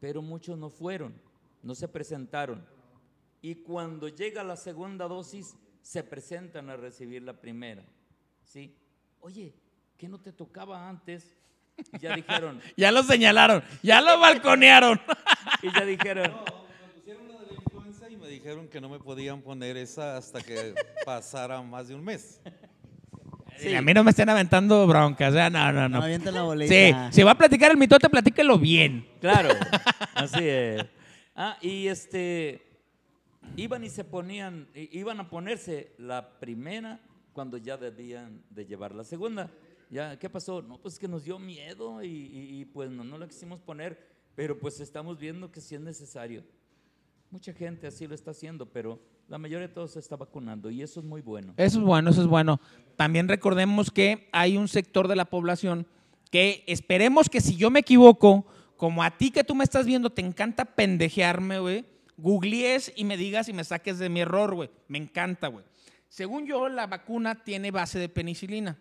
Pero 0.00 0.22
muchos 0.22 0.58
no 0.58 0.70
fueron, 0.70 1.14
no 1.62 1.74
se 1.76 1.86
presentaron. 1.86 2.66
Y 3.40 3.54
cuando 3.54 4.08
llega 4.08 4.42
la 4.42 4.56
segunda 4.56 5.06
dosis, 5.06 5.56
se 5.82 6.02
presentan 6.02 6.68
a 6.68 6.76
recibir 6.76 7.22
la 7.22 7.40
primera. 7.40 7.84
¿Sí? 8.42 8.76
Oye, 9.20 9.54
¿qué 9.96 10.08
no 10.08 10.20
te 10.20 10.32
tocaba 10.32 10.88
antes? 10.88 11.32
Y 11.92 11.98
ya 11.98 12.14
dijeron, 12.16 12.60
Ya 12.76 12.92
lo 12.92 13.02
señalaron, 13.02 13.62
ya 13.82 14.00
lo 14.00 14.18
balconearon. 14.20 15.00
y 15.62 15.72
ya 15.72 15.84
dijeron, 15.84 16.30
Me 16.32 16.92
pusieron 16.94 17.28
la 17.28 17.38
de 17.40 17.46
la 17.46 17.54
influenza 17.54 18.10
y 18.10 18.16
me 18.16 18.28
dijeron 18.28 18.68
que 18.68 18.80
no 18.80 18.88
me 18.88 18.98
podían 18.98 19.42
poner 19.42 19.76
esa 19.76 20.16
hasta 20.16 20.40
que 20.40 20.74
pasara 21.04 21.60
más 21.62 21.88
de 21.88 21.94
un 21.94 22.04
mes. 22.04 22.40
Sí. 23.58 23.74
A 23.74 23.82
mí 23.82 23.92
no 23.92 24.02
me 24.02 24.10
estén 24.10 24.28
aventando 24.30 24.86
broncas, 24.86 25.32
o 25.32 25.34
sea, 25.34 25.50
no, 25.50 25.70
no, 25.70 25.86
No 25.88 26.00
no. 26.00 26.30
la 26.30 26.42
bolita. 26.42 26.72
Sí, 26.72 26.94
si 27.16 27.22
va 27.22 27.32
a 27.32 27.38
platicar 27.38 27.70
el 27.70 27.76
mitote, 27.76 28.08
platíquelo 28.08 28.58
bien. 28.58 29.06
claro, 29.20 29.50
así 30.14 30.48
es. 30.48 30.86
Ah, 31.36 31.58
y 31.60 31.86
este, 31.88 32.62
iban 33.56 33.84
y 33.84 33.90
se 33.90 34.04
ponían, 34.04 34.68
iban 34.74 35.20
a 35.20 35.28
ponerse 35.28 35.92
la 35.98 36.38
primera 36.38 37.00
cuando 37.34 37.58
ya 37.58 37.76
debían 37.76 38.42
de 38.48 38.64
llevar 38.64 38.94
la 38.94 39.04
segunda. 39.04 39.50
Ya, 39.90 40.16
¿qué 40.18 40.30
pasó? 40.30 40.62
No, 40.62 40.78
pues 40.78 40.98
que 40.98 41.08
nos 41.08 41.24
dio 41.24 41.38
miedo 41.38 42.02
y, 42.02 42.06
y- 42.08 42.60
y, 42.60 42.64
pues 42.64 42.90
no, 42.90 43.02
no 43.04 43.18
la 43.18 43.26
quisimos 43.26 43.60
poner, 43.60 43.98
pero 44.36 44.56
pues 44.58 44.78
estamos 44.80 45.18
viendo 45.18 45.50
que 45.50 45.60
sí 45.60 45.74
es 45.74 45.80
necesario. 45.80 46.44
Mucha 47.30 47.52
gente 47.52 47.86
así 47.86 48.06
lo 48.06 48.14
está 48.14 48.30
haciendo, 48.30 48.66
pero 48.66 49.00
la 49.28 49.38
mayoría 49.38 49.66
de 49.68 49.74
todos 49.74 49.92
se 49.92 49.98
está 49.98 50.16
vacunando 50.16 50.70
y 50.70 50.82
eso 50.82 51.00
es 51.00 51.06
muy 51.06 51.20
bueno. 51.22 51.54
Eso 51.56 51.78
es 51.78 51.84
bueno, 51.84 52.10
eso 52.10 52.20
es 52.22 52.26
bueno. 52.28 52.60
También 52.96 53.28
recordemos 53.28 53.90
que 53.90 54.28
hay 54.32 54.56
un 54.56 54.68
sector 54.68 55.08
de 55.08 55.16
la 55.16 55.24
población 55.24 55.86
que 56.30 56.62
esperemos 56.68 57.28
que 57.28 57.40
si 57.40 57.56
yo 57.56 57.70
me 57.70 57.80
equivoco, 57.80 58.46
como 58.76 59.02
a 59.02 59.16
ti 59.16 59.30
que 59.30 59.44
tú 59.44 59.54
me 59.56 59.64
estás 59.64 59.86
viendo, 59.86 60.10
te 60.10 60.22
encanta 60.22 60.64
pendejearme, 60.64 61.58
güey, 61.58 61.84
googlees 62.16 62.92
y 62.96 63.04
me 63.04 63.16
digas 63.16 63.48
y 63.48 63.52
me 63.52 63.64
saques 63.64 63.98
de 63.98 64.08
mi 64.08 64.20
error, 64.20 64.54
güey. 64.54 64.70
Me 64.88 64.98
encanta, 64.98 65.48
güey. 65.48 65.64
Según 66.08 66.46
yo, 66.46 66.68
la 66.68 66.86
vacuna 66.86 67.42
tiene 67.44 67.70
base 67.72 67.98
de 67.98 68.08
penicilina. 68.08 68.78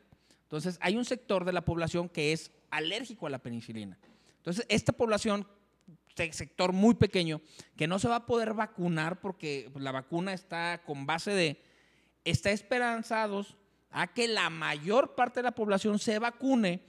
Entonces, 0.50 0.80
hay 0.82 0.98
un 0.98 1.06
sector 1.06 1.46
de 1.46 1.54
la 1.54 1.64
población 1.64 2.10
que 2.10 2.34
es 2.34 2.52
alérgico 2.72 3.28
a 3.28 3.30
la 3.30 3.38
penicilina. 3.38 4.00
Entonces, 4.38 4.66
esta 4.68 4.92
población, 4.94 5.48
se- 6.16 6.34
sector 6.34 6.74
muy 6.74 6.96
pequeño, 6.96 7.40
que 7.78 7.86
no 7.88 8.00
se 8.00 8.08
va 8.08 8.16
a 8.16 8.26
poder 8.26 8.56
vacunar 8.56 9.22
porque 9.22 9.72
la 9.76 9.92
vacuna 9.92 10.34
está 10.34 10.82
con 10.88 11.06
base 11.06 11.30
de, 11.32 11.62
está 12.26 12.50
esperanzados 12.50 13.58
a 13.92 14.08
que 14.08 14.28
la 14.28 14.50
mayor 14.50 15.14
parte 15.14 15.40
de 15.40 15.44
la 15.44 15.52
población 15.54 16.00
se 16.00 16.18
vacune 16.18 16.82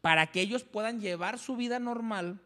para 0.00 0.28
que 0.28 0.40
ellos 0.40 0.62
puedan 0.62 1.00
llevar 1.00 1.40
su 1.40 1.56
vida 1.56 1.80
normal 1.80 2.40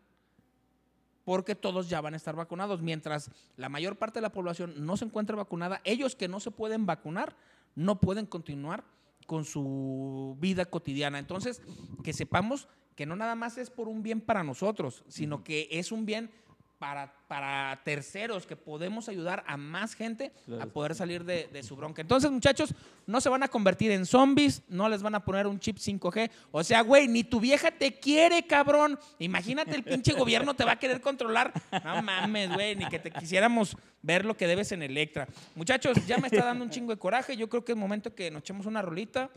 porque 1.25 1.55
todos 1.55 1.91
ya 1.91 2.01
van 2.01 2.15
a 2.15 2.17
estar 2.17 2.35
vacunados. 2.35 2.81
Mientras 2.81 3.31
la 3.59 3.69
mayor 3.69 3.97
parte 3.97 4.19
de 4.21 4.23
la 4.23 4.33
población 4.33 4.87
no 4.87 4.97
se 4.97 5.05
encuentra 5.05 5.37
vacunada, 5.37 5.83
ellos 5.85 6.17
que 6.17 6.29
no 6.29 6.41
se 6.41 6.51
pueden 6.51 6.87
vacunar 6.87 7.37
no 7.75 8.01
pueden 8.01 8.25
continuar 8.27 8.85
con 9.31 9.45
su 9.45 10.37
vida 10.41 10.65
cotidiana. 10.65 11.21
Entonces, 11.21 11.63
que 12.03 12.13
sepamos 12.13 12.67
que 12.97 13.07
no 13.07 13.15
nada 13.15 13.37
más 13.37 13.59
es 13.59 13.71
por 13.71 13.87
un 13.87 14.03
bien 14.03 14.21
para 14.21 14.43
nosotros, 14.43 15.05
sino 15.07 15.45
que 15.45 15.69
es 15.71 15.93
un 15.93 16.05
bien 16.05 16.33
para, 16.81 17.13
para 17.29 17.79
terceros, 17.85 18.47
que 18.47 18.57
podemos 18.57 19.11
ayudar 19.11 19.45
a 19.47 19.59
más 19.59 19.95
gente 19.95 20.33
a 20.59 20.65
poder 20.65 20.95
salir 20.95 21.25
de, 21.25 21.47
de 21.53 21.63
su 21.63 21.77
bronca. 21.77 22.01
Entonces, 22.01 22.31
muchachos, 22.31 22.75
no 23.07 23.21
se 23.21 23.29
van 23.29 23.43
a 23.43 23.49
convertir 23.49 23.91
en 23.91 24.07
zombies, 24.07 24.63
no 24.67 24.89
les 24.89 25.03
van 25.03 25.15
a 25.15 25.23
poner 25.23 25.47
un 25.47 25.61
chip 25.61 25.77
5G. 25.77 26.31
O 26.51 26.65
sea, 26.65 26.81
güey, 26.81 27.07
ni 27.07 27.23
tu 27.23 27.39
vieja 27.39 27.71
te 27.71 28.01
quiere, 28.01 28.47
cabrón. 28.47 28.99
Imagínate, 29.19 29.77
el 29.77 29.85
pinche 29.85 30.15
gobierno 30.15 30.55
te 30.55 30.65
va 30.65 30.73
a 30.73 30.79
querer 30.79 31.03
controlar. 31.03 31.53
No 31.85 32.01
mames, 32.03 32.55
güey, 32.55 32.75
ni 32.75 32.89
que 32.89 32.99
te 32.99 33.11
quisiéramos 33.11 33.77
ver 34.01 34.25
lo 34.25 34.35
que 34.35 34.47
debes 34.47 34.73
en 34.73 34.83
Electra. 34.83 35.29
Muchachos, 35.55 35.99
ya 36.07 36.17
me 36.17 36.29
está 36.29 36.47
dando 36.47 36.65
un 36.65 36.71
chingo 36.71 36.93
de 36.93 36.99
coraje. 36.99 37.37
Yo 37.37 37.51
creo 37.51 37.63
que 37.63 37.73
es 37.73 37.79
momento 37.79 38.15
que 38.15 38.31
nos 38.31 38.41
echemos 38.41 38.65
una 38.65 38.81
rolita. 38.81 39.29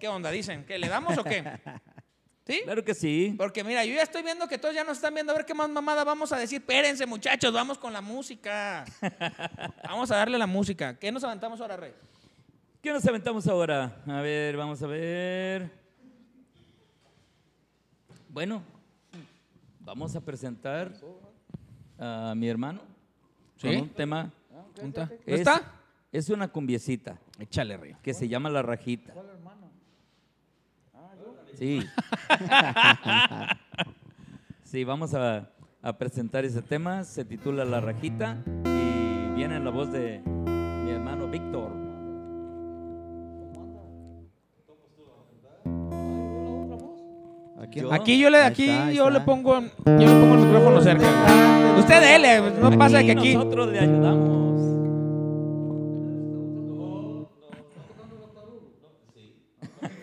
¿Qué 0.00 0.08
onda? 0.08 0.32
Dicen, 0.32 0.64
¿que 0.64 0.76
le 0.76 0.88
damos 0.88 1.16
o 1.16 1.22
qué? 1.22 1.44
¿Sí? 2.46 2.60
Claro 2.64 2.84
que 2.84 2.94
sí. 2.94 3.34
Porque 3.38 3.62
mira, 3.62 3.84
yo 3.84 3.94
ya 3.94 4.02
estoy 4.02 4.22
viendo 4.22 4.48
que 4.48 4.58
todos 4.58 4.74
ya 4.74 4.82
nos 4.82 4.96
están 4.96 5.14
viendo 5.14 5.32
a 5.32 5.36
ver 5.36 5.46
qué 5.46 5.54
más 5.54 5.68
mamada 5.70 6.02
vamos 6.02 6.32
a 6.32 6.38
decir. 6.38 6.60
Espérense, 6.60 7.06
muchachos, 7.06 7.52
vamos 7.52 7.78
con 7.78 7.92
la 7.92 8.00
música. 8.00 8.84
vamos 9.84 10.10
a 10.10 10.16
darle 10.16 10.36
la 10.38 10.46
música. 10.48 10.98
¿Qué 10.98 11.12
nos 11.12 11.22
aventamos 11.22 11.60
ahora, 11.60 11.76
Rey? 11.76 11.92
¿Qué 12.80 12.92
nos 12.92 13.06
aventamos 13.06 13.46
ahora? 13.46 14.02
A 14.06 14.20
ver, 14.22 14.56
vamos 14.56 14.82
a 14.82 14.86
ver. 14.88 15.70
Bueno, 18.28 18.62
vamos 19.80 20.16
a 20.16 20.20
presentar 20.20 20.92
a 21.98 22.34
mi 22.36 22.48
hermano 22.48 22.80
¿Sí? 23.56 23.68
con 23.68 23.76
un 23.82 23.88
tema. 23.90 24.32
¿Punta? 24.74 25.06
¿No 25.06 25.12
Es, 25.34 25.40
está? 25.40 25.62
es 26.10 26.28
una 26.30 26.48
cumbiecita 26.48 27.18
Échale, 27.38 27.76
Rey. 27.76 27.94
que 28.02 28.14
se 28.14 28.26
llama 28.26 28.48
La 28.50 28.62
Rajita. 28.62 29.12
Sí. 31.62 31.78
sí, 34.64 34.82
vamos 34.82 35.14
a, 35.14 35.48
a 35.80 35.92
presentar 35.96 36.44
ese 36.44 36.60
tema. 36.60 37.04
Se 37.04 37.24
titula 37.24 37.64
La 37.64 37.80
Rajita 37.80 38.38
y 38.64 39.30
viene 39.36 39.58
en 39.58 39.64
la 39.64 39.70
voz 39.70 39.92
de 39.92 40.20
mi 40.26 40.90
hermano 40.90 41.28
Víctor. 41.28 41.70
Aquí, 47.60 47.80
Yo- 47.80 47.92
Aquí 47.92 48.18
yo 48.18 48.30
le, 48.30 48.38
Ahí 48.38 48.46
aquí 48.50 48.64
está, 48.68 48.86
ahí 48.86 48.96
yo 48.96 49.10
le 49.10 49.20
pongo, 49.20 49.60
yo 49.60 49.68
le 49.98 50.06
pongo 50.06 50.34
el 50.34 50.40
micrófono 50.40 50.80
cerca. 50.80 51.06
Usted 51.78 52.00
dele, 52.00 52.50
no 52.60 52.76
pasa 52.76 53.02
que 53.02 53.12
aquí. 53.12 53.34
Nosotros 53.34 53.68
le 53.68 53.78
ayudamos. 53.78 54.42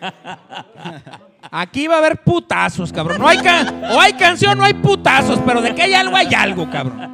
Aquí 1.50 1.88
va 1.88 1.96
a 1.96 1.98
haber 1.98 2.22
putazos, 2.22 2.92
cabrón. 2.92 3.18
No 3.20 3.26
hay 3.28 3.38
can- 3.38 3.82
o 3.90 4.00
hay 4.00 4.12
canción, 4.12 4.56
no 4.56 4.64
hay 4.64 4.74
putazos, 4.74 5.40
pero 5.44 5.60
de 5.60 5.74
que 5.74 5.82
hay 5.82 5.94
algo, 5.94 6.14
hay 6.16 6.32
algo, 6.34 6.70
cabrón. 6.70 7.10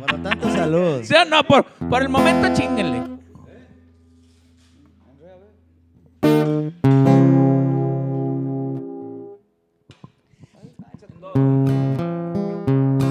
Por 0.00 0.12
lo 0.12 0.18
tanto, 0.22 0.50
salud. 0.52 1.00
¿Sí 1.02 1.14
o 1.14 1.24
no? 1.24 1.42
Por, 1.44 1.64
por 1.64 2.02
el 2.02 2.08
momento, 2.08 2.48
chinguenle. 2.54 3.02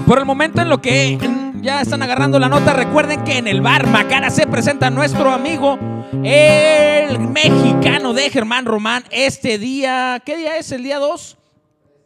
Por 0.06 0.18
el 0.18 0.24
momento 0.24 0.62
en 0.62 0.68
lo 0.68 0.80
que 0.80 1.18
ya 1.66 1.80
están 1.80 2.00
agarrando 2.00 2.38
la 2.38 2.48
nota, 2.48 2.74
recuerden 2.74 3.24
que 3.24 3.38
en 3.38 3.48
el 3.48 3.60
bar 3.60 3.88
Macara 3.88 4.30
se 4.30 4.46
presenta 4.46 4.88
nuestro 4.88 5.32
amigo, 5.32 5.76
el 6.22 7.18
mexicano 7.18 8.14
de 8.14 8.30
Germán 8.30 8.66
Román, 8.66 9.02
este 9.10 9.58
día, 9.58 10.22
¿qué 10.24 10.36
día 10.36 10.58
es? 10.58 10.70
¿El 10.70 10.84
día 10.84 11.00
2? 11.00 11.36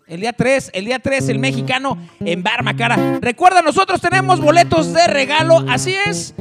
El 0.06 0.20
día 0.22 0.32
3, 0.32 0.70
el 0.72 0.86
día 0.86 0.98
3, 0.98 1.28
el 1.28 1.38
mexicano 1.38 1.98
en 2.20 2.42
Bar 2.42 2.62
Macara. 2.62 3.18
Recuerda, 3.20 3.60
nosotros 3.60 4.00
tenemos 4.00 4.40
boletos 4.40 4.94
de 4.94 5.06
regalo, 5.08 5.62
así 5.68 5.94
es. 6.06 6.34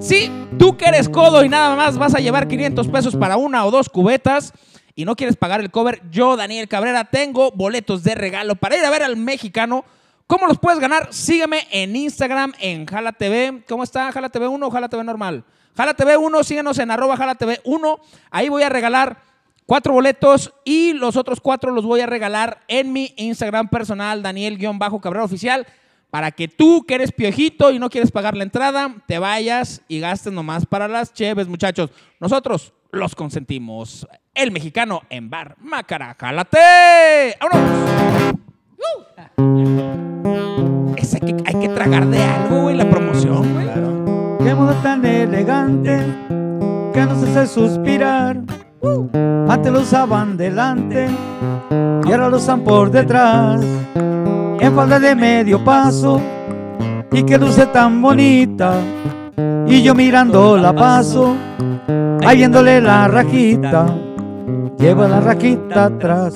Sí, 0.00 0.32
tú 0.58 0.76
que 0.76 0.86
eres 0.86 1.08
codo 1.08 1.44
y 1.44 1.48
nada 1.48 1.76
más 1.76 1.96
vas 1.96 2.16
a 2.16 2.18
llevar 2.18 2.48
500 2.48 2.88
pesos 2.88 3.14
para 3.14 3.36
una 3.36 3.64
o 3.66 3.70
dos 3.70 3.88
cubetas 3.88 4.52
y 4.96 5.04
no 5.04 5.14
quieres 5.14 5.36
pagar 5.36 5.60
el 5.60 5.70
cover, 5.70 6.02
yo, 6.10 6.36
Daniel 6.36 6.66
Cabrera, 6.66 7.04
tengo 7.04 7.52
boletos 7.52 8.02
de 8.02 8.16
regalo 8.16 8.56
para 8.56 8.76
ir 8.76 8.84
a 8.84 8.90
ver 8.90 9.04
al 9.04 9.16
mexicano. 9.16 9.84
¿Cómo 10.26 10.46
los 10.46 10.58
puedes 10.58 10.80
ganar? 10.80 11.12
Sígueme 11.12 11.68
en 11.70 11.94
Instagram, 11.94 12.54
en 12.58 12.86
Jala 12.86 13.12
TV. 13.12 13.62
¿Cómo 13.68 13.84
está? 13.84 14.10
¿Jala 14.10 14.30
TV 14.30 14.48
1 14.48 14.66
o 14.66 14.70
Jala 14.70 14.88
TV 14.88 15.04
normal? 15.04 15.44
Jala 15.76 15.92
TV 15.92 16.16
1, 16.16 16.44
síguenos 16.44 16.78
en 16.78 16.90
arroba 16.90 17.16
Jala 17.16 17.34
TV 17.34 17.60
1. 17.64 18.00
Ahí 18.30 18.48
voy 18.48 18.62
a 18.62 18.70
regalar 18.70 19.18
cuatro 19.66 19.92
boletos 19.92 20.54
y 20.64 20.94
los 20.94 21.16
otros 21.16 21.40
cuatro 21.40 21.72
los 21.72 21.84
voy 21.84 22.00
a 22.00 22.06
regalar 22.06 22.60
en 22.68 22.92
mi 22.92 23.12
Instagram 23.16 23.68
personal, 23.68 24.22
Daniel-Cabrera 24.22 25.24
Oficial, 25.24 25.66
para 26.10 26.30
que 26.30 26.48
tú 26.48 26.84
que 26.86 26.94
eres 26.94 27.12
piojito 27.12 27.70
y 27.70 27.78
no 27.78 27.90
quieres 27.90 28.10
pagar 28.10 28.34
la 28.34 28.44
entrada, 28.44 28.94
te 29.06 29.18
vayas 29.18 29.82
y 29.88 30.00
gastes 30.00 30.32
nomás 30.32 30.64
para 30.64 30.88
las 30.88 31.12
cheves, 31.12 31.48
muchachos. 31.48 31.90
Nosotros 32.18 32.72
los 32.92 33.14
consentimos. 33.14 34.06
El 34.32 34.52
mexicano 34.52 35.02
en 35.10 35.28
bar 35.28 35.56
Macara. 35.58 36.16
¡Jálate! 36.18 37.36
¡Vámonos! 37.40 38.53
¡Uh! 38.84 39.04
Hay 41.14 41.20
que, 41.20 41.36
hay 41.46 41.60
que 41.60 41.68
tragar 41.68 42.06
de 42.06 42.22
algo, 42.22 42.62
güey, 42.62 42.76
la 42.76 42.88
promoción, 42.88 43.52
güey. 43.52 43.68
Qué 44.38 44.54
moda 44.54 44.74
tan 44.82 45.04
elegante 45.04 46.00
que 46.92 47.06
nos 47.06 47.22
hace 47.22 47.46
suspirar. 47.46 48.38
Antes 49.48 49.72
lo 49.72 49.80
usaban 49.80 50.36
delante 50.36 51.08
y 52.06 52.12
ahora 52.12 52.28
lo 52.28 52.36
usan 52.36 52.62
por 52.62 52.90
detrás. 52.90 53.62
En 54.60 54.74
falda 54.74 54.98
de 54.98 55.14
medio 55.14 55.62
paso 55.64 56.20
y 57.12 57.22
que 57.22 57.38
luce 57.38 57.66
tan 57.66 58.02
bonita. 58.02 58.80
Y 59.66 59.82
yo 59.82 59.94
mirando 59.94 60.56
la 60.56 60.74
paso, 60.74 61.34
ahí 62.24 62.38
viéndole 62.38 62.80
la 62.80 63.08
rajita. 63.08 63.86
Lleva 64.78 65.08
la 65.08 65.20
rajita 65.20 65.86
atrás 65.86 66.34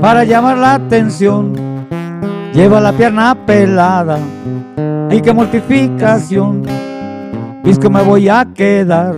para 0.00 0.24
llamar 0.24 0.58
la 0.58 0.74
atención. 0.74 1.52
Lleva 2.52 2.80
la 2.80 2.92
pierna 2.92 3.34
pelada 3.46 4.18
y 5.10 5.20
qué 5.20 5.32
mortificación. 5.32 6.62
Es 7.64 7.78
que 7.78 7.88
me 7.88 8.02
voy 8.02 8.28
a 8.28 8.46
quedar 8.54 9.16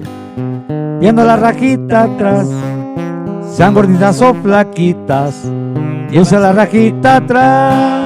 viendo 1.01 1.25
la 1.25 1.37
rajita 1.37 2.03
atrás. 2.03 2.49
Sean 3.51 3.75
gorditas 3.75 4.21
o 4.23 4.35
flaquitas, 4.35 5.51
y 6.11 6.19
usa 6.19 6.41
la 6.41 6.53
rajita 6.53 7.17
atrás. 7.17 8.02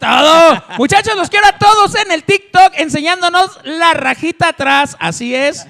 Todo. 0.00 0.62
Muchachos, 0.78 1.14
los 1.16 1.30
quiero 1.30 1.46
a 1.46 1.58
todos 1.58 1.94
en 1.94 2.10
el 2.10 2.24
TikTok 2.24 2.72
enseñándonos 2.76 3.60
la 3.64 3.94
rajita 3.94 4.48
atrás. 4.48 4.96
Así 4.98 5.34
es. 5.34 5.66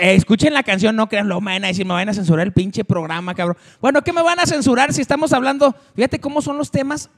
Eh, 0.00 0.14
escuchen 0.14 0.54
la 0.54 0.62
canción, 0.62 0.96
no 0.96 1.08
crean, 1.08 1.28
lo 1.28 1.40
van 1.40 1.64
a 1.64 1.68
decir, 1.68 1.84
me 1.84 1.94
van 1.94 2.08
a 2.08 2.14
censurar 2.14 2.46
el 2.46 2.52
pinche 2.52 2.84
programa, 2.84 3.34
cabrón. 3.34 3.56
Bueno, 3.80 4.02
¿qué 4.02 4.12
me 4.12 4.22
van 4.22 4.40
a 4.40 4.46
censurar 4.46 4.92
si 4.92 5.02
estamos 5.02 5.32
hablando? 5.32 5.74
Fíjate 5.94 6.20
cómo 6.20 6.40
son 6.40 6.56
los 6.56 6.70
temas. 6.70 7.10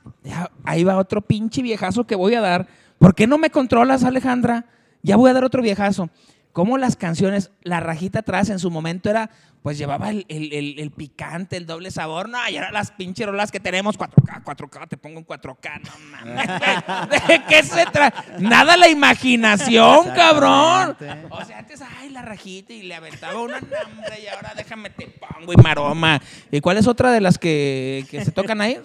Ahí 0.65 0.83
va 0.83 0.97
otro 0.97 1.21
pinche 1.21 1.63
viejazo 1.63 2.05
que 2.05 2.15
voy 2.15 2.35
a 2.35 2.41
dar. 2.41 2.67
¿Por 2.99 3.15
qué 3.15 3.27
no 3.27 3.39
me 3.39 3.51
controlas, 3.51 4.05
Alejandra? 4.05 4.67
Ya 5.03 5.17
voy 5.17 5.31
a 5.31 5.35
dar 5.35 5.45
otro 5.45 5.63
viejazo. 5.63 6.11
Cómo 6.53 6.79
las 6.79 6.97
canciones, 6.97 7.51
la 7.63 7.79
rajita 7.81 8.21
atrás 8.21 8.51
en 8.51 8.59
su 8.59 8.71
momento 8.73 9.09
era, 9.09 9.31
pues 9.63 9.79
llevaba 9.79 10.11
el, 10.11 10.27
el- 10.29 10.53
el- 10.53 10.79
el 10.81 10.91
picante, 10.91 11.57
el 11.57 11.65
doble 11.65 11.93
sabor. 11.93 12.29
No, 12.29 12.39
y 12.51 12.57
ahora 12.57 12.73
las 12.73 12.91
pinches 12.91 13.27
rolas 13.27 13.53
que 13.53 13.61
tenemos, 13.61 13.97
4K, 13.97 14.43
4K, 14.43 14.89
te 14.89 14.97
pongo 14.97 15.21
en 15.21 15.27
4K, 15.27 15.81
no 15.85 15.93
mames. 16.11 16.49
¿De 17.29 17.43
qué 17.49 17.63
se 17.63 17.85
trata? 17.87 18.25
Nada 18.41 18.77
la 18.77 18.89
imaginación, 18.89 20.07
cabrón. 20.15 20.97
O 21.31 21.45
sea, 21.45 21.59
antes, 21.59 21.81
ay, 22.01 22.09
la 22.11 22.23
rajita 22.23 22.73
y 22.73 22.83
le 22.83 22.97
aventaba 22.97 23.41
una 23.41 23.59
hambre 23.59 24.21
y 24.21 24.27
ahora 24.27 24.53
déjame 24.57 24.91
te 24.91 25.07
pongo 25.07 25.53
y 25.53 25.57
maroma. 25.57 26.21
¿Y 26.51 26.61
cuál 26.61 26.79
es 26.79 26.89
otra 26.89 27.13
de 27.13 27.21
las 27.21 27.39
que, 27.39 28.05
que 28.11 28.25
se 28.25 28.33
tocan 28.33 28.61
ahí? 28.61 28.79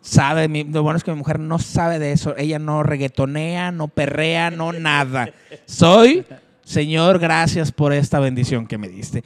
Sabe, 0.00 0.48
mi- 0.48 0.64
lo 0.64 0.82
bueno 0.82 0.96
es 0.96 1.04
que 1.04 1.12
mi 1.12 1.18
mujer 1.18 1.38
no 1.38 1.58
sabe 1.58 1.98
de 2.00 2.12
eso. 2.12 2.34
Ella 2.36 2.58
no 2.58 2.82
reggaetonea, 2.82 3.70
no 3.70 3.86
perrea, 3.88 4.50
no 4.50 4.72
nada. 4.72 5.28
Soy, 5.66 6.26
Señor, 6.72 7.18
gracias 7.18 7.70
por 7.70 7.92
esta 7.92 8.18
bendición 8.18 8.66
que 8.66 8.78
me 8.78 8.88
diste. 8.88 9.22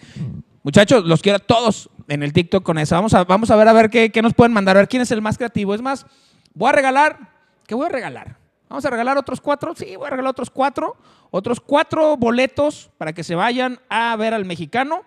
Muchachos, 0.64 1.04
los 1.04 1.22
quiero 1.22 1.36
a 1.36 1.38
todos 1.38 1.88
en 2.08 2.24
el 2.24 2.32
TikTok 2.32 2.64
con 2.64 2.76
eso. 2.76 2.96
Vamos 2.96 3.14
a, 3.14 3.22
vamos 3.22 3.52
a 3.52 3.56
ver 3.56 3.68
a 3.68 3.72
ver 3.72 3.88
qué, 3.88 4.10
qué 4.10 4.20
nos 4.20 4.34
pueden 4.34 4.52
mandar, 4.52 4.76
a 4.76 4.80
ver 4.80 4.88
quién 4.88 5.02
es 5.02 5.12
el 5.12 5.22
más 5.22 5.38
creativo. 5.38 5.72
Es 5.72 5.80
más, 5.80 6.06
voy 6.54 6.70
a 6.70 6.72
regalar, 6.72 7.30
¿qué 7.68 7.76
voy 7.76 7.86
a 7.86 7.88
regalar? 7.88 8.36
Vamos 8.68 8.84
a 8.84 8.90
regalar 8.90 9.16
otros 9.16 9.40
cuatro, 9.40 9.76
sí, 9.76 9.94
voy 9.94 10.08
a 10.08 10.10
regalar 10.10 10.30
otros 10.32 10.50
cuatro, 10.50 10.96
otros 11.30 11.60
cuatro 11.60 12.16
boletos 12.16 12.90
para 12.98 13.12
que 13.12 13.22
se 13.22 13.36
vayan 13.36 13.78
a 13.88 14.16
ver 14.16 14.34
al 14.34 14.44
mexicano, 14.44 15.02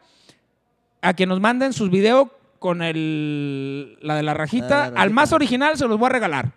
a 1.01 1.13
que 1.13 1.25
nos 1.25 1.41
manden 1.41 1.73
sus 1.73 1.89
videos 1.89 2.29
con 2.57 2.81
el, 2.81 3.97
la 4.01 4.15
de 4.15 4.23
la 4.23 4.33
rajita. 4.33 4.69
La 4.69 4.85
de 4.85 4.95
la 4.95 5.01
Al 5.01 5.09
más 5.09 5.33
original 5.33 5.75
se 5.77 5.85
los 5.89 5.99
voy 5.99 6.05
a 6.05 6.13
regalar. 6.13 6.53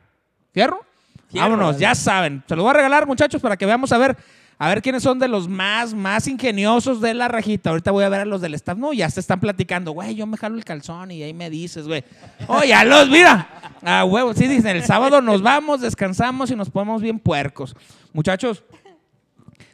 ¿Fierro? 0.52 0.86
Vámonos, 1.32 1.76
ya 1.80 1.96
saben. 1.96 2.44
Se 2.46 2.54
los 2.54 2.62
voy 2.62 2.70
a 2.70 2.74
regalar, 2.74 3.04
muchachos, 3.04 3.42
para 3.42 3.56
que 3.56 3.66
veamos 3.66 3.90
a 3.90 3.98
ver 3.98 4.16
A 4.62 4.68
ver 4.68 4.80
quiénes 4.80 5.02
son 5.02 5.18
de 5.18 5.26
los 5.26 5.48
más, 5.48 5.92
más 5.92 6.28
ingeniosos 6.28 7.00
de 7.00 7.14
la 7.14 7.26
rajita. 7.26 7.70
Ahorita 7.70 7.90
voy 7.90 8.04
a 8.04 8.08
ver 8.08 8.20
a 8.20 8.24
los 8.24 8.40
del 8.40 8.54
staff. 8.54 8.78
No, 8.78 8.92
ya 8.92 9.10
se 9.10 9.18
están 9.18 9.40
platicando. 9.40 9.90
Güey, 9.90 10.14
yo 10.14 10.24
me 10.24 10.36
jalo 10.36 10.56
el 10.56 10.64
calzón 10.64 11.10
y 11.10 11.20
ahí 11.20 11.34
me 11.34 11.50
dices, 11.50 11.88
güey. 11.88 12.04
Oh, 12.46 12.62
ya 12.62 12.84
los, 12.84 13.08
mira. 13.08 13.72
Ah, 13.82 14.04
huevo, 14.04 14.32
sí, 14.34 14.46
dicen, 14.46 14.76
el 14.76 14.84
sábado 14.84 15.20
nos 15.20 15.42
vamos, 15.42 15.80
descansamos 15.80 16.48
y 16.52 16.54
nos 16.54 16.70
ponemos 16.70 17.02
bien 17.02 17.18
puercos. 17.18 17.74
Muchachos, 18.12 18.62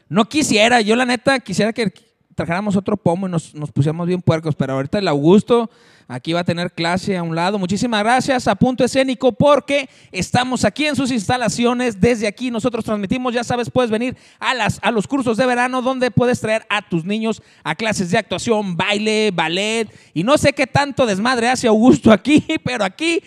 no 0.09 0.27
quisiera, 0.27 0.81
yo 0.81 0.97
la 0.97 1.05
neta 1.05 1.39
quisiera 1.39 1.75
que 1.75 1.93
trajéramos 2.39 2.77
otro 2.77 2.97
pomo 2.97 3.27
y 3.27 3.31
nos, 3.33 3.53
nos 3.53 3.73
pusiéramos 3.73 4.07
bien 4.07 4.23
puercos, 4.23 4.55
pero 4.55 4.75
ahorita 4.75 5.01
el 5.01 5.09
Augusto 5.09 5.69
aquí 6.07 6.33
va 6.33 6.41
a 6.41 6.45
tener 6.45 6.71
clase 6.71 7.17
a 7.17 7.23
un 7.25 7.35
lado. 7.35 7.59
Muchísimas 7.59 8.01
gracias 8.05 8.47
a 8.47 8.55
Punto 8.55 8.85
Escénico 8.85 9.33
porque 9.33 9.91
estamos 10.13 10.65
aquí 10.65 10.87
en 10.87 10.95
sus 10.95 11.11
instalaciones. 11.11 12.01
Desde 12.01 12.29
aquí 12.29 12.53
nosotros 12.53 12.85
transmitimos, 12.85 13.35
ya 13.35 13.43
sabes, 13.43 13.71
puedes 13.71 13.91
venir 13.91 14.17
a, 14.39 14.55
las, 14.55 14.79
a 14.85 14.93
los 14.93 15.09
cursos 15.09 15.37
de 15.37 15.47
verano 15.47 15.83
donde 15.83 16.13
puedes 16.13 16.41
traer 16.41 16.65
a 16.71 16.89
tus 16.89 17.05
niños 17.05 17.43
a 17.65 17.75
clases 17.75 18.13
de 18.13 18.19
actuación, 18.19 18.77
baile, 18.77 19.33
ballet 19.35 19.89
y 20.15 20.23
no 20.23 20.39
sé 20.39 20.53
qué 20.53 20.69
tanto 20.69 21.07
desmadre 21.07 21.49
hace 21.49 21.67
Augusto 21.67 22.13
aquí, 22.13 22.45
pero 22.65 22.85
aquí 22.85 23.21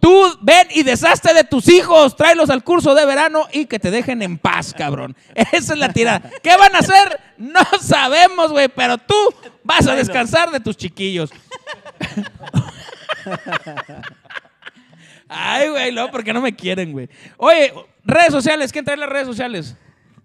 Tú 0.00 0.38
ven 0.40 0.66
y 0.74 0.82
deshazte 0.82 1.34
de 1.34 1.44
tus 1.44 1.68
hijos, 1.68 2.16
tráelos 2.16 2.48
al 2.48 2.64
curso 2.64 2.94
de 2.94 3.04
verano 3.04 3.46
y 3.52 3.66
que 3.66 3.78
te 3.78 3.90
dejen 3.90 4.22
en 4.22 4.38
paz, 4.38 4.74
cabrón. 4.76 5.14
Esa 5.34 5.74
es 5.74 5.78
la 5.78 5.92
tirada. 5.92 6.30
¿Qué 6.42 6.56
van 6.56 6.74
a 6.74 6.78
hacer? 6.78 7.20
No 7.36 7.60
sabemos, 7.80 8.50
güey, 8.50 8.68
pero 8.68 8.96
tú 8.98 9.14
vas 9.62 9.86
a 9.86 9.94
descansar 9.94 10.50
de 10.50 10.60
tus 10.60 10.76
chiquillos. 10.76 11.30
Ay, 15.28 15.68
güey, 15.68 15.94
no, 15.94 16.10
porque 16.10 16.32
no 16.32 16.40
me 16.40 16.56
quieren, 16.56 16.92
güey. 16.92 17.08
Oye, 17.36 17.72
redes 18.04 18.32
sociales, 18.32 18.72
¿quién 18.72 18.84
trae 18.84 18.96
las 18.96 19.08
redes 19.08 19.26
sociales? 19.26 19.76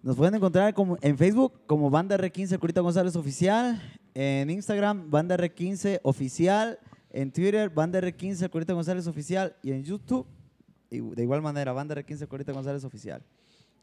Nos 0.01 0.15
pueden 0.15 0.36
encontrar 0.36 0.73
como 0.73 0.97
en 1.01 1.17
Facebook 1.17 1.53
como 1.67 1.89
Banda 1.89 2.17
R15 2.17 2.57
Curita 2.59 2.82
González 2.82 3.15
Oficial, 3.15 3.82
en 4.13 4.49
Instagram 4.49 5.11
Banda 5.11 5.36
R15 5.36 5.99
Oficial, 6.03 6.80
en 7.16 7.32
Twitter 7.32 7.70
Banda 7.70 8.01
R15 8.01 8.49
Curita 8.49 8.74
González 8.74 9.07
Oficial 9.07 9.55
y 9.63 9.72
en 9.72 9.84
YouTube 9.84 10.28
de 10.89 11.24
igual 11.24 11.41
manera 11.41 11.72
Banda 11.72 11.95
R15 11.95 12.28
Curita 12.28 12.51
González 12.51 12.84
Oficial. 12.84 13.24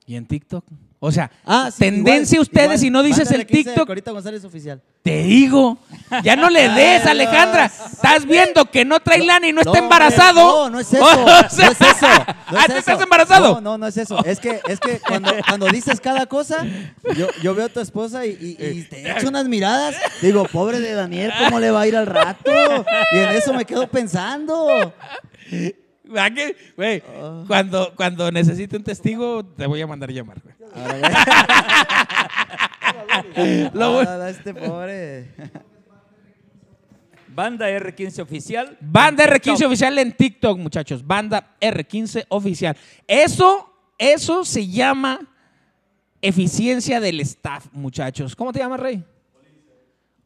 ¿Y 0.06 0.16
en 0.16 0.26
TikTok? 0.26 0.64
O 1.04 1.10
sea, 1.10 1.30
Ah, 1.44 1.68
sí, 1.72 1.80
tendencia 1.80 2.36
igual, 2.36 2.42
ustedes 2.42 2.64
igual, 2.66 2.78
si 2.78 2.90
no 2.90 3.02
dices 3.02 3.28
el 3.32 3.40
R15 3.44 3.50
TikTok. 3.50 3.86
Curita 3.88 4.12
González 4.12 4.44
Oficial. 4.44 4.80
Te 5.02 5.24
digo, 5.24 5.78
ya 6.22 6.36
no 6.36 6.48
le 6.48 6.68
des, 6.68 7.04
Ay, 7.04 7.08
Alejandra. 7.10 7.64
Estás 7.66 8.24
viendo 8.24 8.64
que 8.66 8.84
no 8.84 9.00
trae 9.00 9.24
lana 9.24 9.48
y 9.48 9.52
no 9.52 9.62
está 9.62 9.78
embarazado. 9.78 10.40
No, 10.40 10.70
no 10.70 10.78
es 10.80 10.92
eso. 10.92 11.04
O 11.04 11.16
no 11.26 11.40
es 11.40 11.58
eso. 11.58 11.74
no 11.80 11.88
¿Ah, 12.58 12.60
es 12.60 12.66
tú 12.66 12.72
eso. 12.72 12.78
estás 12.78 13.00
embarazado? 13.00 13.54
No, 13.54 13.60
no, 13.60 13.78
no 13.78 13.86
es 13.88 13.96
eso. 13.96 14.24
Es 14.24 14.38
que, 14.38 14.60
es 14.68 14.78
que 14.78 15.00
cuando, 15.00 15.32
cuando 15.48 15.66
dices 15.68 16.00
cada 16.00 16.26
cosa, 16.26 16.64
yo, 17.16 17.26
yo 17.42 17.54
veo 17.56 17.66
a 17.66 17.68
tu 17.68 17.80
esposa 17.80 18.24
y, 18.24 18.30
y- 18.60 18.64
y 18.64 18.82
te 18.84 19.10
echo 19.10 19.28
unas 19.28 19.48
miradas. 19.48 19.96
Digo, 20.20 20.44
pobre 20.44 20.78
de 20.78 20.92
Daniel, 20.94 21.32
¿cómo 21.44 21.58
le 21.58 21.72
va 21.72 21.80
a 21.80 21.86
ir 21.88 21.96
al 21.96 22.06
rato? 22.06 22.50
Y 23.12 23.18
en 23.18 23.30
eso 23.30 23.52
me 23.54 23.64
quedo 23.64 23.88
pensando. 23.88 24.94
¿Verdad 26.12 26.32
que, 26.34 26.56
güey, 26.76 27.02
Ah. 27.20 27.44
cuando, 27.46 27.92
cuando 27.96 28.30
necesite 28.30 28.76
un 28.76 28.84
testigo, 28.84 29.44
te 29.44 29.66
voy 29.66 29.80
a 29.80 29.86
mandar 29.86 30.10
a 30.10 30.12
llamar, 30.12 30.38
güey. 30.42 30.54
Lo 33.74 34.00
Ah, 34.00 34.30
este 34.30 34.54
pobre. 34.54 35.28
Banda 37.34 37.68
R15 37.70 38.18
oficial. 38.20 38.76
Banda 38.80 39.24
R15 39.24 39.40
TikTok. 39.40 39.66
oficial 39.66 39.98
en 39.98 40.12
TikTok, 40.12 40.58
muchachos. 40.58 41.06
Banda 41.06 41.56
R15 41.60 42.26
oficial. 42.28 42.76
Eso, 43.06 43.72
eso 43.96 44.44
se 44.44 44.66
llama 44.68 45.20
eficiencia 46.20 47.00
del 47.00 47.20
staff, 47.20 47.66
muchachos. 47.72 48.36
¿Cómo 48.36 48.52
te 48.52 48.58
llamas, 48.58 48.80
Rey? 48.80 49.02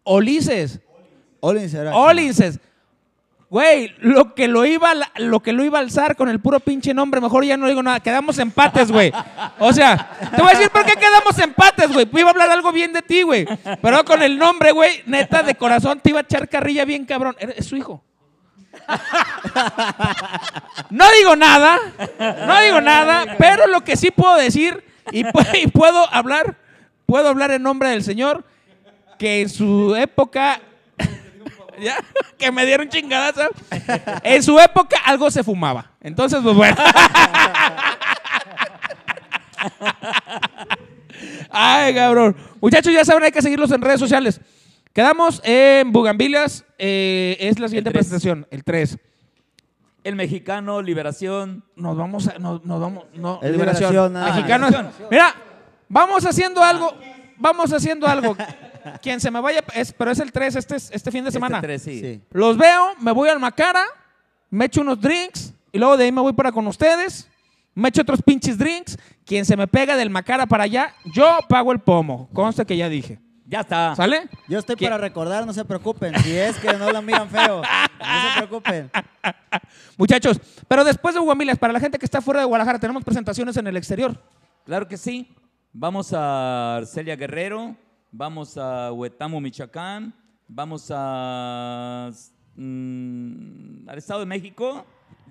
Olices. 0.03 0.81
Olin 1.41 1.69
será. 1.71 1.95
Olinces. 1.97 2.59
Güey, 3.49 3.95
lo 3.99 4.35
que 4.35 4.49
lo 4.49 4.65
iba 4.65 4.91
a 4.91 5.21
lo 5.21 5.41
que 5.41 5.53
lo 5.53 5.65
iba 5.65 5.79
a 5.79 5.81
alzar 5.81 6.17
con 6.17 6.29
el 6.29 6.41
puro 6.41 6.59
pinche 6.59 6.93
nombre, 6.93 7.21
mejor 7.21 7.45
ya 7.45 7.57
no 7.57 7.69
digo 7.69 7.83
nada. 7.83 8.01
Quedamos 8.01 8.39
empates, 8.39 8.91
güey. 8.91 9.13
O 9.61 9.73
sea, 9.73 10.11
te 10.35 10.43
voy 10.43 10.51
a 10.51 10.57
decir 10.57 10.71
por 10.71 10.85
qué 10.85 10.95
quedamos 10.95 11.39
empates, 11.39 11.93
güey. 11.93 12.09
Iba 12.13 12.29
a 12.29 12.33
hablar 12.33 12.51
algo 12.51 12.73
bien 12.73 12.93
de 12.93 13.03
ti, 13.03 13.23
güey. 13.23 13.47
Pero 13.81 14.05
con 14.05 14.23
el 14.23 14.37
nombre, 14.37 14.73
güey, 14.73 15.03
neta 15.07 15.45
de 15.45 15.55
corazón 15.55 16.01
te 16.01 16.11
iba 16.11 16.19
a 16.19 16.23
echar 16.23 16.49
carrilla 16.49 16.85
bien 16.85 17.05
cabrón. 17.05 17.37
Es 17.39 17.67
su 17.67 17.77
hijo. 17.77 18.03
No 20.91 21.05
digo 21.19 21.35
nada, 21.37 21.79
no 22.19 22.61
digo 22.61 22.81
nada, 22.81 23.37
pero 23.39 23.67
lo 23.69 23.83
que 23.83 23.97
sí 23.97 24.11
puedo 24.11 24.37
decir 24.37 24.85
y 25.13 25.25
puedo 25.69 26.13
hablar, 26.13 26.57
puedo 27.07 27.29
hablar 27.29 27.53
en 27.53 27.63
nombre 27.63 27.91
del 27.91 28.03
Señor, 28.03 28.45
que 29.19 29.41
en 29.43 29.49
su 29.49 29.97
época, 29.97 30.61
ya, 31.81 31.97
que 32.39 32.51
me 32.53 32.65
dieron 32.67 32.89
chingadazo, 32.89 33.43
en 34.23 34.43
su 34.43 34.59
época 34.59 34.97
algo 35.05 35.31
se 35.31 35.43
fumaba. 35.45 35.93
Entonces, 36.01 36.41
pues 36.43 36.55
bueno. 36.55 36.77
Ay, 41.51 41.95
cabrón. 41.95 42.37
Muchachos, 42.61 42.93
ya 42.93 43.05
saben, 43.05 43.25
hay 43.25 43.33
que 43.33 43.43
seguirlos 43.43 43.71
en 43.71 43.81
redes 43.81 44.01
sociales. 44.01 44.41
Quedamos 44.93 45.41
en 45.45 45.93
Bugambilias, 45.93 46.65
eh, 46.79 47.37
es 47.41 47.59
la 47.59 47.69
siguiente 47.69 47.91
El 47.91 47.95
tres. 47.95 48.07
presentación, 48.07 48.47
el 48.51 48.65
3. 48.65 48.99
El 50.05 50.17
mexicano, 50.17 50.81
Liberación. 50.83 51.65
Nos 51.75 51.97
vamos 51.97 52.29
a, 52.29 52.39
nos, 52.39 52.65
nos 52.65 52.81
vamos, 52.81 53.05
no, 53.15 53.41
Es 53.43 53.51
liberación. 53.51 54.13
Mexicanos. 54.13 54.71
Liberación. 54.71 55.09
Mira, 55.11 55.35
vamos 55.89 56.25
haciendo 56.25 56.63
algo, 56.63 56.95
vamos 57.39 57.73
haciendo 57.73 58.07
algo. 58.07 58.37
Quien 59.03 59.21
se 59.21 59.31
me 59.31 59.41
vaya, 59.41 59.63
es, 59.75 59.93
pero 59.93 60.11
es 60.11 60.19
el 60.19 60.33
3 60.33 60.57
este, 60.57 60.77
este 60.77 61.11
fin 61.11 61.25
de 61.25 61.31
semana. 61.31 61.57
Este 61.57 61.67
tres, 61.67 61.83
sí. 61.83 62.01
Sí. 62.01 62.21
Los 62.31 62.57
veo, 62.57 62.95
me 63.01 63.13
voy 63.13 63.29
al 63.29 63.41
Macara, 63.41 63.85
me 64.51 64.67
echo 64.67 64.81
unos 64.81 65.01
drinks 65.01 65.53
y 65.73 65.79
luego 65.79 65.97
de 65.97 66.05
ahí 66.05 66.13
me 66.13 66.21
voy 66.21 66.33
para 66.33 66.53
con 66.53 66.67
ustedes. 66.67 67.29
Me 67.75 67.91
echo 67.91 68.01
otros 68.01 68.23
pinches 68.23 68.57
drinks. 68.57 68.99
Quien 69.27 69.45
se 69.45 69.57
me 69.57 69.67
pega 69.67 69.97
del 69.97 70.09
Macara 70.09 70.47
para 70.47 70.65
allá, 70.65 70.95
yo 71.15 71.39
pago 71.49 71.73
el 71.73 71.81
pomo. 71.81 72.29
Conste 72.33 72.65
que 72.65 72.77
ya 72.77 72.89
dije. 72.89 73.19
Ya 73.49 73.61
está. 73.61 73.95
¿Sale? 73.95 74.29
Yo 74.49 74.59
estoy 74.59 74.77
para 74.77 74.99
recordar, 74.99 75.47
no 75.47 75.53
se 75.53 75.65
preocupen. 75.65 76.15
Si 76.21 76.37
es 76.37 76.57
que 76.57 76.73
no 76.73 76.91
lo 76.91 77.03
miran 77.03 77.29
feo, 77.29 77.63
no 77.63 78.33
se 78.33 78.39
preocupen. 78.39 78.91
Muchachos, 79.97 80.41
pero 80.67 80.85
después 80.85 81.15
de 81.15 81.21
Guamilas, 81.21 81.59
para 81.59 81.73
la 81.73 81.81
gente 81.81 81.99
que 81.99 82.07
está 82.07 82.21
fuera 82.21 82.41
de 82.41 82.47
Guadalajara, 82.47 82.79
tenemos 82.79 83.05
presentaciones 83.05 83.57
en 83.57 83.67
el 83.67 83.77
exterior. 83.77 84.21
Claro 84.65 84.89
que 84.89 84.97
sí. 84.97 85.33
Vamos 85.73 86.13
a 86.13 86.79
Arcelia 86.79 87.17
Guerrero, 87.17 87.77
vamos 88.11 88.57
a 88.57 88.93
Huetamo, 88.93 89.41
Michoacán, 89.41 90.15
vamos 90.49 90.91
a, 90.95 92.11
mm, 92.57 93.89
al 93.89 93.99
Estado 93.99 94.21
de 94.21 94.27
México. 94.27 94.85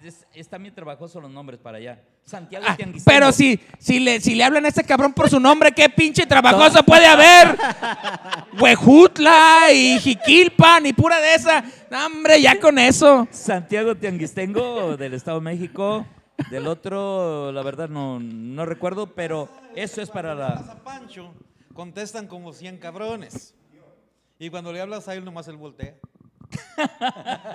Es, 0.03 0.25
es 0.35 0.47
también 0.47 0.75
trabajoso 0.75 1.19
los 1.19 1.31
nombres 1.31 1.59
para 1.59 1.77
allá. 1.79 1.99
Santiago 2.23 2.65
Ah, 2.67 2.75
Tianguistengo. 2.75 3.05
pero 3.05 3.31
si, 3.31 3.59
si, 3.79 3.99
le, 3.99 4.19
si 4.19 4.35
le 4.35 4.43
hablan 4.43 4.65
a 4.65 4.67
este 4.67 4.83
cabrón 4.83 5.13
por 5.13 5.29
su 5.29 5.39
nombre, 5.39 5.71
¿qué 5.71 5.89
pinche 5.89 6.25
trabajoso 6.27 6.83
puede 6.83 7.05
haber? 7.07 7.55
Huejutla 8.59 9.71
y 9.73 9.99
Jiquilpan 9.99 10.85
y 10.85 10.93
pura 10.93 11.19
de 11.19 11.35
esa. 11.35 11.63
No, 11.89 12.05
hombre, 12.05 12.41
ya 12.41 12.59
con 12.59 12.77
eso. 12.79 13.27
Santiago 13.31 13.95
Tianguistengo 13.95 14.95
del 14.97 15.13
Estado 15.13 15.39
de 15.39 15.43
México. 15.45 16.05
Del 16.51 16.67
otro, 16.67 17.51
la 17.51 17.61
verdad 17.63 17.87
no, 17.89 18.19
no 18.19 18.65
recuerdo, 18.65 19.07
pero 19.15 19.49
eso 19.75 20.01
es 20.01 20.09
para 20.09 20.35
la... 20.35 20.77
Contestan 21.75 22.25
como 22.27 22.53
100 22.53 22.77
cabrones. 22.79 23.53
Y 24.39 24.49
cuando 24.49 24.73
le 24.73 24.81
hablas 24.81 25.07
a 25.07 25.13
él, 25.13 25.23
nomás 25.23 25.47
él 25.47 25.57
voltea. 25.57 25.93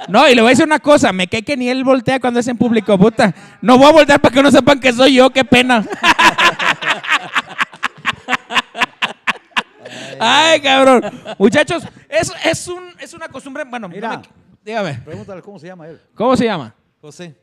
No, 0.09 0.29
y 0.29 0.35
le 0.35 0.41
voy 0.43 0.49
a 0.49 0.51
decir 0.51 0.64
una 0.64 0.79
cosa, 0.81 1.12
me 1.12 1.29
cae 1.29 1.43
que 1.43 1.57
ni 1.57 1.68
él 1.68 1.85
voltea 1.85 2.18
cuando 2.21 2.41
es 2.41 2.49
en 2.49 2.57
público, 2.59 2.99
puta. 2.99 3.33
No 3.62 3.79
voy 3.79 3.87
a 3.89 3.93
voltear 3.93 4.21
para 4.21 4.35
que 4.35 4.43
no 4.43 4.51
sepan 4.51 4.81
que 4.81 4.93
soy 4.93 5.14
yo, 5.14 5.31
qué 5.31 5.45
pena. 5.45 5.85
Ay, 10.18 10.61
cabrón. 10.61 11.03
Muchachos, 11.39 11.85
es, 12.09 12.33
es, 12.45 12.68
un, 12.68 12.95
es 12.99 13.14
una 13.14 13.29
costumbre, 13.29 13.64
bueno, 13.64 13.89
no 13.89 13.95
Mira. 13.95 14.18
me- 14.18 14.23
dígame, 14.64 14.95
Pregúntale 15.05 15.43
cómo 15.43 15.59
se 15.59 15.66
llama 15.68 15.87
él. 15.89 16.01
¿cómo 16.14 16.37
se 16.37 16.45
llama? 16.45 16.75
José. 17.01 17.35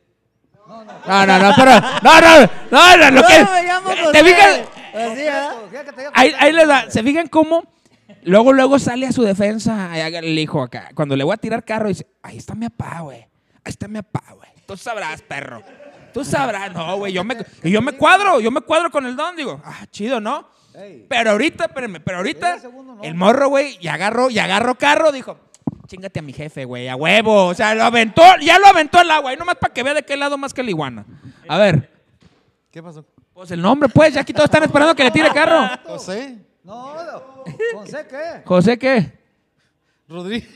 No, 0.66 0.84
no, 1.26 1.38
no, 1.38 1.52
pero, 1.56 1.70
no, 2.02 2.20
no, 2.20 2.40
no, 2.70 2.96
no, 2.96 3.10
lo 3.10 3.22
que, 3.26 3.38
No, 3.42 3.52
me 3.52 3.62
llamo 3.62 3.88
¿te 3.90 4.02
José. 4.04 4.24
fijas? 4.24 4.60
Ahí, 6.14 6.32
ahí 6.38 6.52
les 6.52 6.66
da, 6.68 6.90
se 6.90 7.02
fijan 7.02 7.28
cómo, 7.28 7.64
luego, 8.22 8.52
luego 8.52 8.78
sale 8.78 9.06
a 9.06 9.12
su 9.12 9.22
defensa 9.22 9.90
el 9.96 10.38
hijo 10.38 10.62
acá, 10.62 10.90
cuando 10.94 11.16
le 11.16 11.24
voy 11.24 11.34
a 11.34 11.36
tirar 11.36 11.64
carro, 11.64 11.88
dice, 11.88 12.06
ahí 12.22 12.36
está 12.38 12.54
mi 12.54 12.68
papá, 12.68 13.00
güey, 13.00 13.20
ahí 13.20 13.28
está 13.66 13.88
mi 13.88 14.00
papá, 14.02 14.34
güey, 14.34 14.50
tú 14.66 14.76
sabrás, 14.76 15.22
perro, 15.22 15.62
tú 16.12 16.24
sabrás, 16.24 16.72
no, 16.72 16.96
güey, 16.98 17.12
yo 17.12 17.24
me, 17.24 17.36
y 17.62 17.70
yo 17.70 17.82
me 17.82 17.92
cuadro, 17.92 18.40
yo 18.40 18.50
me 18.50 18.60
cuadro 18.60 18.90
con 18.90 19.06
el 19.06 19.16
don, 19.16 19.36
digo, 19.36 19.60
ah, 19.64 19.86
chido, 19.90 20.20
¿no? 20.20 20.48
Pero 21.08 21.32
ahorita, 21.32 21.64
espérenme, 21.64 21.98
pero 22.00 22.18
ahorita, 22.18 22.58
el 23.02 23.14
morro, 23.14 23.48
güey, 23.48 23.78
y 23.80 23.88
agarró, 23.88 24.30
y 24.30 24.38
agarró 24.38 24.76
carro, 24.76 25.10
dijo, 25.10 25.38
chingate 25.88 26.20
a 26.20 26.22
mi 26.22 26.32
jefe, 26.32 26.64
güey, 26.64 26.88
a 26.88 26.94
huevo, 26.94 27.46
o 27.46 27.54
sea, 27.54 27.74
lo 27.74 27.82
aventó, 27.82 28.22
ya 28.40 28.58
lo 28.58 28.66
aventó 28.66 28.98
al 28.98 29.10
agua, 29.10 29.32
y 29.32 29.36
nomás 29.36 29.56
para 29.56 29.74
que 29.74 29.82
vea 29.82 29.94
de 29.94 30.04
qué 30.04 30.16
lado 30.16 30.38
más 30.38 30.54
que 30.54 30.62
la 30.62 30.70
iguana. 30.70 31.04
A 31.48 31.58
ver, 31.58 31.90
¿Qué 32.70 32.82
pasó? 32.82 33.04
Pues 33.38 33.52
el 33.52 33.62
nombre, 33.62 33.88
pues, 33.88 34.12
ya 34.14 34.22
aquí 34.22 34.32
todos 34.32 34.46
están 34.46 34.64
esperando 34.64 34.96
que 34.96 35.04
le 35.04 35.12
tire 35.12 35.30
carro. 35.30 35.70
José 35.84 36.38
No, 36.64 36.92
José, 37.72 38.04
¿qué? 38.10 38.42
José, 38.44 38.76
¿qué? 38.76 39.12
Rodríguez. 40.08 40.48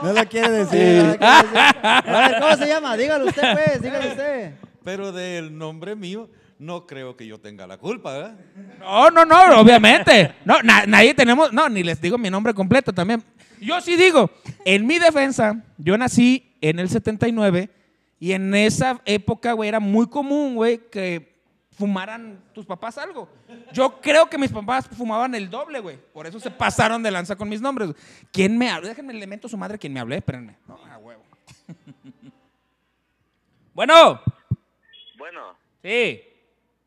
No 0.00 0.12
lo 0.12 0.24
quiere 0.28 0.50
decir. 0.50 0.78
no 0.84 1.02
lo 1.02 1.08
quiere 1.08 1.08
decir. 1.10 1.18
A 1.20 2.28
ver, 2.28 2.40
¿cómo 2.40 2.56
se 2.58 2.68
llama? 2.68 2.96
Dígalo 2.96 3.26
usted, 3.26 3.42
pues, 3.54 3.82
dígalo 3.82 4.08
usted. 4.08 4.52
Pero 4.84 5.10
del 5.10 5.58
nombre 5.58 5.96
mío 5.96 6.30
no 6.60 6.86
creo 6.86 7.16
que 7.16 7.26
yo 7.26 7.40
tenga 7.40 7.66
la 7.66 7.76
culpa, 7.76 8.12
¿verdad? 8.12 8.36
No, 8.78 9.10
no, 9.10 9.24
no, 9.24 9.58
obviamente. 9.60 10.32
No, 10.44 10.62
na- 10.62 10.86
nadie 10.86 11.12
tenemos, 11.12 11.52
no, 11.52 11.68
ni 11.68 11.82
les 11.82 12.00
digo 12.00 12.16
mi 12.18 12.30
nombre 12.30 12.54
completo 12.54 12.92
también. 12.92 13.20
Yo 13.60 13.80
sí 13.80 13.96
digo, 13.96 14.30
en 14.64 14.86
mi 14.86 15.00
defensa, 15.00 15.60
yo 15.76 15.98
nací 15.98 16.54
en 16.60 16.78
el 16.78 16.88
79 16.88 17.68
y 18.22 18.34
en 18.34 18.54
esa 18.54 19.02
época, 19.04 19.52
güey, 19.52 19.68
era 19.68 19.80
muy 19.80 20.08
común, 20.08 20.54
güey, 20.54 20.78
que 20.78 21.42
fumaran 21.72 22.40
tus 22.54 22.64
papás 22.64 22.96
algo. 22.96 23.28
Yo 23.72 24.00
creo 24.00 24.30
que 24.30 24.38
mis 24.38 24.52
papás 24.52 24.86
fumaban 24.86 25.34
el 25.34 25.50
doble, 25.50 25.80
güey. 25.80 25.98
Por 26.12 26.28
eso 26.28 26.38
se 26.38 26.48
pasaron 26.48 27.02
de 27.02 27.10
lanza 27.10 27.34
con 27.34 27.48
mis 27.48 27.60
nombres. 27.60 27.90
¿Quién 28.30 28.56
me 28.56 28.70
habló? 28.70 28.86
Déjenme 28.86 29.12
el 29.12 29.16
elemento 29.16 29.48
a 29.48 29.50
su 29.50 29.56
madre 29.56 29.76
quien 29.76 29.92
me 29.92 29.98
hablé, 29.98 30.18
espérenme. 30.18 30.56
No, 30.68 30.78
a 30.86 30.98
huevo. 30.98 31.24
bueno, 33.74 34.20
Bueno, 35.18 35.56
sí, 35.82 36.22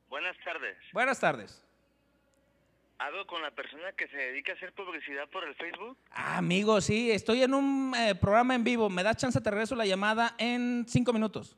buenas 0.07 0.37
tardes. 0.41 0.77
buenas 0.93 1.19
tardes. 1.19 1.64
¿Hablo 2.97 3.27
con 3.27 3.41
la 3.41 3.51
persona 3.51 3.91
que 3.97 4.07
se 4.07 4.15
dedica 4.15 4.53
a 4.53 4.55
hacer 4.55 4.71
publicidad 4.73 5.27
por 5.29 5.43
el 5.43 5.53
Facebook? 5.55 5.97
Ah, 6.11 6.37
amigo, 6.37 6.79
sí, 6.79 7.11
estoy 7.11 7.43
en 7.43 7.53
un 7.53 7.93
eh, 7.93 8.15
programa 8.15 8.55
en 8.55 8.63
vivo. 8.63 8.89
¿Me 8.89 9.03
das 9.03 9.17
chance? 9.17 9.41
Te 9.41 9.51
regreso 9.51 9.75
la 9.75 9.85
llamada 9.85 10.33
en 10.37 10.85
cinco 10.87 11.11
minutos. 11.11 11.57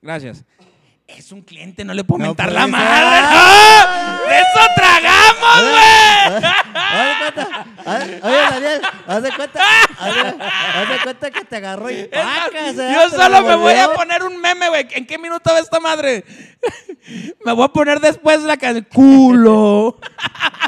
Gracias. 0.00 0.46
Es 1.16 1.32
un 1.32 1.42
cliente, 1.42 1.84
no 1.84 1.94
le 1.94 2.04
puedo 2.04 2.18
No 2.20 2.26
mentar 2.28 2.52
la 2.52 2.66
madre. 2.66 3.20
¡No! 3.20 4.28
¡De 4.28 4.38
eso 4.38 4.60
tragamos, 4.74 5.60
güey! 5.70 6.52
Haz 6.74 7.08
de 7.08 7.14
cuenta. 7.18 7.66
haz- 7.84 8.24
Oye, 8.24 8.36
Daniel, 8.50 8.82
haz 9.06 9.22
de 9.22 9.32
cuenta. 9.32 9.60
Haz 10.02 10.88
de, 10.88 10.98
cuenta 11.04 11.30
que 11.30 11.44
te 11.44 11.56
agarró 11.56 11.90
y 11.90 12.04
¡pacas! 12.04 12.76
eh, 12.78 12.92
Yo 12.94 13.10
solo 13.10 13.40
lo 13.40 13.46
me 13.46 13.54
voy 13.56 13.74
a 13.74 13.92
poner 13.92 14.22
un 14.24 14.40
meme, 14.40 14.68
güey. 14.68 14.86
¿En 14.92 15.06
qué 15.06 15.16
minuto 15.18 15.50
va 15.52 15.60
esta 15.60 15.78
madre? 15.80 16.24
me 17.44 17.52
voy 17.52 17.64
a 17.64 17.68
poner 17.68 18.00
después 18.00 18.40
la 18.42 18.56
canción. 18.56 18.86
Culo. 18.92 19.98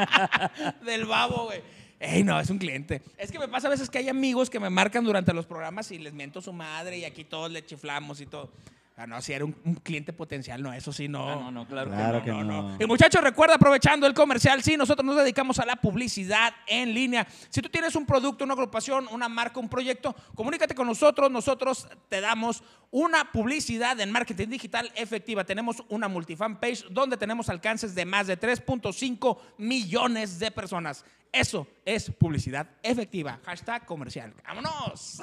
Del 0.86 1.05
babo, 1.07 1.47
güey. 1.47 1.62
Ey, 2.01 2.22
no, 2.22 2.38
es 2.38 2.51
un 2.51 2.59
cliente. 2.59 3.03
Es 3.16 3.32
que 3.32 3.38
me 3.38 3.49
pasa 3.49 3.66
a 3.66 3.70
veces 3.70 3.88
que 3.88 3.99
hay 3.99 4.09
amigos 4.09 4.51
que 4.51 4.61
me 4.61 4.68
marcan 4.70 5.05
durante 5.05 5.32
los 5.32 5.47
programas 5.47 5.90
y 5.90 5.99
les 5.99 6.12
miento 6.12 6.40
su 6.42 6.53
madre 6.53 6.99
y 6.99 7.05
aquí 7.05 7.24
todos 7.24 7.51
le 7.51 7.64
chiflamos 7.64 8.20
y 8.20 8.26
todo. 8.26 8.51
Ah, 8.97 9.09
no, 9.09 9.20
si 9.20 9.32
era 9.32 9.45
un, 9.45 9.57
un 9.64 9.74
cliente 9.74 10.12
potencial, 10.12 10.62
no, 10.62 10.72
eso 10.72 10.92
sí, 10.92 11.09
no. 11.09 11.28
Ah, 11.28 11.34
no, 11.34 11.51
no, 11.51 11.66
claro, 11.66 11.90
Claro 11.90 12.22
que 12.22 12.30
no. 12.30 12.38
que 12.38 12.45
No, 12.45 12.62
no. 12.62 12.68
no. 12.70 12.84
Y 12.84 12.86
muchachos, 12.86 13.20
recuerda, 13.22 13.57
aprovechando 13.57 14.07
el 14.07 14.14
comercial, 14.14 14.62
sí, 14.62 14.76
nosotros 14.76 15.05
nos 15.05 15.16
dedicamos 15.16 15.59
a 15.59 15.66
la 15.66 15.74
publicidad 15.74 16.53
en 16.68 16.95
línea. 16.95 17.26
Si 17.49 17.61
tú 17.61 17.68
tienes 17.68 17.97
un 17.97 18.07
producto, 18.07 18.45
una 18.45 18.55
agrupación, 18.55 19.09
una 19.11 19.28
marca, 19.28 19.59
un 19.59 19.68
proyecto, 19.68 20.14
comunícate 20.36 20.76
con 20.76 20.86
nosotros. 20.86 21.28
Nosotros 21.28 21.88
te 22.09 22.20
damos 22.20 22.62
una 22.92 23.32
publicidad 23.32 23.99
en 23.99 24.12
marketing 24.12 24.47
digital 24.49 24.92
efectiva. 24.95 25.42
Tenemos 25.42 25.82
una 25.88 26.07
multifan 26.07 26.61
page 26.61 26.84
donde 26.88 27.16
tenemos 27.16 27.49
alcances 27.49 27.97
de 27.97 28.05
más 28.05 28.28
de 28.28 28.38
3.5 28.38 29.38
millones 29.59 30.38
de 30.38 30.53
personas. 30.53 31.05
Eso 31.35 31.66
es 31.85 32.11
publicidad 32.12 32.66
efectiva. 32.82 33.41
Hashtag 33.45 33.85
comercial. 33.85 34.32
¡Vámonos! 34.47 35.20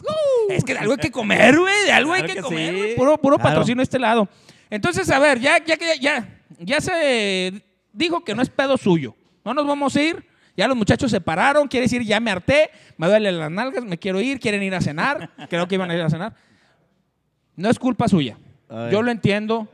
Es 0.49 0.63
que 0.65 0.73
de 0.73 0.79
algo 0.79 0.91
hay 0.93 0.99
que 0.99 1.09
comer, 1.11 1.57
güey. 1.57 1.85
De 1.85 1.91
algo 1.93 2.11
hay 2.11 2.23
que, 2.23 2.33
que 2.35 2.41
comer, 2.41 2.73
sí. 2.73 2.77
güey. 2.79 2.95
Puro, 2.95 3.17
puro 3.17 3.37
Claro. 3.37 3.49
patrocinio 3.49 3.79
a 3.81 3.83
este 3.83 3.97
lado. 3.97 4.27
Entonces, 4.69 5.09
a 5.09 5.19
ver, 5.19 5.39
ya, 5.39 5.63
ya 5.63 5.77
que 5.77 5.97
ya, 5.99 6.27
ya 6.59 6.81
se 6.81 7.63
dijo 7.93 8.23
que 8.25 8.35
no 8.35 8.41
es 8.41 8.49
pedo 8.49 8.77
suyo. 8.77 9.15
No 9.45 9.53
nos 9.53 9.65
vamos 9.65 9.95
a 9.95 10.01
ir. 10.01 10.25
Ya 10.57 10.67
los 10.67 10.75
muchachos 10.75 11.09
se 11.11 11.21
pararon. 11.21 11.69
Quiere 11.69 11.85
decir, 11.85 12.03
ya 12.03 12.19
me 12.19 12.29
harté. 12.29 12.69
Me 12.97 13.07
duelen 13.07 13.39
las 13.39 13.49
nalgas. 13.49 13.85
Me 13.85 13.97
quiero 13.97 14.19
ir. 14.19 14.37
Quieren 14.39 14.61
ir 14.63 14.75
a 14.75 14.81
cenar. 14.81 15.29
Creo 15.49 15.65
que 15.67 15.75
iban 15.75 15.89
a 15.89 15.95
ir 15.95 16.01
a 16.01 16.09
cenar. 16.09 16.35
No 17.55 17.69
es 17.69 17.79
culpa 17.79 18.09
suya. 18.09 18.37
Yo 18.91 19.01
lo 19.01 19.11
entiendo. 19.11 19.67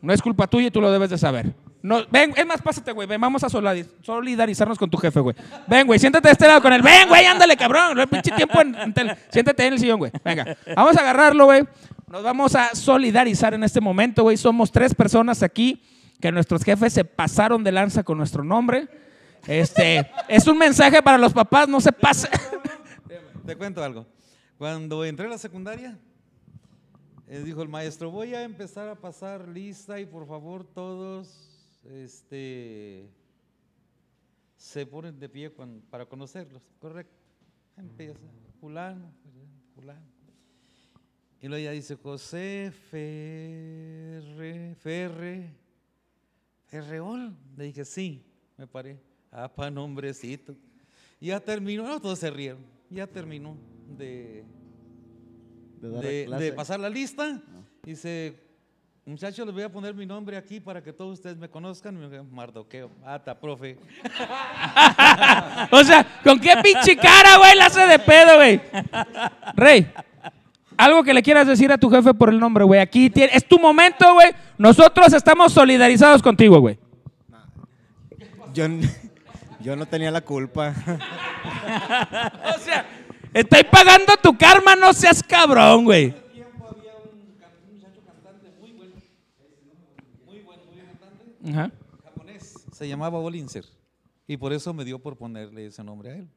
No 0.00 0.12
es 0.12 0.22
culpa 0.22 0.46
tuya 0.46 0.68
y 0.68 0.70
tú 0.70 0.80
lo 0.80 0.90
debes 0.92 1.10
de 1.10 1.18
saber. 1.18 1.52
No, 1.82 1.98
ven, 2.10 2.32
es 2.36 2.46
más, 2.46 2.62
pásate, 2.62 2.92
güey. 2.92 3.08
Vamos 3.08 3.42
a 3.42 3.48
solidar- 3.48 3.84
solidarizarnos 4.02 4.78
con 4.78 4.88
tu 4.88 4.96
jefe, 4.98 5.18
güey. 5.20 5.34
Ven, 5.66 5.86
güey, 5.86 5.98
siéntate 5.98 6.28
de 6.28 6.32
este 6.32 6.46
lado 6.46 6.62
con 6.62 6.72
él. 6.72 6.80
Ven, 6.80 7.08
güey, 7.08 7.24
ándale, 7.26 7.56
cabrón. 7.56 7.94
No 7.96 8.00
hay 8.00 8.06
pinche 8.06 8.30
tiempo 8.30 8.60
en, 8.60 8.74
en 8.76 8.94
tele. 8.94 9.16
Siéntate 9.30 9.66
en 9.66 9.72
el 9.72 9.78
sillón, 9.80 9.98
güey. 9.98 10.12
Venga, 10.24 10.56
vamos 10.76 10.96
a 10.96 11.00
agarrarlo, 11.00 11.46
güey. 11.46 11.64
Nos 12.06 12.22
vamos 12.22 12.54
a 12.54 12.74
solidarizar 12.74 13.54
en 13.54 13.64
este 13.64 13.80
momento, 13.80 14.22
güey. 14.22 14.36
Somos 14.36 14.70
tres 14.70 14.94
personas 14.94 15.42
aquí 15.42 15.82
que 16.20 16.30
nuestros 16.30 16.62
jefes 16.62 16.92
se 16.92 17.04
pasaron 17.04 17.64
de 17.64 17.72
lanza 17.72 18.04
con 18.04 18.16
nuestro 18.16 18.44
nombre. 18.44 18.86
Este, 19.48 20.08
es 20.28 20.46
un 20.46 20.56
mensaje 20.58 21.02
para 21.02 21.18
los 21.18 21.32
papás, 21.32 21.66
no 21.68 21.80
se 21.80 21.90
pase. 21.90 22.28
Te 23.44 23.56
cuento 23.56 23.82
algo. 23.82 24.06
Cuando 24.56 25.04
entré 25.04 25.26
a 25.26 25.30
la 25.30 25.38
secundaria, 25.38 25.98
eh, 27.26 27.42
dijo 27.44 27.60
el 27.62 27.68
maestro, 27.68 28.10
voy 28.12 28.34
a 28.34 28.42
empezar 28.42 28.88
a 28.88 28.94
pasar 28.94 29.48
lista 29.48 29.98
y 29.98 30.06
por 30.06 30.28
favor 30.28 30.64
todos 30.64 31.51
este, 31.84 33.08
se 34.56 34.86
ponen 34.86 35.18
de 35.18 35.28
pie 35.28 35.50
para 35.90 36.06
conocerlos. 36.06 36.62
Correcto. 36.78 37.14
Empieza. 37.76 38.20
Fulano, 38.60 39.12
fulano. 39.74 40.06
Y 41.40 41.48
luego 41.48 41.64
ya 41.64 41.72
dice 41.72 41.96
José 41.96 42.70
Ferre, 42.90 44.76
Ferre, 44.76 45.50
Ferreol. 46.66 47.36
Le 47.56 47.64
dije, 47.64 47.84
sí, 47.84 48.24
me 48.56 48.68
paré. 48.68 49.00
Ah, 49.32 49.52
pa' 49.52 49.70
nombrecito. 49.70 50.54
Ya 51.20 51.40
terminó, 51.40 51.84
no, 51.84 52.00
todos 52.00 52.20
se 52.20 52.30
rieron. 52.30 52.64
Ya 52.90 53.06
terminó 53.08 53.56
de, 53.96 54.44
De 55.80 56.52
pasar 56.54 56.78
la 56.78 56.88
lista. 56.88 57.42
Dice, 57.82 58.41
muchachos, 59.04 59.44
les 59.46 59.54
voy 59.54 59.64
a 59.64 59.68
poner 59.68 59.94
mi 59.94 60.06
nombre 60.06 60.36
aquí 60.36 60.60
para 60.60 60.82
que 60.82 60.92
todos 60.92 61.14
ustedes 61.18 61.36
me 61.36 61.48
conozcan. 61.48 61.98
Mardoqueo. 62.30 62.90
Ah, 63.04 63.16
está, 63.16 63.38
profe. 63.38 63.78
O 65.70 65.82
sea, 65.84 66.06
¿con 66.22 66.38
qué 66.38 66.54
pinche 66.62 66.96
cara, 66.96 67.38
güey, 67.38 67.56
la 67.56 67.66
hace 67.66 67.86
de 67.86 67.98
pedo, 67.98 68.36
güey? 68.36 68.60
Rey, 69.54 69.90
algo 70.76 71.02
que 71.02 71.14
le 71.14 71.22
quieras 71.22 71.46
decir 71.46 71.70
a 71.72 71.78
tu 71.78 71.88
jefe 71.90 72.12
por 72.14 72.28
el 72.28 72.38
nombre, 72.38 72.64
güey. 72.64 72.80
Aquí 72.80 73.08
tiene- 73.10 73.32
es 73.34 73.46
tu 73.46 73.58
momento, 73.58 74.12
güey. 74.14 74.32
Nosotros 74.58 75.12
estamos 75.12 75.52
solidarizados 75.52 76.22
contigo, 76.22 76.60
güey. 76.60 76.78
Yo, 79.60 79.76
no 79.76 79.86
tenía 79.86 80.10
la 80.10 80.20
culpa. 80.20 80.74
O 82.54 82.58
sea, 82.60 82.84
estoy 83.34 83.64
pagando 83.64 84.16
tu 84.22 84.36
karma, 84.36 84.76
no 84.76 84.92
seas 84.92 85.22
cabrón, 85.22 85.84
güey. 85.84 86.14
Ajá. 91.48 91.72
japonés. 92.04 92.54
Se 92.72 92.88
llamaba 92.88 93.18
Bolinzer. 93.18 93.64
Y 94.26 94.36
por 94.36 94.52
eso 94.52 94.72
me 94.72 94.84
dio 94.84 94.98
por 94.98 95.16
ponerle 95.16 95.66
ese 95.66 95.82
nombre 95.82 96.10
a 96.10 96.16
él. 96.16 96.28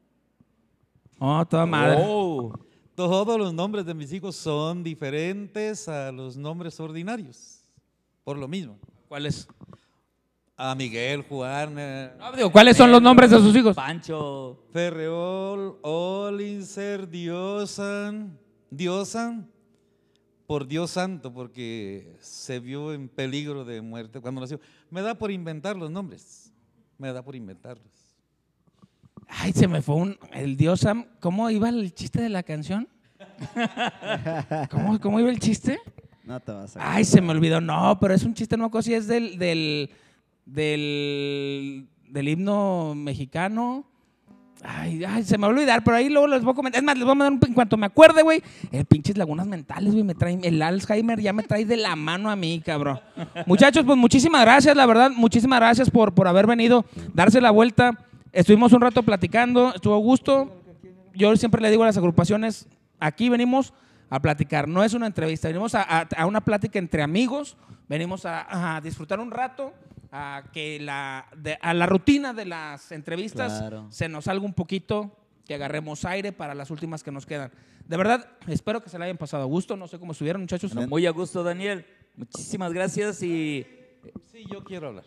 Oh, 1.18 1.44
toda 1.46 1.64
madre. 1.66 2.02
Oh. 2.06 2.52
Todos 2.94 3.38
los 3.38 3.52
nombres 3.52 3.84
de 3.84 3.94
mis 3.94 4.12
hijos 4.12 4.36
son 4.36 4.82
diferentes 4.82 5.86
a 5.88 6.10
los 6.12 6.36
nombres 6.36 6.80
ordinarios. 6.80 7.60
Por 8.24 8.38
lo 8.38 8.48
mismo. 8.48 8.78
¿Cuál 9.08 9.26
es? 9.26 9.46
A 10.56 10.74
Miguel, 10.74 11.22
Juan, 11.28 11.74
eh, 11.78 12.12
No, 12.18 12.32
digo, 12.32 12.50
¿Cuáles 12.50 12.76
son 12.78 12.90
los 12.90 13.02
nombres 13.02 13.30
de 13.30 13.38
sus 13.38 13.54
hijos? 13.54 13.76
Pancho. 13.76 14.64
Ferreol, 14.72 15.78
Olinzer, 15.82 17.06
Diosan, 17.08 18.38
Diosan, 18.70 19.50
por 20.46 20.66
Dios 20.66 20.92
santo, 20.92 21.32
porque 21.32 22.16
se 22.20 22.60
vio 22.60 22.92
en 22.92 23.08
peligro 23.08 23.64
de 23.64 23.80
muerte 23.80 24.20
cuando 24.20 24.40
nació. 24.40 24.60
Me 24.90 25.02
da 25.02 25.14
por 25.14 25.30
inventar 25.30 25.76
los 25.76 25.90
nombres. 25.90 26.52
Me 26.98 27.12
da 27.12 27.22
por 27.22 27.34
inventarlos. 27.36 27.92
Ay, 29.28 29.52
se 29.52 29.66
me 29.66 29.82
fue 29.82 29.96
un. 29.96 30.18
El 30.32 30.56
dios 30.56 30.80
Sam. 30.80 31.06
¿Cómo 31.20 31.50
iba 31.50 31.68
el 31.68 31.92
chiste 31.92 32.20
de 32.22 32.28
la 32.28 32.42
canción? 32.42 32.88
¿Cómo, 34.70 35.00
cómo 35.00 35.20
iba 35.20 35.30
el 35.30 35.40
chiste? 35.40 35.78
No 36.24 36.40
te 36.40 36.52
vas 36.52 36.76
a. 36.76 36.94
Ay, 36.94 37.04
se 37.04 37.20
me 37.20 37.32
olvidó. 37.32 37.60
No, 37.60 37.98
pero 38.00 38.14
es 38.14 38.22
un 38.22 38.34
chiste, 38.34 38.56
no 38.56 38.70
si 38.82 38.94
es 38.94 39.06
del, 39.06 39.38
del, 39.38 39.90
del, 40.44 41.88
del 42.08 42.28
himno 42.28 42.94
mexicano. 42.94 43.86
Ay, 44.64 45.04
ay, 45.04 45.22
se 45.22 45.36
me 45.38 45.42
va 45.42 45.48
a 45.48 45.50
olvidar, 45.50 45.84
pero 45.84 45.96
ahí 45.96 46.08
luego 46.08 46.26
les 46.26 46.42
voy 46.42 46.52
a 46.52 46.54
comentar. 46.54 46.80
Es 46.80 46.84
más, 46.84 46.96
les 46.96 47.04
voy 47.04 47.12
a 47.12 47.14
mandar 47.14 47.32
un, 47.40 47.48
en 47.48 47.54
cuanto 47.54 47.76
me 47.76 47.86
acuerde, 47.86 48.22
güey. 48.22 48.42
El 48.72 48.84
pinches 48.86 49.16
lagunas 49.16 49.46
mentales, 49.46 49.92
güey, 49.92 50.02
me 50.02 50.14
traen, 50.14 50.40
el 50.44 50.60
Alzheimer 50.62 51.20
ya 51.20 51.32
me 51.32 51.42
trae 51.42 51.64
de 51.64 51.76
la 51.76 51.94
mano 51.94 52.30
a 52.30 52.36
mí, 52.36 52.60
cabrón. 52.64 52.98
Muchachos, 53.46 53.84
pues 53.84 53.96
muchísimas 53.98 54.40
gracias, 54.42 54.74
la 54.76 54.86
verdad, 54.86 55.10
muchísimas 55.14 55.60
gracias 55.60 55.90
por, 55.90 56.14
por 56.14 56.26
haber 56.26 56.46
venido, 56.46 56.84
darse 57.14 57.40
la 57.40 57.50
vuelta. 57.50 57.98
Estuvimos 58.32 58.72
un 58.72 58.80
rato 58.80 59.02
platicando, 59.02 59.72
estuvo 59.74 59.96
gusto. 59.98 60.52
Yo 61.14 61.34
siempre 61.36 61.62
le 61.62 61.70
digo 61.70 61.82
a 61.82 61.86
las 61.86 61.96
agrupaciones, 61.96 62.66
aquí 62.98 63.28
venimos 63.28 63.72
a 64.10 64.20
platicar. 64.20 64.68
No 64.68 64.82
es 64.82 64.94
una 64.94 65.06
entrevista, 65.06 65.48
venimos 65.48 65.74
a, 65.74 65.82
a- 65.82 66.08
a 66.16 66.26
una 66.26 66.40
plática 66.40 66.78
entre 66.78 67.02
amigos, 67.02 67.56
venimos 67.88 68.24
a, 68.26 68.76
a 68.76 68.80
disfrutar 68.80 69.20
un 69.20 69.30
rato, 69.30 69.72
a 70.18 70.42
que 70.52 70.78
la, 70.80 71.26
de- 71.36 71.58
a 71.60 71.74
la 71.74 71.86
rutina 71.86 72.32
de 72.32 72.44
las 72.46 72.90
entrevistas 72.92 73.58
Claro. 73.60 73.86
se 73.90 74.08
nos 74.08 74.24
salga 74.24 74.44
un 74.44 74.54
poquito, 74.54 75.16
que 75.46 75.54
agarremos 75.54 76.04
aire 76.04 76.32
para 76.32 76.54
las 76.54 76.70
últimas 76.70 77.02
que 77.02 77.12
nos 77.12 77.26
quedan. 77.26 77.52
De 77.86 77.96
verdad, 77.96 78.26
espero 78.48 78.82
que 78.82 78.88
se 78.90 78.98
la 78.98 79.04
hayan 79.04 79.16
pasado 79.16 79.44
a 79.44 79.46
gusto. 79.46 79.76
No 79.76 79.86
sé 79.86 79.98
cómo 79.98 80.12
estuvieron, 80.12 80.42
muchachos. 80.42 80.74
Bueno, 80.74 80.88
muy 80.88 81.06
a 81.06 81.10
gusto, 81.10 81.42
Daniel. 81.44 81.86
Muchísimas 82.16 82.72
gracias 82.72 83.22
y 83.22 83.66
Sí, 84.32 84.44
yo 84.50 84.62
quiero 84.64 84.88
hablar. 84.88 85.04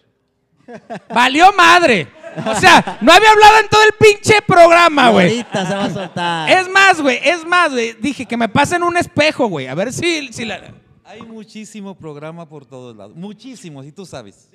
¡Valió 1.14 1.52
madre! 1.54 2.08
O 2.46 2.56
sea, 2.56 3.00
no 3.02 3.12
había 3.12 3.32
hablado 3.32 3.60
en 3.60 3.70
todo 3.70 3.82
el 3.84 3.92
pinche 4.00 4.36
programa, 4.46 5.10
güey. 5.10 5.30
Ahorita 5.40 5.66
se 5.66 5.74
va 5.76 5.86
a 5.86 5.90
soltar. 5.90 6.50
Es 6.52 6.70
más, 6.70 7.02
güey, 7.02 7.18
es 7.24 7.46
más, 7.46 7.72
güey. 7.72 7.94
Dije 7.94 8.26
que 8.26 8.38
me 8.38 8.48
pasen 8.50 8.84
un 8.84 8.96
espejo, 8.96 9.48
güey. 9.48 9.68
A 9.68 9.74
ver 9.76 9.92
si, 9.92 10.32
si 10.32 10.46
la... 10.46 10.74
Hay 11.06 11.24
muchísimo 11.24 11.96
programa 11.98 12.48
por 12.48 12.66
todos 12.68 12.96
lados. 12.96 13.16
Muchísimo, 13.16 13.82
si 13.84 13.92
tú 13.92 14.06
sabes. 14.06 14.48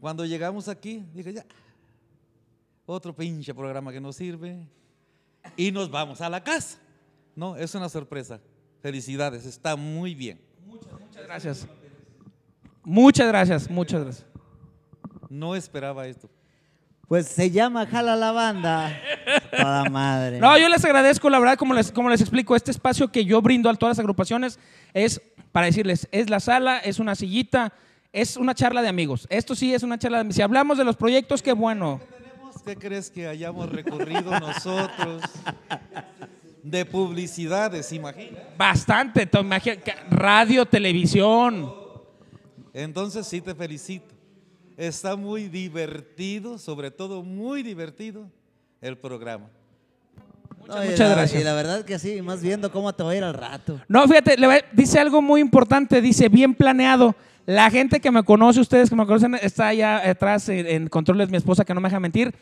Cuando 0.00 0.24
llegamos 0.24 0.68
aquí, 0.68 1.04
dije 1.12 1.32
ya. 1.32 1.44
Otro 2.84 3.14
pinche 3.14 3.54
programa 3.54 3.92
que 3.92 4.00
nos 4.00 4.16
sirve. 4.16 4.66
Y 5.56 5.70
nos 5.72 5.90
vamos 5.90 6.20
a 6.20 6.28
la 6.28 6.42
casa. 6.42 6.78
No, 7.34 7.56
es 7.56 7.74
una 7.74 7.88
sorpresa. 7.88 8.40
Felicidades, 8.80 9.44
está 9.44 9.76
muy 9.76 10.14
bien. 10.14 10.40
Muchas 10.66 11.24
gracias. 11.24 11.66
Muchas 12.84 13.28
gracias, 13.28 13.70
muchas 13.70 14.04
gracias. 14.04 14.26
No 15.28 15.56
esperaba 15.56 16.06
esto. 16.06 16.30
Pues 17.08 17.26
se 17.26 17.50
llama 17.50 17.86
Jala 17.86 18.16
la 18.16 18.32
Banda. 18.32 19.00
Toda 19.56 19.88
madre. 19.90 20.40
No, 20.40 20.58
yo 20.58 20.68
les 20.68 20.84
agradezco, 20.84 21.30
la 21.30 21.38
verdad, 21.38 21.56
como 21.56 21.74
les, 21.74 21.92
como 21.92 22.10
les 22.10 22.20
explico, 22.20 22.56
este 22.56 22.70
espacio 22.72 23.10
que 23.10 23.24
yo 23.24 23.40
brindo 23.42 23.70
a 23.70 23.74
todas 23.74 23.96
las 23.96 24.00
agrupaciones 24.00 24.58
es 24.92 25.20
para 25.52 25.66
decirles, 25.66 26.08
es 26.10 26.30
la 26.30 26.40
sala, 26.40 26.78
es 26.78 26.98
una 26.98 27.14
sillita, 27.14 27.72
es 28.20 28.36
una 28.36 28.54
charla 28.54 28.80
de 28.82 28.88
amigos. 28.88 29.26
Esto 29.30 29.54
sí 29.54 29.74
es 29.74 29.82
una 29.82 29.98
charla 29.98 30.16
de 30.18 30.20
amigos. 30.22 30.36
Si 30.36 30.42
hablamos 30.42 30.78
de 30.78 30.84
los 30.84 30.96
proyectos, 30.96 31.42
qué 31.42 31.52
bueno. 31.52 32.00
¿Qué 32.64 32.74
crees 32.76 33.10
que 33.10 33.28
hayamos 33.28 33.70
recurrido 33.70 34.38
nosotros? 34.40 35.22
De 36.62 36.84
publicidades, 36.84 37.92
imagina. 37.92 38.38
Bastante. 38.58 39.28
Radio, 40.10 40.64
televisión. 40.66 41.72
Entonces 42.72 43.26
sí 43.26 43.40
te 43.40 43.54
felicito. 43.54 44.14
Está 44.76 45.14
muy 45.16 45.48
divertido, 45.48 46.58
sobre 46.58 46.90
todo 46.90 47.22
muy 47.22 47.62
divertido 47.62 48.28
el 48.80 48.98
programa. 48.98 49.46
No, 50.66 50.84
y 50.84 50.88
muchas 50.88 51.08
la- 51.08 51.14
gracias. 51.14 51.40
Y 51.40 51.44
la 51.44 51.54
verdad 51.54 51.84
que 51.84 51.98
sí, 51.98 52.20
más 52.20 52.42
viendo 52.42 52.72
cómo 52.72 52.92
te 52.92 53.02
va 53.04 53.12
a 53.12 53.16
ir 53.16 53.22
al 53.24 53.34
rato. 53.34 53.80
No, 53.88 54.06
fíjate, 54.08 54.36
le 54.36 54.46
va- 54.46 54.58
dice 54.72 54.98
algo 54.98 55.22
muy 55.22 55.40
importante, 55.40 56.00
dice 56.00 56.28
bien 56.28 56.54
planeado. 56.54 57.14
La 57.46 57.70
gente 57.70 58.00
que 58.00 58.10
me 58.10 58.24
conoce, 58.24 58.60
ustedes 58.60 58.90
que 58.90 58.96
me 58.96 59.06
conocen, 59.06 59.36
está 59.36 59.68
allá 59.68 60.08
atrás 60.08 60.48
en, 60.48 60.88
controles 60.88 61.30
mi 61.30 61.36
esposa 61.36 61.64
que 61.64 61.72
no 61.72 61.80
me 61.80 61.88
deja 61.88 62.00
mentir. 62.00 62.34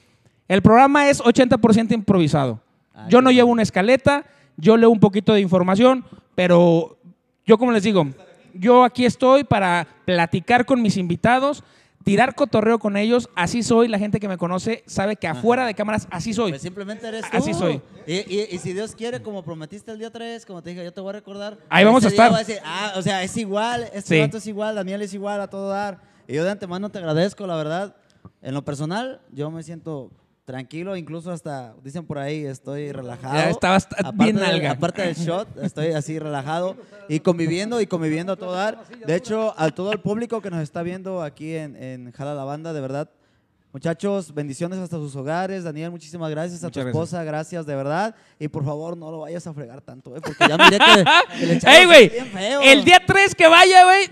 El 0.49 0.63
programa 0.63 1.11
es 1.11 1.23
80% 1.23 1.93
improvisado. 1.93 2.61
Ah, 2.95 3.07
yo 3.11 3.21
no 3.21 3.31
llevo 3.31 3.51
una 3.51 3.63
escaleta, 3.63 4.25
yo 4.57 4.79
leo 4.79 4.89
un 4.89 5.01
poquito 5.01 5.35
de 5.35 5.43
información, 5.43 6.07
pero 6.35 6.99
yo 7.45 7.59
como 7.59 7.73
les 7.73 7.83
digo, 7.83 8.07
yo 8.55 8.83
aquí 8.83 9.05
estoy 9.05 9.45
para 9.45 9.87
platicar 10.07 10.65
con 10.65 10.81
mis 10.81 10.97
invitados, 10.97 11.65
tirar 12.05 12.35
cotorreo 12.35 12.79
con 12.79 12.97
ellos, 12.97 13.29
así 13.35 13.63
soy, 13.63 13.89
la 13.89 13.99
gente 13.99 14.21
que 14.21 14.29
me 14.29 14.37
conoce 14.39 14.85
sabe 14.87 15.17
que 15.17 15.27
afuera 15.27 15.67
de 15.67 15.75
cámaras 15.75 16.07
así 16.11 16.33
soy. 16.35 16.51
Pues 16.53 16.63
simplemente 16.63 17.09
eres 17.09 17.23
tú. 17.31 17.37
Así 17.37 17.55
soy. 17.55 17.81
Y, 18.07 18.13
y- 18.33 18.49
y 18.51 18.59
si 18.59 18.73
Dios 18.75 18.95
quiere, 18.95 19.23
como 19.23 19.43
prometiste 19.43 19.91
el 19.91 19.99
día 19.99 20.11
3, 20.13 20.45
como 20.47 20.63
te 20.63 20.71
dije, 20.71 20.85
yo 20.85 20.93
te 20.93 21.01
voy 21.01 21.11
a 21.11 21.13
recordar. 21.15 21.59
Ahí 21.71 21.85
vamos 21.85 22.05
a 22.05 22.09
estar. 22.09 22.31
decir, 22.37 22.59
ah, 22.65 22.93
o 22.97 23.03
sea, 23.03 23.23
es 23.23 23.37
igual, 23.37 23.85
este 23.95 24.17
Sí. 24.17 24.21
vato 24.21 24.37
es 24.37 24.47
igual, 24.47 24.75
Daniel 24.75 25.03
es 25.03 25.15
igual, 25.15 25.41
a 25.41 25.49
todo 25.49 25.71
dar. 25.71 26.01
Y 26.29 26.35
yo 26.35 26.45
de 26.45 26.51
antemano 26.51 26.91
te 26.91 26.99
agradezco, 26.99 27.47
la 27.47 27.57
verdad. 27.57 27.97
En 28.43 28.55
lo 28.55 28.63
personal, 28.65 29.21
yo 29.33 29.51
me 29.51 29.63
siento 29.63 30.11
tranquilo, 30.45 30.97
incluso 30.97 31.31
hasta, 31.33 31.75
dicen 31.83 32.05
por 32.07 32.19
ahí, 32.19 32.45
estoy 32.45 32.93
relajado. 32.93 33.35
Ya 33.35 33.51
estabas 33.51 33.89
bien 34.15 34.37
del- 34.37 34.45
nalga. 34.45 34.73
Aparte 34.73 35.03
del 35.03 35.15
shot, 35.15 35.49
estoy 35.63 35.93
así 35.93 36.19
relajado 36.19 36.77
y 37.09 37.21
conviviendo 37.21 37.81
y 37.81 37.87
conviviendo 37.87 38.33
a 38.35 38.37
todo 38.37 38.53
dar. 38.53 38.79
De 39.07 39.15
hecho, 39.17 39.55
a 39.57 39.71
todo 39.71 39.93
el 39.93 40.01
público 40.01 40.41
que 40.41 40.51
nos 40.51 40.61
está 40.63 40.83
viendo 40.83 41.23
aquí 41.23 41.55
en, 41.55 41.77
en 41.77 42.13
Jala 42.13 42.35
la 42.35 42.45
Banda, 42.45 42.73
de 42.73 42.81
verdad, 42.81 43.09
Muchachos, 43.73 44.33
bendiciones 44.33 44.79
hasta 44.79 44.99
sus 44.99 45.17
hogares. 45.17 45.65
Daniel, 45.65 45.91
muchísimas 45.91 46.31
gracias 46.31 46.63
a 46.63 46.69
Muchas 46.69 46.85
tu 46.85 46.89
esposa, 46.91 47.25
gracias 47.25 47.67
de 47.67 47.75
verdad. 47.75 48.15
Y 48.39 48.47
por 48.47 48.65
favor, 48.65 48.97
no 48.97 49.11
lo 49.11 49.19
vayas 49.19 49.45
a 49.49 49.53
fregar 49.53 49.81
tanto, 49.81 50.15
¿eh? 50.17 50.21
porque 50.21 50.47
ya 50.49 50.57
miré 50.57 50.79
que, 50.79 51.05
que 51.41 51.47
le 51.47 51.61
¡Ey, 51.81 51.85
güey! 51.85 52.09
bien 52.09 52.27
feo. 52.29 52.61
El 52.63 52.85
día 52.85 53.03
3 53.05 53.35
que 53.35 53.49
vaya, 53.49 53.83
güey. 53.83 54.09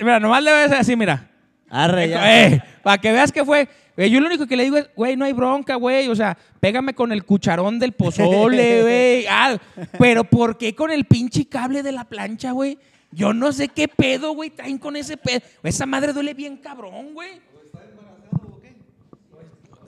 Mira, 0.00 0.18
nomás 0.18 0.42
le 0.42 0.50
voy 0.50 0.60
a 0.60 0.64
hacer 0.64 0.78
así, 0.78 0.96
mira. 0.96 1.30
Arre, 1.70 2.08
ya. 2.08 2.46
Eh, 2.46 2.62
para 2.82 2.98
que 2.98 3.12
veas 3.12 3.32
que 3.32 3.44
fue. 3.44 3.68
Yo 3.96 4.20
lo 4.20 4.26
único 4.26 4.46
que 4.46 4.56
le 4.56 4.64
digo 4.64 4.76
es, 4.76 4.90
güey, 4.94 5.16
no 5.16 5.24
hay 5.24 5.32
bronca, 5.32 5.76
güey. 5.76 6.08
O 6.08 6.14
sea, 6.14 6.36
pégame 6.60 6.94
con 6.94 7.12
el 7.12 7.24
cucharón 7.24 7.78
del 7.78 7.92
pozole, 7.92 8.82
güey. 8.82 9.26
Ah, 9.26 9.56
pero 9.98 10.24
¿por 10.24 10.58
qué 10.58 10.74
con 10.74 10.90
el 10.90 11.06
pinche 11.06 11.46
cable 11.46 11.82
de 11.82 11.92
la 11.92 12.04
plancha, 12.04 12.52
güey? 12.52 12.78
Yo 13.10 13.32
no 13.32 13.52
sé 13.52 13.68
qué 13.68 13.88
pedo, 13.88 14.32
güey, 14.34 14.50
traen 14.50 14.76
con 14.78 14.96
ese 14.96 15.16
pedo. 15.16 15.40
Esa 15.62 15.86
madre 15.86 16.12
duele 16.12 16.34
bien 16.34 16.58
cabrón, 16.58 17.14
güey. 17.14 17.40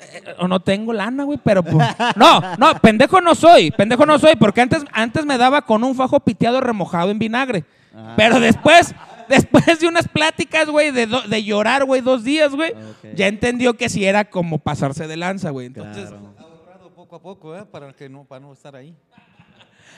Eh, 0.00 0.34
O 0.38 0.48
no 0.48 0.60
tengo 0.60 0.92
lana, 0.92 1.24
güey, 1.24 1.38
pero 1.42 1.62
pues, 1.62 1.86
no, 2.16 2.40
no, 2.56 2.74
pendejo 2.80 3.20
no 3.20 3.34
soy, 3.34 3.70
pendejo 3.72 4.06
no 4.06 4.18
soy, 4.18 4.36
porque 4.36 4.60
antes, 4.60 4.84
antes 4.92 5.26
me 5.26 5.36
daba 5.36 5.62
con 5.62 5.84
un 5.84 5.94
fajo 5.94 6.20
piteado 6.20 6.60
remojado 6.60 7.10
en 7.10 7.18
vinagre. 7.18 7.64
Pero 8.16 8.38
después, 8.38 8.94
después 9.28 9.80
de 9.80 9.86
unas 9.88 10.08
pláticas, 10.08 10.68
güey, 10.68 10.90
de, 10.90 11.06
llorar, 11.44 11.84
güey, 11.84 12.00
dos 12.00 12.24
días, 12.24 12.54
güey, 12.54 12.72
Ok. 12.72 13.14
ya 13.14 13.26
entendió 13.28 13.74
que 13.74 13.88
si 13.88 14.04
era 14.04 14.28
como 14.28 14.58
pasarse 14.58 15.06
de 15.06 15.16
lanza, 15.16 15.50
güey. 15.50 15.66
Entonces, 15.66 16.08
Claro. 16.08 16.34
Ahorrado 16.38 16.90
poco 16.94 17.16
a 17.16 17.22
poco, 17.22 17.56
¿eh? 17.56 17.64
Para, 17.70 17.92
que 17.92 18.08
no, 18.08 18.24
para 18.24 18.40
no 18.40 18.52
estar 18.52 18.74
ahí. 18.76 18.94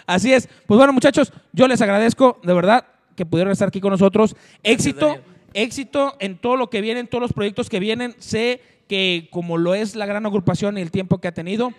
así 0.06 0.32
es. 0.32 0.48
Pues 0.66 0.76
bueno, 0.78 0.92
muchachos, 0.92 1.32
yo 1.52 1.66
les 1.68 1.80
agradezco, 1.80 2.38
de 2.42 2.52
verdad, 2.54 2.84
que 3.16 3.26
pudieron 3.26 3.52
estar 3.52 3.68
aquí 3.68 3.80
con 3.80 3.90
nosotros. 3.90 4.34
Éxito, 4.62 5.06
Daniel. 5.06 5.24
éxito 5.54 6.16
en 6.20 6.38
todo 6.38 6.56
lo 6.56 6.70
que 6.70 6.80
viene, 6.80 7.00
en 7.00 7.06
todos 7.08 7.22
los 7.22 7.32
proyectos 7.32 7.68
que 7.68 7.80
vienen. 7.80 8.14
Sé 8.18 8.60
que 8.88 9.28
como 9.30 9.56
lo 9.58 9.74
es 9.74 9.94
la 9.94 10.06
gran 10.06 10.26
agrupación 10.26 10.78
y 10.78 10.80
el 10.80 10.90
tiempo 10.90 11.18
que 11.18 11.28
ha 11.28 11.32
tenido. 11.34 11.72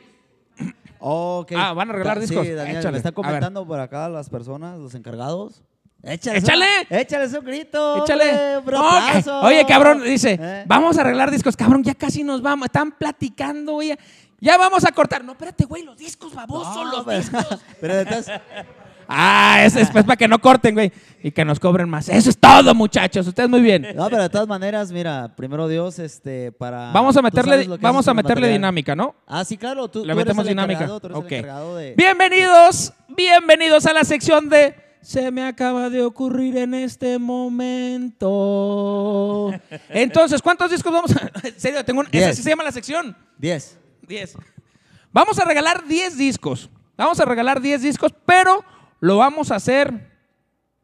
Ah, 1.04 1.74
¿van 1.76 1.90
a 1.90 1.94
arreglar 1.94 2.18
Sí, 2.18 2.22
discos? 2.22 2.48
Daniel, 2.48 2.84
me 2.84 2.90
A 2.90 2.98
están 2.98 3.14
comentando 3.14 3.66
por 3.66 3.80
acá 3.80 4.08
las 4.08 4.30
personas, 4.30 4.78
los 4.80 4.94
encargados. 4.94 5.64
Échale. 6.04 6.40
¡Échale! 6.40 6.66
Échale 6.90 7.30
su 7.30 7.42
grito. 7.42 8.04
Échale. 8.04 8.30
hombre, 8.58 8.60
brotazo. 8.66 9.42
que- 9.42 9.48
oye, 9.48 9.66
cabrón, 9.68 10.04
dice, 10.04 10.38
¿Eh? 10.42 10.64
vamos 10.68 10.98
a 10.98 11.02
arreglar 11.02 11.30
discos. 11.30 11.56
Cabrón, 11.56 11.84
ya 11.84 11.94
casi 11.94 12.24
nos 12.24 12.42
vamos. 12.42 12.66
Están 12.66 12.92
platicando, 12.92 13.74
güey. 13.74 13.96
Ya 14.40 14.58
vamos 14.58 14.84
a 14.86 14.92
cortar. 14.92 15.24
No, 15.24 15.34
espérate, 15.34 15.66
güey, 15.66 15.84
los 15.84 15.96
discos, 15.98 16.34
baboso, 16.34 16.84
No, 16.84 16.92
los 16.92 17.06
pero, 17.06 17.18
discos. 17.20 17.60
pero 17.82 18.00
entonces, 18.00 18.42
Ah, 19.14 19.62
eso 19.66 19.78
es 19.80 19.90
pues, 19.92 20.06
para 20.06 20.16
que 20.16 20.28
no 20.28 20.40
corten, 20.40 20.74
güey. 20.74 20.90
Y 21.22 21.32
que 21.32 21.44
nos 21.44 21.60
cobren 21.60 21.90
más. 21.90 22.08
Eso 22.08 22.30
es 22.30 22.38
todo, 22.38 22.74
muchachos. 22.74 23.28
Ustedes 23.28 23.50
muy 23.50 23.60
bien. 23.60 23.86
no, 23.94 24.10
pero 24.10 24.22
de 24.24 24.30
todas 24.30 24.48
maneras, 24.48 24.92
mira, 24.94 25.36
primero 25.36 25.68
Dios, 25.68 26.00
este, 26.00 26.52
para. 26.54 26.92
Vamos 26.94 27.18
a 27.18 27.22
meterle, 27.22 27.68
vamos 27.80 28.08
a 28.08 28.14
meterle 28.14 28.48
dinámica, 28.48 28.96
¿no? 28.96 29.14
Ah, 29.28 29.44
sí, 29.44 29.58
claro, 29.58 29.90
tú, 29.90 30.00
Le 30.06 30.14
tú 30.14 30.20
eres 30.20 30.26
metemos 30.28 30.44
el 30.46 30.50
dinámica. 30.50 30.88
tú 30.88 30.96
eres 31.08 31.18
el 31.18 31.24
Ok. 31.26 31.32
encargado 31.34 31.76
de. 31.76 31.94
Bienvenidos, 31.98 32.94
bienvenidos 33.10 33.86
a 33.86 33.92
la 33.94 34.06
sección 34.06 34.48
de 34.50 34.76
Se 35.02 35.32
me 35.32 35.44
acaba 35.44 35.90
de 35.90 36.04
ocurrir 36.04 36.58
en 36.58 36.74
este 36.76 37.18
momento. 38.32 39.52
Entonces, 39.90 40.42
¿cuántos 40.42 40.70
discos 40.72 40.92
vamos 40.94 41.16
a.? 41.16 41.32
En 41.48 41.60
serio, 41.60 41.84
tengo 41.84 42.02
un. 42.02 42.08
Esa 42.08 42.18
Diez. 42.26 42.36
sí 42.38 42.44
se 42.44 42.50
llama 42.50 42.64
la 42.64 42.72
sección. 42.72 43.16
10. 43.38 43.78
10. 44.08 44.38
Vamos 45.12 45.40
a 45.40 45.46
regalar 45.46 45.86
10 45.88 46.18
discos. 46.18 46.70
Vamos 46.98 47.20
a 47.20 47.26
regalar 47.26 47.60
10 47.62 47.82
discos, 47.82 48.14
pero 48.26 48.64
lo 49.00 49.18
vamos 49.18 49.52
a 49.52 49.56
hacer 49.56 50.12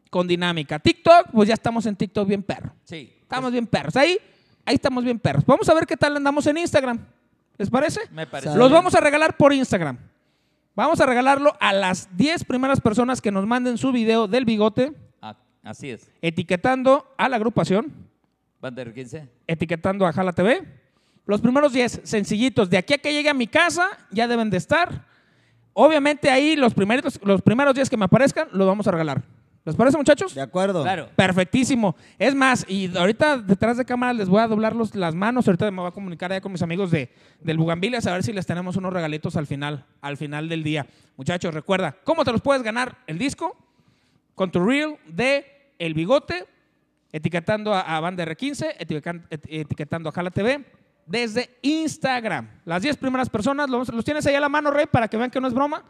con 0.09 0.27
dinámica. 0.27 0.79
TikTok, 0.79 1.27
pues 1.31 1.47
ya 1.47 1.53
estamos 1.53 1.85
en 1.85 1.95
TikTok 1.95 2.27
bien 2.27 2.43
perro. 2.43 2.73
sí. 2.83 3.13
Estamos 3.27 3.51
bien 3.51 3.67
perros. 3.67 3.93
Ahí, 3.97 4.17
ahí 4.65 4.75
estamos 4.75 5.03
bien 5.03 5.19
perros. 5.19 5.43
Vamos 5.45 5.67
a 5.67 5.73
ver 5.73 5.85
qué 5.85 5.97
tal 5.97 6.15
andamos 6.15 6.47
en 6.47 6.57
Instagram. 6.59 6.97
¿Les 7.57 7.69
parece? 7.69 7.99
Me 8.11 8.25
parece. 8.25 8.55
Los 8.55 8.71
vamos 8.71 8.95
a 8.95 9.01
regalar 9.01 9.35
por 9.35 9.51
Instagram. 9.51 9.97
Vamos 10.77 11.01
a 11.01 11.07
regalarlo 11.07 11.57
a 11.59 11.73
las 11.73 12.07
10 12.17 12.43
primeras 12.43 12.79
personas 12.81 13.19
que 13.19 13.31
nos 13.31 13.47
manden 13.47 13.79
su 13.79 13.91
video 13.91 14.27
del 14.27 14.45
bigote, 14.45 14.93
Ah, 15.23 15.35
así 15.63 15.89
es. 15.89 16.07
etiquetando 16.21 17.11
a 17.17 17.27
la 17.27 17.35
agrupación, 17.37 17.91
Bander 18.61 18.93
15. 18.93 19.27
etiquetando 19.47 20.05
a 20.05 20.13
Jala 20.13 20.33
TV. 20.33 20.63
Los 21.25 21.41
primeros 21.41 21.73
10 21.73 22.01
sencillitos, 22.03 22.69
de 22.69 22.77
aquí 22.77 22.93
a 22.93 22.99
que 22.99 23.11
llegue 23.11 23.27
a 23.27 23.33
mi 23.33 23.47
casa, 23.47 23.89
ya 24.11 24.27
deben 24.27 24.51
de 24.51 24.57
estar. 24.57 25.03
Obviamente 25.73 26.29
ahí 26.29 26.55
los 26.55 26.75
primeros, 26.75 27.19
los 27.23 27.41
primeros 27.41 27.73
10 27.73 27.89
que 27.89 27.97
me 27.97 28.05
aparezcan, 28.05 28.47
los 28.51 28.67
vamos 28.67 28.87
a 28.87 28.91
regalar. 28.91 29.23
¿Les 29.67 29.75
parece, 29.75 29.97
muchachos? 29.97 30.33
De 30.33 30.41
acuerdo. 30.41 30.81
Claro. 30.81 31.09
Perfectísimo. 31.15 31.95
Es 32.17 32.33
más, 32.33 32.65
y 32.69 32.95
ahorita 32.97 33.37
detrás 33.37 33.77
de 33.77 33.85
cámara 33.85 34.13
les 34.13 34.29
voy 34.29 34.39
a 34.41 34.47
doblar 34.47 34.75
los- 34.75 34.95
las 34.95 35.13
manos. 35.13 35.47
Ahorita 35.47 35.69
me 35.69 35.81
voy 35.81 35.89
a 35.89 35.91
comunicar 35.91 36.31
ya 36.31 36.41
con 36.41 36.51
mis 36.53 36.61
amigos 36.61 36.89
de, 36.89 37.11
del 37.41 37.57
Bugambilias 37.57 38.07
a 38.07 38.13
ver 38.13 38.23
si 38.23 38.33
les 38.33 38.45
tenemos 38.45 38.77
unos 38.77 38.91
regalitos 38.93 39.35
al 39.35 39.45
final, 39.45 39.85
al 40.01 40.17
final 40.17 40.49
del 40.49 40.63
día. 40.63 40.87
Muchachos, 41.17 41.53
recuerda, 41.53 41.95
¿cómo 42.03 42.23
te 42.25 42.31
los 42.31 42.41
puedes 42.41 42.63
ganar? 42.63 42.97
El 43.07 43.17
disco. 43.19 43.55
con 44.35 44.51
tu 44.51 44.63
reel 44.63 44.97
de 45.07 45.45
El 45.79 45.93
Bigote, 45.95 46.45
etiquetando 47.11 47.73
a, 47.73 47.81
a 47.81 47.99
Banda 47.99 48.23
R15, 48.25 48.75
etiquetan- 48.79 49.25
et- 49.29 49.45
etiquetando 49.49 50.09
a 50.09 50.11
Jala 50.11 50.29
TV, 50.31 50.63
desde 51.05 51.49
Instagram. 51.61 52.47
Las 52.65 52.81
10 52.81 52.97
primeras 52.97 53.29
personas, 53.29 53.69
los, 53.69 53.89
los 53.89 54.05
tienes 54.05 54.25
ahí 54.27 54.35
a 54.35 54.39
la 54.39 54.49
mano, 54.49 54.71
Rey, 54.71 54.85
para 54.85 55.07
que 55.07 55.17
vean 55.17 55.29
que 55.31 55.39
no 55.41 55.47
es 55.47 55.53
broma. 55.53 55.83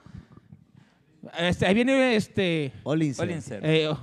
Este, 1.37 1.65
ahí 1.65 1.73
viene 1.73 2.15
este... 2.15 2.73
Olince. 2.83 3.21
Olincer. 3.21 3.65
eh, 3.65 3.87
oh. 3.89 3.99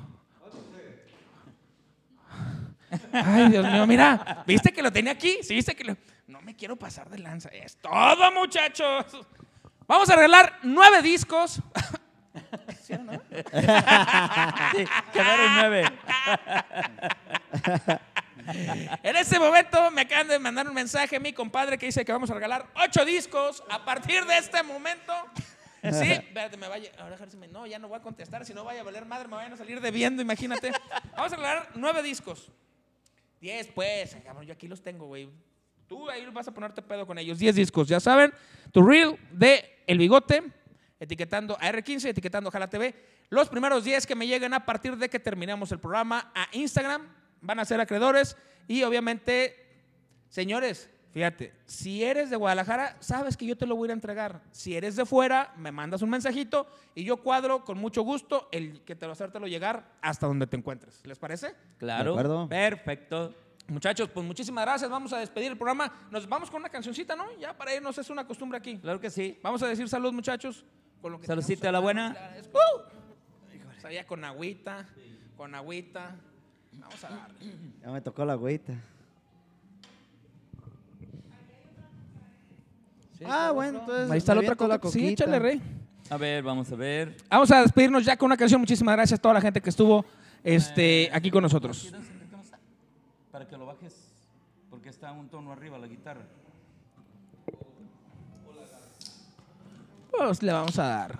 Ay, 3.12 3.48
Dios 3.50 3.70
mío, 3.70 3.86
mira, 3.86 4.44
¿viste 4.46 4.72
que 4.72 4.82
lo 4.82 4.92
tenía 4.92 5.12
aquí? 5.12 5.38
¿Sí 5.42 5.54
viste 5.54 5.74
que 5.74 5.84
lo... 5.84 5.96
No 6.26 6.40
me 6.40 6.54
quiero 6.54 6.76
pasar 6.76 7.08
de 7.10 7.18
lanza. 7.18 7.48
Es 7.50 7.76
todo, 7.76 8.32
muchachos. 8.32 9.04
Vamos 9.86 10.08
a 10.10 10.16
regalar 10.16 10.58
nueve 10.62 11.02
discos. 11.02 11.60
Sí, 12.82 12.94
quedaron 15.12 15.54
nueve. 15.56 15.84
En 19.02 19.16
este 19.16 19.38
momento 19.38 19.90
me 19.90 20.02
acaban 20.02 20.28
de 20.28 20.38
mandar 20.38 20.68
un 20.68 20.74
mensaje 20.74 21.18
mi 21.20 21.32
compadre 21.32 21.78
que 21.78 21.86
dice 21.86 22.04
que 22.04 22.12
vamos 22.12 22.30
a 22.30 22.34
regalar 22.34 22.66
ocho 22.74 23.04
discos 23.04 23.62
a 23.70 23.84
partir 23.84 24.24
de 24.24 24.38
este 24.38 24.62
momento. 24.62 25.12
Sí, 25.92 26.10
espérate, 26.12 26.56
me 26.56 26.68
vaya. 26.68 26.90
Ahora 26.98 27.10
déjame 27.10 27.26
decirme, 27.26 27.48
no, 27.48 27.66
ya 27.66 27.78
no 27.78 27.88
voy 27.88 27.98
a 27.98 28.02
contestar, 28.02 28.44
si 28.44 28.54
no 28.54 28.64
vaya 28.64 28.80
a 28.80 28.84
valer 28.84 29.04
madre, 29.04 29.28
me 29.28 29.36
vayan 29.36 29.52
a 29.52 29.56
salir 29.56 29.80
debiendo, 29.80 30.22
imagínate. 30.22 30.72
Vamos 31.16 31.32
a 31.32 31.36
regalar 31.36 31.68
nueve 31.74 32.02
discos. 32.02 32.50
Diez, 33.40 33.68
pues, 33.74 34.16
cabrón, 34.24 34.46
yo 34.46 34.54
aquí 34.54 34.66
los 34.68 34.82
tengo, 34.82 35.06
güey. 35.06 35.28
Tú 35.86 36.08
ahí 36.08 36.24
vas 36.32 36.48
a 36.48 36.54
ponerte 36.54 36.80
pedo 36.80 37.06
con 37.06 37.18
ellos. 37.18 37.38
Diez 37.38 37.54
discos, 37.54 37.88
ya 37.88 38.00
saben. 38.00 38.32
Tu 38.72 38.82
reel 38.82 39.18
de 39.30 39.82
El 39.86 39.98
Bigote, 39.98 40.42
etiquetando 40.98 41.56
a 41.60 41.70
R15, 41.70 42.08
etiquetando 42.08 42.50
Jala 42.50 42.70
TV. 42.70 42.94
Los 43.28 43.50
primeros 43.50 43.84
10 43.84 44.06
que 44.06 44.14
me 44.14 44.26
lleguen 44.26 44.54
a 44.54 44.64
partir 44.64 44.96
de 44.96 45.10
que 45.10 45.18
terminemos 45.18 45.70
el 45.72 45.78
programa 45.78 46.32
a 46.34 46.48
Instagram 46.52 47.06
van 47.42 47.58
a 47.58 47.64
ser 47.66 47.80
acreedores. 47.80 48.36
Y 48.66 48.82
obviamente, 48.82 49.54
señores, 50.30 50.88
fíjate, 51.14 51.54
si 51.64 52.04
eres 52.04 52.28
de 52.28 52.36
Guadalajara, 52.36 52.96
sabes 53.00 53.36
que 53.36 53.46
yo 53.46 53.56
te 53.56 53.66
lo 53.66 53.76
voy 53.76 53.86
a 53.86 53.86
ir 53.86 53.90
a 53.92 53.94
entregar. 53.94 54.42
Si 54.50 54.76
eres 54.76 54.96
de 54.96 55.06
fuera, 55.06 55.54
me 55.56 55.72
mandas 55.72 56.02
un 56.02 56.10
mensajito 56.10 56.66
y 56.94 57.04
yo 57.04 57.16
cuadro 57.18 57.64
con 57.64 57.78
mucho 57.78 58.02
gusto 58.02 58.48
el 58.52 58.82
que 58.82 58.94
te 58.94 59.06
lo 59.06 59.12
hacértelo 59.12 59.46
llegar 59.46 59.92
hasta 60.02 60.26
donde 60.26 60.46
te 60.46 60.56
encuentres. 60.56 61.00
¿Les 61.06 61.18
parece? 61.18 61.54
Claro. 61.78 62.04
De 62.04 62.10
acuerdo. 62.10 62.48
Perfecto. 62.48 63.34
Muchachos, 63.68 64.10
pues 64.12 64.26
muchísimas 64.26 64.64
gracias. 64.64 64.90
Vamos 64.90 65.12
a 65.12 65.18
despedir 65.18 65.50
el 65.50 65.56
programa. 65.56 65.90
Nos 66.10 66.28
vamos 66.28 66.50
con 66.50 66.60
una 66.60 66.68
cancioncita, 66.68 67.16
¿no? 67.16 67.24
Ya 67.38 67.56
para 67.56 67.74
irnos 67.74 67.96
es 67.96 68.10
una 68.10 68.26
costumbre 68.26 68.58
aquí. 68.58 68.76
Claro 68.78 69.00
que 69.00 69.08
sí. 69.08 69.38
Vamos 69.42 69.62
a 69.62 69.68
decir 69.68 69.88
salud, 69.88 70.12
muchachos. 70.12 70.64
Con 71.00 71.12
lo 71.12 71.20
que 71.20 71.26
Saludcita 71.26 71.68
a 71.68 71.72
la 71.72 71.78
buena. 71.80 72.14
¡Uh! 72.52 73.80
Sabía 73.80 74.06
con 74.06 74.24
agüita, 74.24 74.86
con 75.36 75.54
agüita. 75.54 76.16
Vamos 76.72 77.04
a 77.04 77.08
darle. 77.08 77.52
Ya 77.82 77.90
me 77.90 78.00
tocó 78.00 78.24
la 78.24 78.32
agüita. 78.32 78.74
Ah, 83.26 83.50
bueno, 83.52 83.80
entonces. 83.80 84.10
Ahí 84.10 84.18
está 84.18 84.34
la 84.34 84.40
otra 84.40 84.56
coca. 84.56 84.78
Sí, 84.90 85.08
échale, 85.08 85.38
rey. 85.38 85.62
A 86.10 86.16
ver, 86.16 86.42
vamos 86.42 86.70
a 86.70 86.76
ver. 86.76 87.16
Vamos 87.30 87.50
a 87.50 87.62
despedirnos 87.62 88.04
ya 88.04 88.16
con 88.16 88.26
una 88.26 88.36
canción. 88.36 88.60
Muchísimas 88.60 88.94
gracias 88.94 89.18
a 89.18 89.22
toda 89.22 89.34
la 89.34 89.40
gente 89.40 89.60
que 89.60 89.70
estuvo 89.70 90.04
este, 90.42 91.10
aquí 91.12 91.30
con 91.30 91.42
nosotros. 91.42 91.92
Para 93.30 93.48
que 93.48 93.56
lo 93.56 93.66
bajes, 93.66 93.94
porque 94.70 94.90
está 94.90 95.12
un 95.12 95.28
tono 95.28 95.52
arriba 95.52 95.78
la 95.78 95.86
guitarra. 95.86 96.22
Pues 100.10 100.42
le 100.42 100.52
vamos 100.52 100.78
a 100.78 100.86
dar. 100.86 101.18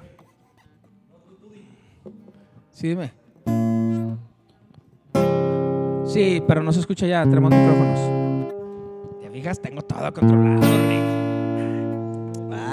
Sí, 2.71 2.89
dime. 2.89 3.13
Sí, 6.07 6.43
pero 6.47 6.63
no 6.63 6.73
se 6.73 6.81
escucha 6.81 7.07
ya. 7.07 7.25
Tenemos 7.25 7.51
micrófonos. 7.51 9.21
¿Te 9.21 9.31
fijas? 9.31 9.61
Tengo 9.61 9.83
todo 9.83 10.13
controlado, 10.13 10.61
rey. 10.61 11.24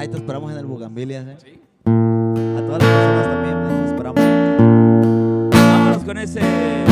Ay, 0.01 0.07
te 0.07 0.17
esperamos 0.17 0.51
en 0.51 0.57
el 0.57 0.65
Bugambilias, 0.65 1.27
¿eh? 1.27 1.59
A 1.85 2.61
todas 2.65 2.81
las 2.81 2.89
personas 2.89 3.27
también, 3.27 3.83
te 3.83 3.85
esperamos. 3.85 5.51
Vámonos 5.53 6.03
con 6.03 6.17
ese 6.17 6.90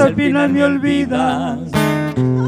al 0.00 0.14
final 0.14 0.50
me 0.50 0.64
olvidas. 0.64 1.58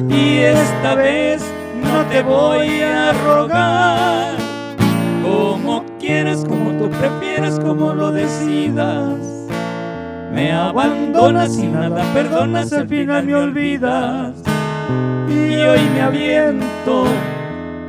Y 0.08 0.38
esta 0.38 0.94
vez 0.94 1.42
no 1.82 2.04
te 2.06 2.22
voy 2.22 2.80
a 2.80 3.12
rogar. 3.12 4.34
Como 5.22 5.84
quieras, 5.98 6.44
como 6.48 6.70
tú 6.72 6.90
prefieras, 6.90 7.60
como 7.60 7.92
lo 7.92 8.12
decidas. 8.12 9.18
Me 10.32 10.52
abandonas 10.52 11.58
y 11.58 11.66
nada 11.66 12.02
perdonas, 12.14 12.72
al 12.72 12.88
final 12.88 13.24
me 13.24 13.34
olvidas. 13.34 14.34
Y 15.28 15.54
hoy 15.54 15.80
me 15.94 16.00
aviento 16.00 17.04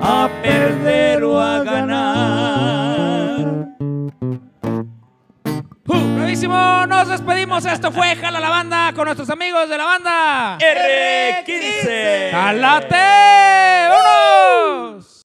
a 0.01 0.29
perder 0.41 1.23
o 1.23 1.39
a 1.39 1.63
ganar. 1.63 2.52
Nos 6.47 7.07
despedimos. 7.07 7.65
Esto 7.65 7.89
fue 7.89 8.17
Jala 8.17 8.41
la 8.41 8.49
Banda 8.49 8.91
con 8.93 9.05
nuestros 9.05 9.29
amigos 9.29 9.69
de 9.69 9.77
la 9.77 9.85
banda. 9.85 10.57
R15. 10.57 12.31
¡Jalate! 12.31 13.32